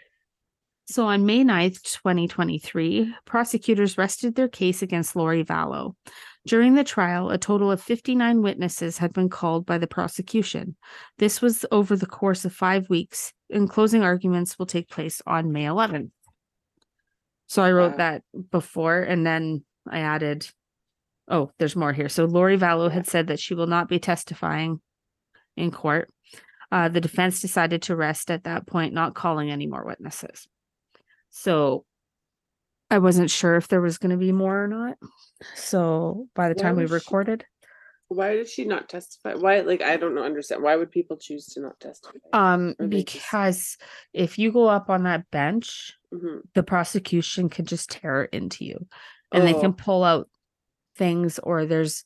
So 0.91 1.05
on 1.07 1.26
May 1.26 1.45
9th, 1.45 1.82
2023, 1.82 3.14
prosecutors 3.26 3.99
rested 3.99 4.34
their 4.34 4.49
case 4.49 4.80
against 4.80 5.14
Lori 5.14 5.45
Vallow. 5.45 5.95
During 6.47 6.76
the 6.76 6.84
trial, 6.84 7.28
a 7.28 7.36
total 7.36 7.70
of 7.70 7.82
59 7.82 8.41
witnesses 8.41 8.97
had 8.97 9.12
been 9.12 9.28
called 9.28 9.66
by 9.66 9.76
the 9.76 9.86
prosecution. 9.86 10.76
This 11.18 11.43
was 11.43 11.66
over 11.70 11.95
the 11.95 12.07
course 12.07 12.47
of 12.47 12.55
five 12.55 12.89
weeks, 12.89 13.34
and 13.51 13.68
closing 13.68 14.03
arguments 14.03 14.59
will 14.59 14.64
take 14.64 14.89
place 14.89 15.20
on 15.26 15.53
May 15.53 15.64
11th. 15.64 16.11
So 17.49 17.62
I 17.62 17.72
wrote 17.72 17.93
Wow. 17.93 17.97
that 17.99 18.22
before, 18.51 19.03
and 19.03 19.26
then 19.26 19.64
I 19.86 19.99
added, 19.99 20.49
oh, 21.28 21.51
there's 21.59 21.76
more 21.76 21.93
here. 21.93 22.09
So 22.09 22.24
Lori 22.24 22.57
Vallow 22.57 22.91
had 22.91 23.07
said 23.07 23.26
that 23.26 23.41
she 23.41 23.55
will 23.55 23.66
not 23.66 23.91
be 23.91 23.99
testifying 23.99 24.80
in 25.55 25.70
court. 25.70 26.11
Uh, 26.72 26.89
the 26.89 27.01
defense 27.03 27.41
decided 27.41 27.82
to 27.82 27.97
rest 27.97 28.30
at 28.30 28.45
that 28.45 28.66
point, 28.66 28.95
not 28.95 29.14
calling 29.14 29.51
any 29.51 29.66
more 29.66 29.84
witnesses. 29.84 30.49
So 31.31 31.85
I 32.91 32.99
wasn't 32.99 33.31
sure 33.31 33.57
if 33.57 33.68
there 33.68 33.81
was 33.81 33.99
going 33.99 34.11
to 34.12 34.16
be 34.16 34.33
more 34.33 34.64
or 34.64 34.68
not. 34.68 34.97
So 35.55 36.26
by 36.35 36.49
the 36.49 36.55
Why 36.55 36.62
time 36.62 36.76
we 36.76 36.83
was 36.83 36.91
she- 36.91 36.95
recorded, 36.95 37.45
Why 38.11 38.33
did 38.37 38.49
she 38.49 38.64
not 38.64 38.89
testify? 38.89 39.35
Why, 39.35 39.61
like, 39.61 39.83
I 39.83 39.99
don't 39.99 40.14
know, 40.14 40.22
understand. 40.22 40.62
Why 40.62 40.76
would 40.76 40.91
people 40.91 41.18
choose 41.18 41.45
to 41.49 41.61
not 41.61 41.79
testify? 41.79 42.16
um, 42.33 42.74
they 42.79 43.03
just- 43.03 43.14
because 43.14 43.76
if 44.14 44.39
you 44.39 44.51
go 44.51 44.66
up 44.66 44.89
on 44.89 45.03
that 45.03 45.31
bench, 45.31 45.93
Mhm. 46.14 46.41
the 46.55 46.62
prosecution 46.62 47.51
can 47.51 47.66
just 47.66 47.91
tear 47.91 48.24
into 48.24 48.64
you 48.64 48.87
and 49.31 49.47
they 49.47 49.53
Oh. 49.55 49.61
can 49.61 49.74
pull 49.74 50.05
out 50.05 50.31
things 50.97 51.39
or 51.41 51.66
there's 51.66 52.03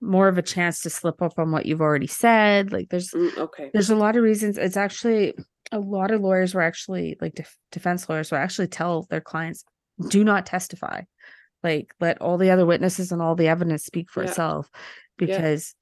more 0.00 0.26
of 0.26 0.38
a 0.38 0.42
chance 0.42 0.80
to 0.80 0.90
slip 0.90 1.22
up 1.22 1.38
on 1.38 1.52
what 1.52 1.64
you've 1.66 1.80
already 1.80 2.06
said 2.08 2.70
like 2.72 2.88
there's 2.90 3.12
Mm, 3.12 3.38
okay. 3.38 3.70
there's 3.72 3.88
a 3.90 3.96
lot 3.96 4.14
of 4.16 4.22
reasons 4.22 4.58
it's 4.58 4.76
actually 4.76 5.34
a 5.72 5.78
lot 5.78 6.10
of 6.10 6.20
lawyers 6.20 6.54
were 6.54 6.62
actually 6.62 7.16
like 7.20 7.34
def- 7.34 7.58
defense 7.72 8.08
lawyers 8.08 8.30
will 8.30 8.38
actually 8.38 8.68
tell 8.68 9.02
their 9.10 9.20
clients 9.20 9.64
do 10.08 10.22
not 10.24 10.46
testify 10.46 11.02
like 11.62 11.94
let 12.00 12.20
all 12.20 12.38
the 12.38 12.50
other 12.50 12.66
witnesses 12.66 13.10
and 13.12 13.20
all 13.22 13.34
the 13.34 13.48
evidence 13.48 13.84
speak 13.84 14.10
for 14.10 14.22
Yeah. 14.22 14.28
itself 14.28 14.70
because 15.16 15.74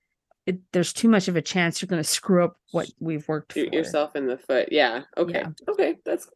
it, 0.46 0.58
there's 0.72 0.92
too 0.92 1.08
much 1.08 1.28
of 1.28 1.36
a 1.36 1.42
chance 1.42 1.80
you're 1.82 1.88
going 1.88 2.02
to 2.02 2.08
screw 2.08 2.44
up 2.44 2.56
what 2.72 2.88
we've 3.00 3.26
worked 3.28 3.52
for 3.54 3.60
yourself 3.60 4.14
in 4.14 4.26
the 4.26 4.36
foot. 4.38 4.68
Yeah. 4.70 5.02
Okay. 5.16 5.40
Yeah. 5.40 5.48
Okay. 5.68 5.96
That's 6.04 6.28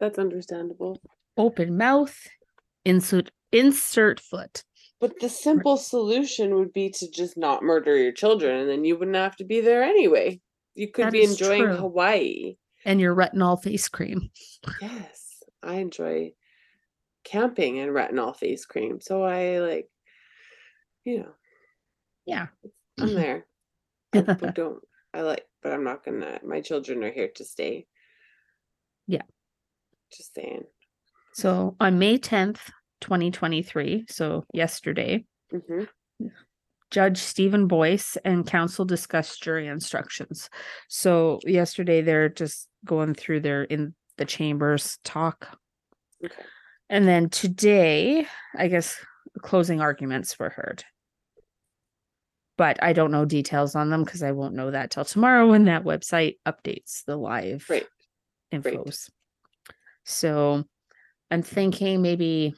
that's 0.00 0.18
understandable. 0.18 1.00
open 1.36 1.76
mouth 1.76 2.16
insert 2.84 3.30
insert 3.52 4.20
foot 4.20 4.62
But 5.00 5.18
the 5.20 5.28
simple 5.28 5.76
solution 5.76 6.54
would 6.54 6.72
be 6.72 6.90
to 6.90 7.10
just 7.10 7.36
not 7.36 7.62
murder 7.62 7.96
your 7.96 8.12
children 8.12 8.60
and 8.60 8.68
then 8.70 8.84
you 8.84 8.96
wouldn't 8.96 9.16
have 9.16 9.36
to 9.36 9.44
be 9.44 9.60
there 9.60 9.82
anyway. 9.82 10.40
You 10.74 10.90
could 10.90 11.06
That 11.06 11.12
be 11.12 11.24
enjoying 11.24 11.64
true. 11.64 11.76
Hawaii. 11.76 12.56
And 12.88 13.00
your 13.00 13.14
retinol 13.14 13.62
face 13.62 13.86
cream 13.88 14.30
Yes. 14.80 15.42
I 15.62 15.74
enjoy 15.74 16.32
camping 17.22 17.80
and 17.80 17.92
retinol 17.92 18.34
face 18.34 18.64
cream. 18.64 19.00
So 19.02 19.22
I 19.22 19.58
like, 19.58 19.90
you 21.04 21.18
know, 21.18 21.32
yeah 22.24 22.46
I'm 22.98 23.14
there. 23.14 23.46
I 24.14 24.22
don't 24.54 24.82
I 25.12 25.20
like 25.20 25.44
but 25.62 25.72
I'm 25.72 25.84
not 25.84 26.02
gonna 26.02 26.40
my 26.42 26.62
children 26.62 27.04
are 27.04 27.12
here 27.12 27.28
to 27.36 27.44
stay. 27.44 27.86
Yeah. 29.06 29.22
Just 30.10 30.34
saying. 30.34 30.64
So 31.34 31.76
on 31.80 31.98
May 31.98 32.18
10th, 32.18 32.70
2023, 33.02 34.06
so 34.08 34.44
yesterday, 34.54 35.24
hmm 35.52 35.84
Judge 36.90 37.18
Steven 37.18 37.66
Boyce 37.66 38.16
and 38.24 38.46
counsel 38.46 38.86
discussed 38.86 39.42
jury 39.42 39.66
instructions. 39.66 40.48
So 40.88 41.38
yesterday 41.44 42.00
they're 42.00 42.30
just 42.30 42.67
going 42.84 43.14
through 43.14 43.40
their 43.40 43.62
in 43.64 43.94
the 44.16 44.24
chambers 44.24 44.98
talk. 45.04 45.58
Okay. 46.24 46.34
And 46.90 47.06
then 47.06 47.28
today, 47.28 48.26
I 48.56 48.68
guess 48.68 48.98
closing 49.42 49.80
arguments 49.80 50.38
were 50.38 50.50
heard. 50.50 50.84
But 52.56 52.82
I 52.82 52.92
don't 52.92 53.12
know 53.12 53.24
details 53.24 53.76
on 53.76 53.90
them 53.90 54.02
because 54.02 54.22
I 54.22 54.32
won't 54.32 54.54
know 54.54 54.70
that 54.72 54.90
till 54.90 55.04
tomorrow 55.04 55.48
when 55.48 55.66
that 55.66 55.84
website 55.84 56.38
updates 56.46 57.04
the 57.04 57.16
live 57.16 57.66
Right. 57.68 57.86
infos. 58.52 59.10
So 60.04 60.64
I'm 61.30 61.42
thinking 61.42 62.02
maybe 62.02 62.54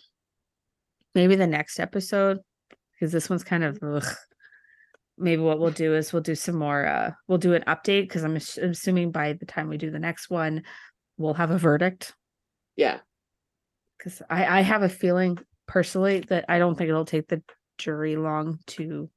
maybe 1.15 1.35
the 1.35 1.47
next 1.47 1.81
episode 1.81 2.39
because 2.93 3.13
this 3.13 3.29
one's 3.29 3.45
kind 3.45 3.65
of 3.65 3.79
ugh. 3.83 4.07
Maybe 5.21 5.43
what 5.43 5.59
we'll 5.61 5.71
do 5.71 5.95
is 5.95 6.13
we'll 6.13 6.23
do 6.23 6.35
some 6.35 6.57
more 6.57 6.87
uh 6.87 7.11
we'll 7.29 7.39
do 7.39 7.55
an 7.55 7.63
update 7.67 8.03
because 8.03 8.25
I'm 8.25 8.37
ass- 8.37 8.59
assuming 8.59 9.11
by 9.13 9.35
the 9.35 9.47
time 9.47 9.69
we 9.69 9.77
do 9.77 9.91
the 9.91 9.99
next 9.99 10.31
one 10.31 10.63
we'll 11.19 11.35
have 11.35 11.51
a 11.51 11.59
verdict 11.59 12.15
Yeah. 12.77 13.01
because 13.99 14.23
I 14.31 14.59
I 14.59 14.61
have 14.63 14.83
a 14.83 14.89
feeling 14.89 15.39
personally 15.67 16.21
that 16.29 16.47
I 16.49 16.59
don't 16.59 16.77
think 16.77 16.89
it'll 16.89 17.05
take 17.05 17.29
the 17.29 17.43
jury 17.79 18.17
long 18.17 18.59
to 18.69 19.09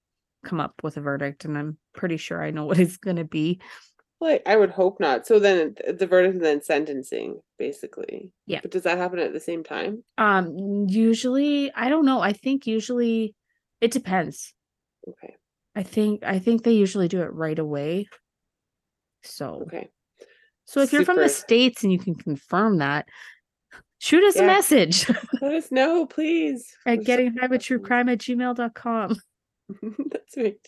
come 0.46 0.60
up 0.60 0.74
with 0.84 0.98
a 0.98 1.02
verdict 1.02 1.46
and 1.46 1.58
I'm 1.58 1.78
pretty 1.94 2.18
sure 2.18 2.44
I 2.44 2.52
know 2.52 2.66
what 2.66 2.80
it's 2.80 2.98
going 2.98 3.16
to 3.16 3.24
be. 3.24 3.60
Well, 4.20 4.40
I 4.46 4.54
I 4.54 4.56
would 4.58 4.70
hope 4.72 5.00
not. 5.00 5.26
So 5.26 5.40
then 5.40 5.76
the 5.88 6.08
verdict 6.08 6.36
and 6.36 6.44
then 6.46 6.62
sentencing, 6.62 7.42
basically. 7.58 8.32
Yeah. 8.46 8.60
But 8.62 8.72
does 8.72 8.84
that 8.84 8.98
happen 8.98 9.20
at 9.20 9.34
the 9.34 9.40
same 9.40 9.64
time? 9.64 10.04
Um 10.18 10.86
usually 10.90 11.72
I 11.74 11.90
don't 11.90 12.06
know 12.06 12.20
I 12.22 12.34
think 12.34 12.68
usually 12.68 13.36
it 13.82 13.92
depends. 13.92 14.54
Okay. 15.08 15.36
I 15.76 15.84
think 15.84 16.24
I 16.24 16.40
think 16.40 16.64
they 16.64 16.74
usually 16.74 17.08
do 17.08 17.22
it 17.22 17.34
right 17.34 17.58
away. 17.58 18.08
So 19.24 19.64
Okay. 19.68 19.90
so 20.66 20.82
if 20.82 20.92
you're 20.94 21.06
from 21.06 21.18
the 21.18 21.30
states 21.30 21.84
and 21.84 21.92
you 21.92 22.00
can 22.00 22.16
confirm 22.16 22.78
that, 22.78 23.08
shoot 24.00 24.24
us 24.24 24.36
a 24.36 24.44
message 24.44 25.08
Let 25.42 25.54
us 25.56 25.72
know, 25.72 26.06
please. 26.06 26.76
at 26.86 27.00
We're 27.00 27.04
getting 27.04 27.36
high 27.38 27.48
with 27.48 27.62
true 27.64 27.80
crime 27.80 28.10
at 28.10 28.20
gmail.com. 28.20 29.16
That's 30.12 30.38
right. 30.38 30.68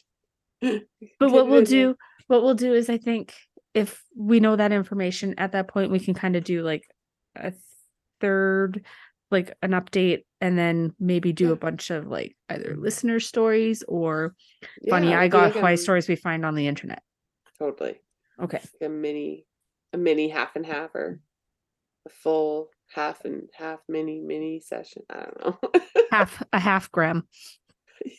But 1.19 1.31
what 1.31 1.47
we'll 1.47 1.63
do 1.63 1.95
what 2.27 2.43
we'll 2.43 2.55
do 2.55 2.73
is 2.73 2.89
I 2.89 2.97
think 2.97 3.33
if 3.73 4.01
we 4.17 4.39
know 4.39 4.55
that 4.55 4.71
information 4.71 5.35
at 5.37 5.51
that 5.51 5.67
point 5.67 5.91
we 5.91 5.99
can 5.99 6.13
kind 6.13 6.35
of 6.35 6.43
do 6.43 6.63
like 6.63 6.83
a 7.35 7.53
third 8.21 8.85
like 9.35 9.53
an 9.61 9.71
update 9.71 10.23
and 10.41 10.57
then 10.57 10.93
maybe 10.99 11.33
do 11.33 11.47
Yeah. 11.47 11.51
a 11.51 11.55
bunch 11.57 11.89
of 11.91 12.07
like 12.07 12.35
either 12.49 12.75
listener 12.77 13.19
stories 13.19 13.83
or 13.87 14.33
funny 14.89 15.13
I 15.13 15.27
got 15.27 15.43
like 15.45 15.53
Hawaii 15.53 15.75
stories 15.75 16.07
we 16.07 16.15
find 16.15 16.45
on 16.45 16.55
the 16.55 16.67
internet. 16.67 17.01
Totally. 17.59 17.99
Okay. 18.41 18.59
Like 18.81 18.89
a 18.89 18.89
mini, 18.89 19.45
a 19.93 19.97
mini 19.97 20.29
half 20.29 20.55
and 20.55 20.65
half, 20.65 20.93
or 20.95 21.19
a 22.05 22.09
full 22.09 22.69
half 22.93 23.23
and 23.25 23.49
half 23.53 23.79
mini 23.89 24.19
mini 24.19 24.59
session. 24.59 25.03
I 25.09 25.23
don't 25.25 25.39
know. 25.41 25.59
Half 26.11 26.43
a 26.53 26.59
half 26.59 26.91
gram. 26.91 27.27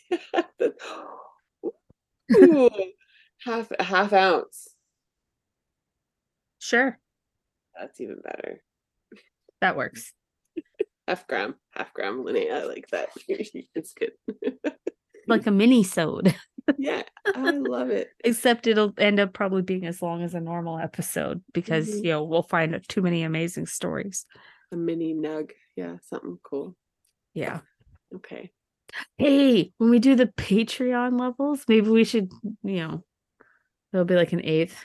Yeah, 0.09 0.43
Ooh, 2.35 2.69
half 3.43 3.71
a 3.79 3.83
half 3.83 4.13
ounce. 4.13 4.67
Sure. 6.59 6.99
That's 7.79 7.99
even 8.01 8.19
better. 8.23 8.61
That 9.61 9.77
works. 9.77 10.13
Half 11.07 11.27
gram, 11.27 11.55
half 11.71 11.93
gram 11.93 12.23
Linnea. 12.23 12.51
I 12.51 12.63
like 12.65 12.87
that. 12.91 13.09
it's 13.27 13.93
good. 13.93 14.11
Like 15.29 15.45
a 15.45 15.51
mini 15.51 15.83
sode. 15.83 16.33
yeah, 16.77 17.03
I 17.25 17.51
love 17.51 17.89
it. 17.89 18.07
Except 18.23 18.65
it'll 18.65 18.93
end 18.97 19.19
up 19.19 19.33
probably 19.33 19.61
being 19.61 19.85
as 19.85 20.01
long 20.01 20.23
as 20.23 20.33
a 20.33 20.39
normal 20.39 20.79
episode 20.79 21.43
because 21.53 21.89
Mhm. 21.89 22.03
you 22.05 22.09
know 22.11 22.23
we'll 22.23 22.43
find 22.43 22.81
too 22.87 23.01
many 23.01 23.23
amazing 23.23 23.65
stories. 23.65 24.25
A 24.71 24.77
mini 24.77 25.13
nug. 25.13 25.51
Yeah, 25.75 25.97
something 26.01 26.39
cool. 26.43 26.77
Yeah. 27.33 27.59
Okay. 28.15 28.51
Hey, 29.17 29.73
when 29.79 29.89
we 29.89 29.99
do 29.99 30.15
the 30.15 30.27
Patreon 30.27 31.19
levels, 31.19 31.65
maybe 31.67 31.89
we 31.89 32.05
should, 32.05 32.31
you 32.63 32.77
know, 32.77 33.03
it'll 33.91 34.05
be 34.05 34.15
like 34.15 34.31
an 34.31 34.45
eighth. 34.45 34.81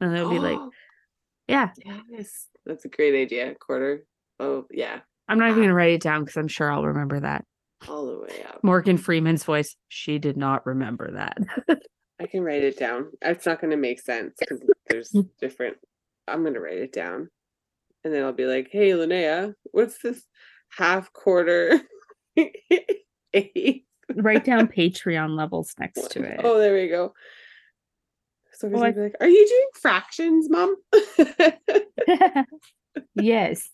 And 0.00 0.16
it'll 0.16 0.30
be 0.30 0.38
like, 0.38 0.60
yeah, 1.48 1.70
yes, 2.08 2.46
that's 2.64 2.84
a 2.84 2.88
great 2.88 3.20
idea. 3.20 3.52
Quarter. 3.56 4.04
Oh 4.38 4.66
yeah, 4.70 5.00
I'm 5.28 5.38
not 5.38 5.50
even 5.50 5.62
gonna 5.62 5.74
write 5.74 5.92
it 5.92 6.00
down 6.02 6.22
because 6.24 6.36
I'm 6.36 6.48
sure 6.48 6.70
I'll 6.70 6.84
remember 6.86 7.20
that. 7.20 7.44
all 7.88 8.06
the 8.06 8.18
way 8.20 8.44
up. 8.48 8.62
Morgan 8.62 8.96
Freeman's 8.98 9.44
voice. 9.44 9.74
She 9.88 10.18
did 10.18 10.36
not 10.36 10.64
remember 10.66 11.10
that. 11.12 11.38
I 12.20 12.26
can 12.26 12.42
write 12.42 12.62
it 12.64 12.78
down. 12.78 13.10
It's 13.20 13.44
not 13.44 13.60
going 13.60 13.72
to 13.72 13.76
make 13.76 14.00
sense 14.00 14.34
because 14.40 14.62
there's 14.88 15.10
different. 15.40 15.76
I'm 16.26 16.42
going 16.42 16.54
to 16.54 16.60
write 16.60 16.78
it 16.78 16.92
down, 16.92 17.28
and 18.04 18.12
then 18.14 18.24
I'll 18.24 18.32
be 18.32 18.46
like, 18.46 18.68
"Hey, 18.72 18.90
Linnea, 18.90 19.54
what's 19.72 19.98
this 19.98 20.22
half 20.70 21.12
quarter?" 21.12 21.80
eighth?" 23.34 23.82
write 24.14 24.44
down 24.44 24.68
Patreon 24.68 25.36
levels 25.36 25.74
next 25.80 26.10
to 26.12 26.22
it. 26.22 26.40
Oh, 26.44 26.58
there 26.58 26.74
we 26.74 26.88
go. 26.88 27.12
So 28.52 28.70
Oh, 28.72 28.78
I- 28.82 28.90
like, 28.90 29.14
"Are 29.20 29.28
you 29.28 29.46
doing 29.46 29.68
fractions, 29.82 30.48
mom?" 30.48 30.76
yes. 33.14 33.68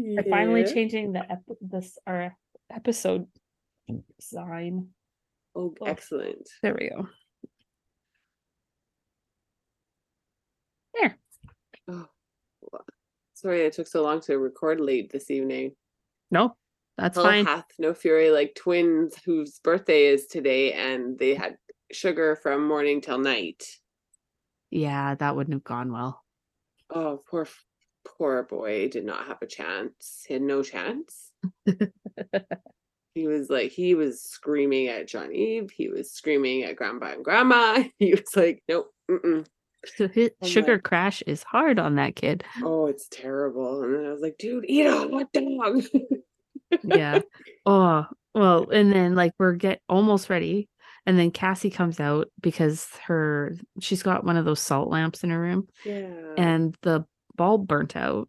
I'm 0.00 0.24
finally 0.30 0.64
changing 0.64 1.12
the 1.12 1.30
ep- 1.30 1.58
this 1.60 1.98
our 2.06 2.36
episode 2.72 3.26
sign. 4.20 4.88
Oh, 5.54 5.74
Oh. 5.80 5.86
excellent. 5.86 6.48
There 6.62 6.74
we 6.78 6.88
go. 6.90 7.08
There. 10.94 11.18
Oh, 11.88 12.06
sorry 13.34 13.62
it 13.62 13.72
took 13.74 13.86
so 13.86 14.02
long 14.02 14.20
to 14.22 14.38
record 14.38 14.80
late 14.80 15.10
this 15.10 15.30
evening. 15.30 15.72
No, 16.30 16.56
that's 16.96 17.16
Hell 17.16 17.24
fine. 17.24 17.44
hath 17.46 17.66
no 17.78 17.94
fury 17.94 18.30
like 18.30 18.54
twins 18.54 19.16
whose 19.24 19.58
birthday 19.58 20.06
is 20.06 20.26
today, 20.26 20.72
and 20.72 21.18
they 21.18 21.34
had 21.34 21.56
sugar 21.92 22.36
from 22.36 22.66
morning 22.66 23.00
till 23.00 23.18
night. 23.18 23.64
Yeah, 24.70 25.14
that 25.16 25.34
wouldn't 25.36 25.54
have 25.54 25.64
gone 25.64 25.92
well. 25.92 26.22
Oh, 26.90 27.22
poor, 27.28 27.42
f- 27.42 27.64
poor 28.04 28.42
boy 28.42 28.88
did 28.88 29.04
not 29.04 29.26
have 29.26 29.42
a 29.42 29.46
chance. 29.46 30.24
He 30.26 30.34
had 30.34 30.42
no 30.42 30.62
chance. 30.62 31.30
He 33.14 33.26
was 33.26 33.50
like, 33.50 33.72
he 33.72 33.94
was 33.94 34.22
screaming 34.22 34.86
at 34.88 35.08
John 35.08 35.32
Eve. 35.32 35.70
He 35.70 35.88
was 35.88 36.12
screaming 36.12 36.62
at 36.62 36.76
Grandpa 36.76 37.12
and 37.12 37.24
Grandma. 37.24 37.82
He 37.98 38.12
was 38.12 38.36
like, 38.36 38.62
nope. 38.68 38.92
Mm-mm. 39.10 39.46
So 39.96 40.08
his 40.08 40.30
sugar 40.44 40.74
like- 40.74 40.84
crash 40.84 41.22
is 41.26 41.42
hard 41.42 41.78
on 41.78 41.96
that 41.96 42.14
kid. 42.14 42.44
Oh, 42.62 42.86
it's 42.86 43.08
terrible. 43.08 43.82
And 43.82 43.94
then 43.94 44.06
I 44.06 44.12
was 44.12 44.20
like, 44.20 44.36
dude, 44.38 44.64
eat 44.68 44.86
a 44.86 44.92
hot 44.92 45.32
dog. 45.32 45.84
Yeah. 46.84 47.20
oh, 47.66 48.06
well, 48.34 48.70
and 48.70 48.92
then 48.92 49.14
like 49.14 49.32
we're 49.38 49.54
get 49.54 49.80
almost 49.88 50.30
ready. 50.30 50.68
And 51.06 51.18
then 51.18 51.30
Cassie 51.30 51.70
comes 51.70 51.98
out 51.98 52.28
because 52.40 52.86
her 53.06 53.56
she's 53.80 54.02
got 54.02 54.22
one 54.22 54.36
of 54.36 54.44
those 54.44 54.60
salt 54.60 54.90
lamps 54.90 55.24
in 55.24 55.30
her 55.30 55.40
room 55.40 55.66
yeah. 55.84 56.34
and 56.36 56.76
the 56.82 57.06
bulb 57.40 57.66
burnt 57.66 57.96
out. 57.96 58.28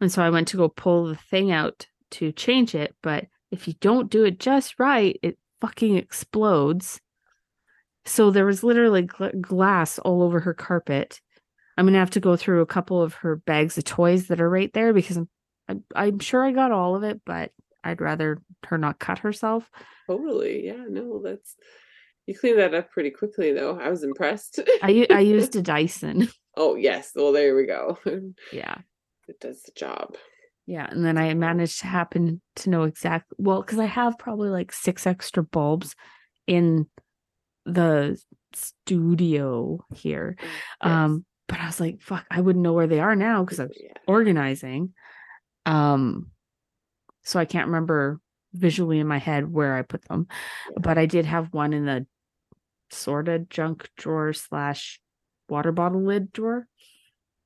And 0.00 0.10
so 0.10 0.22
I 0.22 0.30
went 0.30 0.48
to 0.48 0.56
go 0.56 0.70
pull 0.70 1.04
the 1.04 1.16
thing 1.16 1.52
out 1.52 1.86
to 2.12 2.32
change 2.32 2.74
it, 2.74 2.96
but 3.02 3.26
if 3.50 3.68
you 3.68 3.74
don't 3.74 4.10
do 4.10 4.24
it 4.24 4.40
just 4.40 4.78
right, 4.78 5.20
it 5.22 5.36
fucking 5.60 5.96
explodes. 5.96 6.98
So 8.06 8.30
there 8.30 8.46
was 8.46 8.62
literally 8.62 9.02
gl- 9.02 9.38
glass 9.38 9.98
all 9.98 10.22
over 10.22 10.40
her 10.40 10.54
carpet. 10.54 11.20
I'm 11.76 11.84
gonna 11.84 11.98
have 11.98 12.12
to 12.12 12.20
go 12.20 12.36
through 12.36 12.62
a 12.62 12.66
couple 12.66 13.02
of 13.02 13.12
her 13.16 13.36
bags 13.36 13.76
of 13.76 13.84
toys 13.84 14.28
that 14.28 14.40
are 14.40 14.48
right 14.48 14.72
there 14.72 14.94
because 14.94 15.18
I'm 15.18 15.28
I'm, 15.68 15.84
I'm 15.94 16.18
sure 16.20 16.42
I 16.42 16.52
got 16.52 16.72
all 16.72 16.96
of 16.96 17.02
it, 17.02 17.20
but 17.26 17.50
I'd 17.84 18.00
rather 18.00 18.40
her 18.64 18.78
not 18.78 18.98
cut 18.98 19.18
herself. 19.18 19.68
Oh, 20.08 20.16
totally. 20.16 20.64
Yeah, 20.64 20.84
no, 20.88 21.20
that's 21.22 21.54
you 22.24 22.34
cleaned 22.34 22.60
that 22.60 22.72
up 22.72 22.90
pretty 22.92 23.10
quickly 23.10 23.52
though. 23.52 23.78
I 23.78 23.90
was 23.90 24.04
impressed. 24.04 24.60
I 24.82 25.06
I 25.10 25.20
used 25.20 25.54
a 25.54 25.60
Dyson. 25.74 26.30
Oh 26.56 26.74
yes. 26.76 27.12
Well 27.14 27.32
there 27.32 27.54
we 27.56 27.66
go. 27.66 27.98
Yeah. 28.52 28.78
it 29.28 29.40
does 29.40 29.62
the 29.62 29.72
job. 29.72 30.16
Yeah, 30.66 30.88
and 30.90 31.04
then 31.04 31.16
I 31.16 31.32
managed 31.34 31.80
to 31.80 31.86
happen 31.86 32.40
to 32.56 32.70
know 32.70 32.82
exactly 32.84 33.36
well 33.38 33.62
because 33.62 33.78
I 33.78 33.84
have 33.84 34.18
probably 34.18 34.48
like 34.48 34.72
six 34.72 35.06
extra 35.06 35.42
bulbs 35.44 35.94
in 36.48 36.88
the 37.64 38.20
studio 38.52 39.84
here. 39.94 40.36
Yes. 40.40 40.50
Um, 40.80 41.24
but 41.48 41.60
I 41.60 41.66
was 41.66 41.78
like, 41.80 42.00
fuck, 42.02 42.24
I 42.30 42.40
wouldn't 42.40 42.64
know 42.64 42.72
where 42.72 42.88
they 42.88 42.98
are 42.98 43.14
now 43.14 43.44
because 43.44 43.60
I 43.60 43.64
was 43.66 43.78
yeah. 43.80 43.92
organizing. 44.08 44.92
Um, 45.64 46.30
so 47.22 47.38
I 47.38 47.44
can't 47.44 47.66
remember 47.66 48.20
visually 48.52 48.98
in 48.98 49.06
my 49.06 49.18
head 49.18 49.50
where 49.52 49.74
I 49.76 49.82
put 49.82 50.02
them, 50.08 50.26
Yeah. 50.70 50.78
but 50.80 50.98
I 50.98 51.06
did 51.06 51.26
have 51.26 51.52
one 51.52 51.72
in 51.72 51.84
the 51.84 52.06
sort 52.90 53.28
of 53.28 53.48
junk 53.48 53.88
drawer 53.96 54.32
slash 54.32 55.00
water 55.48 55.72
bottle 55.72 56.02
lid 56.04 56.32
drawer. 56.32 56.66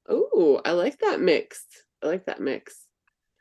Oh, 0.09 0.61
I 0.65 0.73
like 0.73 0.99
that 1.01 1.21
mix. 1.21 1.65
I 2.03 2.07
like 2.07 2.27
that 2.27 2.41
mix. 2.41 2.85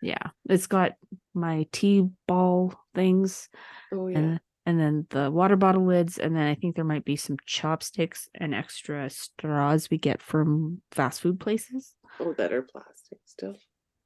Yeah, 0.02 0.30
it's 0.48 0.68
got 0.68 0.94
my 1.34 1.68
tea 1.72 2.08
ball 2.28 2.74
things 2.96 3.50
Oh 3.92 4.08
yeah. 4.08 4.18
and 4.18 4.40
and 4.66 4.80
then 4.80 5.08
the 5.10 5.32
water 5.32 5.56
bottle 5.56 5.86
lids 5.86 6.18
and 6.18 6.36
then 6.36 6.46
i 6.46 6.54
think 6.56 6.76
there 6.76 6.84
might 6.86 7.06
be 7.06 7.16
some 7.16 7.38
chopsticks 7.46 8.28
and 8.36 8.54
extra 8.54 9.10
straws 9.10 9.90
we 9.90 9.98
get 9.98 10.22
from 10.22 10.82
fast 10.92 11.22
food 11.22 11.40
places 11.40 11.96
oh, 12.20 12.34
that 12.34 12.52
are 12.52 12.62
plastic 12.64 13.20
still. 13.26 13.56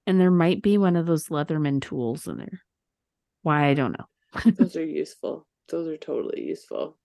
and 0.06 0.20
there 0.22 0.30
might 0.32 0.62
be 0.62 0.78
one 0.78 0.96
of 0.96 1.06
those 1.08 1.30
leatherman 1.30 1.82
tools 1.82 2.28
in 2.28 2.38
there 2.38 2.62
why 3.42 3.68
i 3.68 3.74
don't 3.74 3.98
know 3.98 4.06
Those 4.58 4.76
are 4.76 4.86
useful. 4.86 5.46
Those 5.70 5.88
are 5.88 5.98
totally 5.98 6.42
useful. 6.42 6.98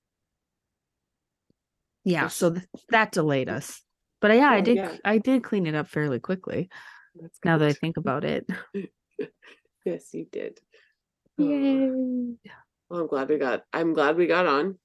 Yeah 2.08 2.28
so 2.28 2.50
th- 2.50 2.64
that 2.90 3.12
delayed 3.12 3.48
us 3.48 3.82
but 4.20 4.30
uh, 4.30 4.34
yeah 4.34 4.50
i 4.50 4.58
Oh, 4.58 4.62
did 4.62 4.76
yeah. 4.76 4.96
i 5.04 5.18
did 5.18 5.42
clean 5.44 5.66
it 5.66 5.74
up 5.74 5.88
fairly 5.88 6.18
quickly 6.18 6.68
That's 7.20 7.38
now 7.44 7.58
that 7.58 7.68
i 7.68 7.72
think 7.72 7.96
about 8.02 8.24
it 8.24 8.46
Yes, 9.84 10.12
you 10.12 10.26
did. 10.30 10.58
Oh, 11.40 11.48
Yay. 11.48 12.34
well, 12.90 13.00
I'm 13.00 13.06
glad 13.06 13.28
we 13.30 13.38
got. 13.38 13.62
I'm 13.72 13.94
glad 13.94 14.16
we 14.16 14.26
got 14.26 14.46
on. 14.46 14.76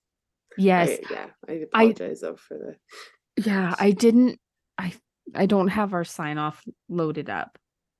yes 0.58 0.90
I, 0.90 1.14
yeah. 1.14 1.26
I 1.48 1.52
I- 1.52 1.56
apologize 1.90 2.22
though 2.22 2.36
for 2.38 2.58
the. 2.58 3.44
yeah 3.44 3.76
i 3.80 3.92
didn't 3.92 4.40
i 4.78 4.94
i 5.36 5.46
don't 5.46 5.68
have 5.70 5.94
our 5.94 6.04
sign 6.06 6.38
off 6.38 6.64
loaded 6.90 7.30
up 7.30 7.58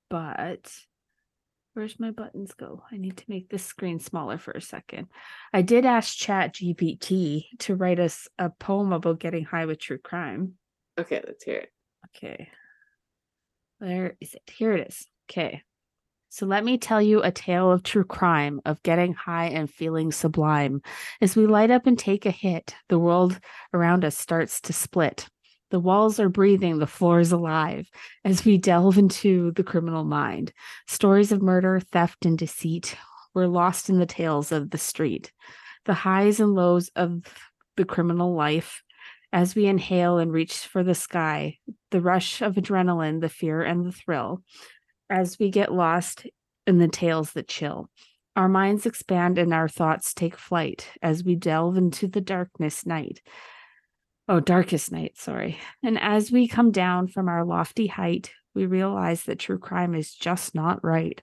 but 0.08 0.72
where's 1.74 2.00
my 2.00 2.10
buttons 2.10 2.54
go? 2.54 2.82
I 2.90 2.96
need 2.96 3.18
to 3.18 3.24
make 3.28 3.48
this 3.48 3.64
screen 3.64 3.98
smaller 4.00 4.38
for 4.38 4.52
a 4.52 4.60
second. 4.60 5.08
I 5.52 5.62
did 5.62 5.84
ask 5.84 6.16
chat 6.16 6.54
gpt 6.54 7.44
to 7.60 7.74
write 7.74 8.00
us 8.00 8.28
a 8.38 8.50
poem 8.50 8.92
about 8.92 9.20
getting 9.20 9.44
high 9.44 9.66
with 9.66 9.80
true 9.80 9.98
crime. 9.98 10.54
Okay, 10.98 11.20
let's 11.26 11.44
hear 11.44 11.56
it. 11.56 11.72
okay. 12.16 12.48
Where 13.78 14.16
is 14.20 14.34
it? 14.34 14.42
Here 14.46 14.72
it 14.72 14.88
is. 14.88 15.06
Okay. 15.30 15.62
So 16.30 16.46
let 16.46 16.64
me 16.64 16.78
tell 16.78 17.00
you 17.00 17.22
a 17.22 17.30
tale 17.30 17.70
of 17.70 17.82
true 17.84 18.04
crime, 18.04 18.60
of 18.64 18.82
getting 18.82 19.14
high 19.14 19.46
and 19.46 19.70
feeling 19.70 20.10
sublime. 20.10 20.82
As 21.20 21.36
we 21.36 21.46
light 21.46 21.70
up 21.70 21.86
and 21.86 21.96
take 21.96 22.26
a 22.26 22.30
hit, 22.32 22.74
the 22.88 22.98
world 22.98 23.38
around 23.72 24.04
us 24.04 24.18
starts 24.18 24.60
to 24.62 24.72
split. 24.72 25.28
The 25.70 25.80
walls 25.80 26.20
are 26.20 26.28
breathing, 26.28 26.78
the 26.78 26.86
floor 26.86 27.20
is 27.20 27.32
alive 27.32 27.88
as 28.24 28.44
we 28.44 28.58
delve 28.58 28.98
into 28.98 29.52
the 29.52 29.64
criminal 29.64 30.04
mind. 30.04 30.52
Stories 30.86 31.32
of 31.32 31.42
murder, 31.42 31.80
theft, 31.80 32.26
and 32.26 32.38
deceit. 32.38 32.96
We're 33.34 33.46
lost 33.46 33.88
in 33.88 33.98
the 33.98 34.06
tales 34.06 34.52
of 34.52 34.70
the 34.70 34.78
street, 34.78 35.32
the 35.84 35.94
highs 35.94 36.38
and 36.38 36.54
lows 36.54 36.90
of 36.94 37.22
the 37.76 37.84
criminal 37.84 38.34
life. 38.34 38.82
As 39.32 39.56
we 39.56 39.66
inhale 39.66 40.18
and 40.18 40.32
reach 40.32 40.58
for 40.58 40.84
the 40.84 40.94
sky, 40.94 41.58
the 41.90 42.00
rush 42.00 42.40
of 42.40 42.54
adrenaline, 42.54 43.20
the 43.20 43.28
fear, 43.28 43.62
and 43.62 43.84
the 43.84 43.90
thrill 43.90 44.44
as 45.10 45.38
we 45.38 45.50
get 45.50 45.72
lost 45.72 46.26
in 46.66 46.78
the 46.78 46.88
tales 46.88 47.32
that 47.32 47.48
chill. 47.48 47.90
Our 48.36 48.48
minds 48.48 48.86
expand 48.86 49.38
and 49.38 49.54
our 49.54 49.68
thoughts 49.68 50.12
take 50.12 50.36
flight 50.36 50.88
as 51.02 51.22
we 51.22 51.36
delve 51.36 51.76
into 51.76 52.08
the 52.08 52.20
darkness 52.20 52.84
night. 52.84 53.20
Oh, 54.26 54.40
darkest 54.40 54.90
night, 54.90 55.18
sorry. 55.18 55.58
And 55.82 55.98
as 55.98 56.32
we 56.32 56.48
come 56.48 56.70
down 56.70 57.08
from 57.08 57.28
our 57.28 57.44
lofty 57.44 57.86
height, 57.86 58.32
we 58.54 58.64
realize 58.64 59.24
that 59.24 59.38
true 59.38 59.58
crime 59.58 59.94
is 59.94 60.14
just 60.14 60.54
not 60.54 60.82
right. 60.82 61.20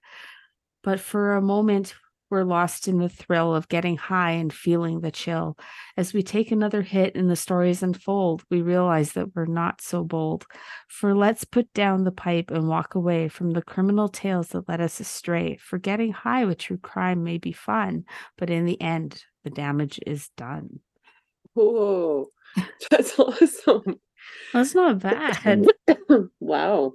But 0.84 1.00
for 1.00 1.36
a 1.36 1.42
moment, 1.42 1.96
we're 2.30 2.44
lost 2.44 2.88
in 2.88 3.00
the 3.00 3.10
thrill 3.10 3.56
of 3.56 3.68
getting 3.68 3.98
high 3.98 4.32
and 4.32 4.54
feeling 4.54 5.02
the 5.02 5.12
chill. 5.12 5.58
As 5.98 6.14
we 6.14 6.24
take 6.24 6.52
another 6.52 6.82
hit 6.82 7.16
and 7.16 7.30
the 7.30 7.36
stories 7.36 7.84
unfold, 7.84 8.44
we 8.50 8.62
realize 8.62 9.14
that 9.14 9.36
we're 9.36 9.46
not 9.46 9.82
so 9.82 10.04
bold. 10.04 10.46
For 10.88 11.14
let's 11.14 11.44
put 11.44 11.74
down 11.74 12.04
the 12.04 12.12
pipe 12.12 12.50
and 12.50 12.70
walk 12.70 12.96
away 12.96 13.28
from 13.28 13.52
the 13.52 13.62
criminal 13.62 14.08
tales 14.10 14.50
that 14.50 14.70
led 14.70 14.80
us 14.80 15.00
astray. 15.00 15.58
For 15.58 15.78
getting 15.78 16.14
high 16.14 16.46
with 16.46 16.60
true 16.60 16.78
crime 16.78 17.24
may 17.24 17.38
be 17.38 17.52
fun, 17.52 18.06
but 18.38 18.50
in 18.50 18.66
the 18.66 18.80
end, 18.80 19.24
the 19.44 19.50
damage 19.50 20.00
is 20.06 20.30
done. 20.38 20.80
Whoa, 21.54 22.28
that's 22.90 23.18
awesome. 23.20 24.00
That's 24.54 24.76
not 24.76 25.00
bad. 25.00 25.66
wow. 26.40 26.94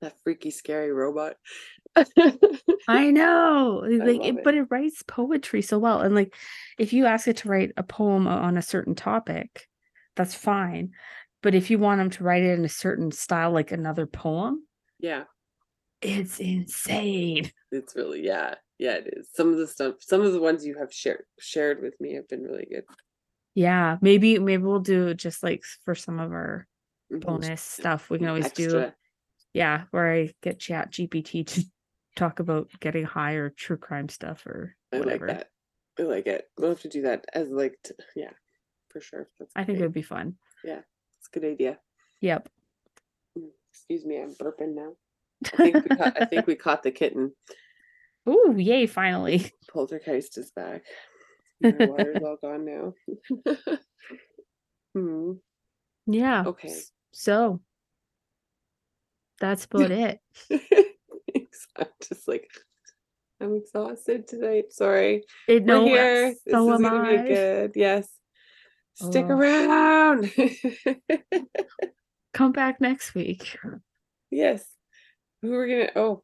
That 0.00 0.14
freaky, 0.24 0.50
scary 0.50 0.92
robot. 0.92 1.36
I 2.88 3.10
know. 3.10 3.84
Like, 3.86 4.00
love 4.00 4.08
it, 4.08 4.36
it. 4.38 4.44
but 4.44 4.54
it 4.54 4.66
writes 4.70 5.02
poetry 5.06 5.60
so 5.60 5.78
well. 5.78 6.00
And 6.00 6.14
like, 6.14 6.34
if 6.78 6.92
you 6.92 7.04
ask 7.04 7.28
it 7.28 7.36
to 7.38 7.48
write 7.48 7.72
a 7.76 7.82
poem 7.82 8.26
on 8.26 8.56
a 8.56 8.62
certain 8.62 8.94
topic, 8.94 9.68
that's 10.16 10.34
fine. 10.34 10.92
But 11.42 11.54
if 11.54 11.70
you 11.70 11.78
want 11.78 11.98
them 11.98 12.10
to 12.10 12.24
write 12.24 12.42
it 12.42 12.58
in 12.58 12.64
a 12.64 12.68
certain 12.68 13.10
style, 13.12 13.50
like 13.50 13.72
another 13.72 14.06
poem, 14.06 14.66
yeah, 14.98 15.24
it's 16.02 16.38
insane. 16.38 17.50
it's 17.72 17.96
really 17.96 18.24
yeah, 18.24 18.54
yeah. 18.78 18.94
It 18.94 19.14
is. 19.16 19.28
Some 19.34 19.50
of 19.50 19.58
the 19.58 19.66
stuff, 19.66 19.96
some 20.00 20.20
of 20.20 20.32
the 20.32 20.40
ones 20.40 20.64
you 20.64 20.76
have 20.78 20.92
shared 20.92 21.24
shared 21.38 21.82
with 21.82 21.98
me 22.00 22.14
have 22.14 22.28
been 22.28 22.42
really 22.42 22.66
good. 22.70 22.84
Yeah, 23.54 23.98
maybe 24.00 24.38
maybe 24.38 24.62
we'll 24.62 24.80
do 24.80 25.14
just 25.14 25.42
like 25.42 25.64
for 25.84 25.94
some 25.94 26.20
of 26.20 26.32
our 26.32 26.66
bonus 27.10 27.60
stuff. 27.60 28.08
We 28.10 28.18
can 28.18 28.28
always 28.28 28.52
do 28.52 28.92
yeah, 29.52 29.84
where 29.90 30.12
I 30.12 30.32
get 30.42 30.60
Chat 30.60 30.92
GPT 30.92 31.46
to 31.46 31.64
talk 32.16 32.38
about 32.38 32.68
getting 32.80 33.04
high 33.04 33.32
or 33.32 33.50
true 33.50 33.76
crime 33.76 34.08
stuff 34.08 34.46
or 34.46 34.76
whatever. 34.90 35.24
I 35.24 35.32
like 35.32 35.38
that. 35.38 35.50
I 35.98 36.02
like 36.02 36.26
it. 36.26 36.48
We'll 36.58 36.70
have 36.70 36.80
to 36.82 36.88
do 36.88 37.02
that 37.02 37.26
as 37.34 37.48
like 37.50 37.76
t- 37.84 37.94
yeah, 38.14 38.30
for 38.90 39.00
sure. 39.00 39.28
That's 39.38 39.52
I 39.56 39.64
think 39.64 39.78
it 39.78 39.82
would 39.82 39.92
be 39.92 40.02
fun. 40.02 40.36
Yeah, 40.64 40.80
it's 41.18 41.28
a 41.34 41.38
good 41.38 41.50
idea. 41.50 41.78
Yep. 42.20 42.48
Mm, 43.38 43.48
Excuse 43.72 44.04
me, 44.04 44.20
I'm 44.20 44.34
burping 44.34 44.74
now. 44.74 44.92
I 45.54 45.56
think 45.56 45.84
we 45.88 45.96
caught, 45.96 46.16
I 46.20 46.24
think 46.26 46.46
we 46.46 46.54
caught 46.54 46.82
the 46.82 46.90
kitten. 46.90 47.32
Ooh, 48.28 48.54
yay, 48.56 48.86
finally. 48.86 49.52
Poltergeist 49.68 50.38
is 50.38 50.50
back. 50.50 50.84
My 51.62 51.70
water's 51.86 52.22
all 52.22 52.36
gone 52.42 52.64
now. 52.64 52.94
hmm. 54.94 55.32
Yeah. 56.06 56.44
Okay. 56.46 56.74
So 57.12 57.60
that's 59.40 59.64
about 59.66 59.90
it. 59.90 60.20
Thanks. 60.48 61.66
I'm 61.78 61.86
just 62.06 62.26
like 62.28 62.48
I'm 63.40 63.56
exhausted 63.56 64.28
tonight. 64.28 64.72
Sorry. 64.72 65.24
It 65.48 65.64
no, 65.64 65.84
We're 65.84 65.88
here. 65.88 66.28
This 66.44 66.52
so 66.52 66.72
is 66.74 66.80
gonna 66.80 67.22
be 67.22 67.28
good. 67.28 67.72
Yes. 67.74 68.08
Stick 68.94 69.26
Oh. 69.28 69.32
around. 69.34 70.30
Come 72.34 72.52
back 72.52 72.80
next 72.80 73.14
week. 73.14 73.56
yes. 74.30 74.64
Who 75.42 75.50
we're 75.50 75.68
gonna? 75.68 75.90
Oh, 75.96 76.22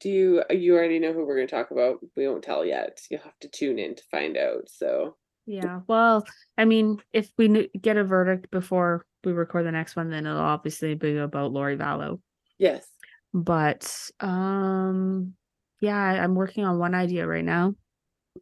do 0.00 0.08
you? 0.08 0.42
You 0.50 0.74
already 0.76 0.98
know 0.98 1.12
who 1.12 1.26
we're 1.26 1.36
gonna 1.36 1.46
talk 1.46 1.70
about. 1.70 1.98
We 2.16 2.26
won't 2.28 2.44
tell 2.44 2.64
yet. 2.64 3.00
You'll 3.10 3.20
have 3.20 3.38
to 3.40 3.48
tune 3.48 3.78
in 3.78 3.94
to 3.96 4.02
find 4.10 4.36
out. 4.36 4.68
So 4.68 5.16
Yeah. 5.46 5.80
Well, 5.86 6.24
I 6.56 6.64
mean, 6.64 7.02
if 7.12 7.30
we 7.38 7.68
get 7.80 7.96
a 7.96 8.04
verdict 8.04 8.50
before 8.50 9.06
we 9.24 9.32
record 9.32 9.66
the 9.66 9.72
next 9.72 9.96
one, 9.96 10.10
then 10.10 10.26
it'll 10.26 10.38
obviously 10.38 10.94
be 10.94 11.16
about 11.16 11.52
Lori 11.52 11.76
Vallow. 11.76 12.20
yes, 12.58 12.86
But 13.34 14.10
um 14.20 15.34
yeah, 15.80 16.24
I'm 16.24 16.34
working 16.34 16.64
on 16.64 16.78
one 16.78 16.94
idea 16.94 17.26
right 17.26 17.44
now. 17.44 17.74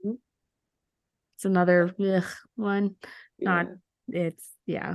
Mhm. 0.05 0.19
It's 1.37 1.45
another 1.45 1.95
ugh, 2.01 2.25
one. 2.55 2.97
Not 3.41 3.67
yeah, 4.09 4.23
it's 4.27 4.53
yeah. 4.67 4.95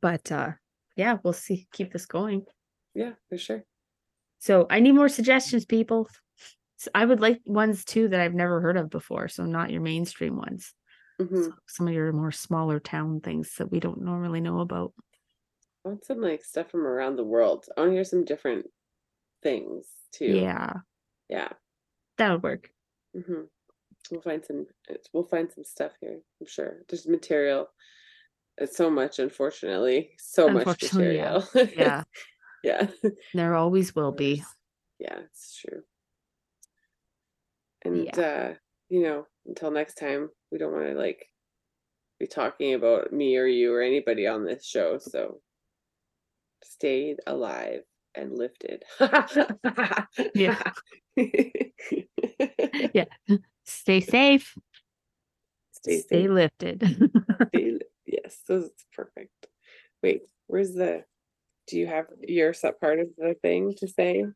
But 0.00 0.32
uh 0.32 0.52
yeah, 0.96 1.18
we'll 1.22 1.32
see 1.32 1.68
keep 1.72 1.92
this 1.92 2.06
going. 2.06 2.46
yeah, 2.94 3.12
for 3.28 3.38
sure. 3.38 3.64
So 4.40 4.66
I 4.70 4.80
need 4.80 4.92
more 4.92 5.08
suggestions, 5.08 5.64
people. 5.64 6.08
I 6.94 7.04
would 7.04 7.20
like 7.20 7.40
ones 7.44 7.84
too 7.84 8.08
that 8.08 8.20
I've 8.20 8.34
never 8.34 8.60
heard 8.60 8.76
of 8.76 8.90
before, 8.90 9.28
so 9.28 9.44
not 9.44 9.70
your 9.70 9.82
mainstream 9.82 10.36
ones. 10.36 10.74
hmm 11.18 11.42
So 11.42 11.52
some 11.68 11.88
of 11.88 11.94
your 11.94 12.12
more 12.12 12.32
smaller 12.32 12.80
town 12.80 13.20
things 13.20 13.54
that 13.58 13.70
we 13.70 13.80
don't 13.80 14.02
normally 14.02 14.40
know 14.40 14.60
about. 14.60 14.94
I 15.84 15.88
want 15.90 16.04
some 16.04 16.20
like 16.20 16.44
stuff 16.44 16.70
from 16.70 16.86
around 16.86 17.16
the 17.16 17.24
world. 17.24 17.66
I 17.76 17.80
want 17.80 17.90
to 17.90 17.94
hear 17.94 18.04
some 18.04 18.24
different 18.24 18.66
things 19.42 19.86
too. 20.12 20.32
Yeah, 20.32 20.72
yeah. 21.28 21.52
that 22.16 22.30
would 22.32 22.42
work. 22.42 22.70
hmm 23.14 23.42
We'll 24.10 24.22
find 24.22 24.44
some. 24.44 24.66
We'll 25.12 25.24
find 25.24 25.52
some 25.52 25.64
stuff 25.64 25.92
here. 26.00 26.20
I'm 26.40 26.46
sure 26.46 26.82
there's 26.88 27.06
material. 27.06 27.68
It's 28.58 28.76
so 28.76 28.90
much, 28.90 29.18
unfortunately, 29.18 30.12
so 30.18 30.48
much 30.48 30.66
Unfortunately, 30.66 31.16
yeah. 31.16 31.38
material. 31.38 31.44
Yeah, 31.54 31.64
yeah, 31.76 32.04
there 33.34 33.54
always 33.54 33.94
will 33.94 34.12
be. 34.12 34.42
yeah, 34.98 35.18
it's 35.24 35.56
true. 35.60 35.82
And 37.84 38.18
uh, 38.18 38.54
you 38.88 39.02
know, 39.02 39.26
until 39.46 39.70
next 39.70 39.94
time, 39.94 40.28
we 40.52 40.58
don't 40.58 40.72
want 40.72 40.86
to 40.88 40.94
like 40.94 41.26
be 42.18 42.26
talking 42.26 42.74
about 42.74 43.12
me 43.12 43.36
or 43.38 43.46
you 43.46 43.72
or 43.74 43.80
anybody 43.80 44.26
on 44.26 44.44
this 44.44 44.64
show. 44.66 44.98
So 44.98 45.40
stay 46.62 47.16
alive 47.26 47.80
and 48.14 48.36
lifted. 48.36 48.84
Yeah. 50.34 50.62
Yeah. 52.94 53.04
Stay 53.64 54.00
safe. 54.00 54.56
Stay 55.72 56.00
Stay 56.00 56.22
safe. 56.22 56.30
lifted. 56.30 56.82
Stay 57.48 57.70
li- 57.72 57.80
Yes, 58.06 58.40
this 58.48 58.64
is 58.64 58.70
perfect. 58.92 59.46
Wait, 60.02 60.22
where's 60.46 60.72
the? 60.74 61.04
Do 61.70 61.78
you 61.78 61.86
have 61.86 62.06
your 62.26 62.52
set 62.52 62.80
part 62.80 62.98
of 62.98 63.06
the 63.16 63.34
thing 63.42 63.74
to 63.78 63.86
say? 63.88 64.26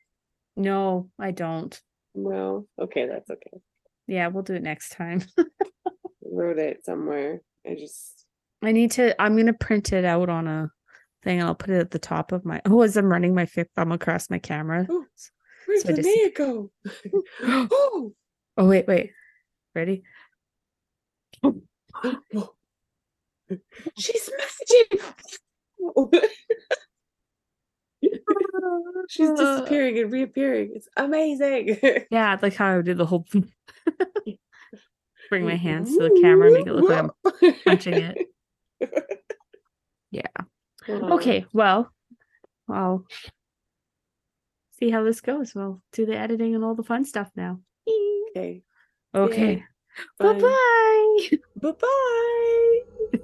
no, 0.57 1.11
I 1.19 1.33
don't. 1.33 1.79
No. 2.15 2.69
Okay, 2.81 3.09
that's 3.09 3.29
okay. 3.29 3.59
Yeah, 4.07 4.29
we'll 4.29 4.45
do 4.45 4.55
it 4.55 4.63
next 4.63 4.91
time. 4.91 5.23
I 5.37 5.45
wrote 6.23 6.59
it 6.59 6.85
somewhere. 6.85 7.41
I 7.69 7.75
just. 7.75 8.25
I 8.63 8.71
need 8.71 8.93
to. 8.93 9.21
I'm 9.21 9.37
gonna 9.37 9.53
print 9.53 9.93
it 9.93 10.05
out 10.05 10.29
on 10.29 10.47
a 10.47 10.71
thing. 11.25 11.41
and 11.41 11.49
I'll 11.49 11.57
put 11.57 11.71
it 11.71 11.81
at 11.81 11.91
the 11.91 11.99
top 11.99 12.31
of 12.31 12.45
my. 12.45 12.61
Oh, 12.67 12.83
as 12.83 12.97
I'm 12.97 13.11
running 13.11 13.35
my 13.35 13.47
fifth 13.47 13.71
thumb 13.75 13.91
across 13.91 14.31
my 14.31 14.39
camera. 14.39 14.87
Oh, 14.89 15.05
where'd 15.67 15.81
So 15.81 15.89
I 15.89 15.97
just- 15.97 16.35
go? 16.37 16.71
oh, 17.43 18.13
Oh 18.57 18.69
wait, 18.69 18.87
wait. 18.87 19.11
Ready? 19.75 20.05
she's 23.99 24.31
messaging. 24.31 25.01
she's 29.09 29.31
disappearing 29.31 29.99
and 29.99 30.13
reappearing. 30.13 30.73
It's 30.75 30.89
amazing. 30.97 31.79
Yeah, 32.11 32.39
like 32.41 32.55
how 32.55 32.79
I 32.79 32.83
did 32.83 32.99
the 32.99 33.07
whole. 33.07 33.27
Bring 35.31 35.45
my 35.47 35.57
hands 35.57 35.97
to 35.97 36.03
the 36.05 36.19
camera, 36.21 36.51
make 36.51 36.67
it 36.67 36.73
look 36.75 36.89
like 36.89 37.11
I'm 37.43 37.55
punching 37.65 37.95
it. 37.95 38.19
Yeah. 40.11 40.23
Okay, 40.89 41.47
well, 41.53 41.91
I'll 42.69 43.05
see 44.79 44.91
how 44.91 45.03
this 45.03 45.21
goes. 45.21 45.55
We'll 45.55 45.81
do 45.93 46.05
the 46.07 46.17
editing 46.17 46.55
and 46.55 46.63
all 46.63 46.75
the 46.75 46.83
fun 46.83 47.05
stuff 47.05 47.31
now. 47.35 47.61
Okay. 48.37 48.63
Okay. 49.15 49.65
Bye 50.19 50.33
bye. 50.41 51.39
Bye 51.57 51.73
bye. 53.13 53.19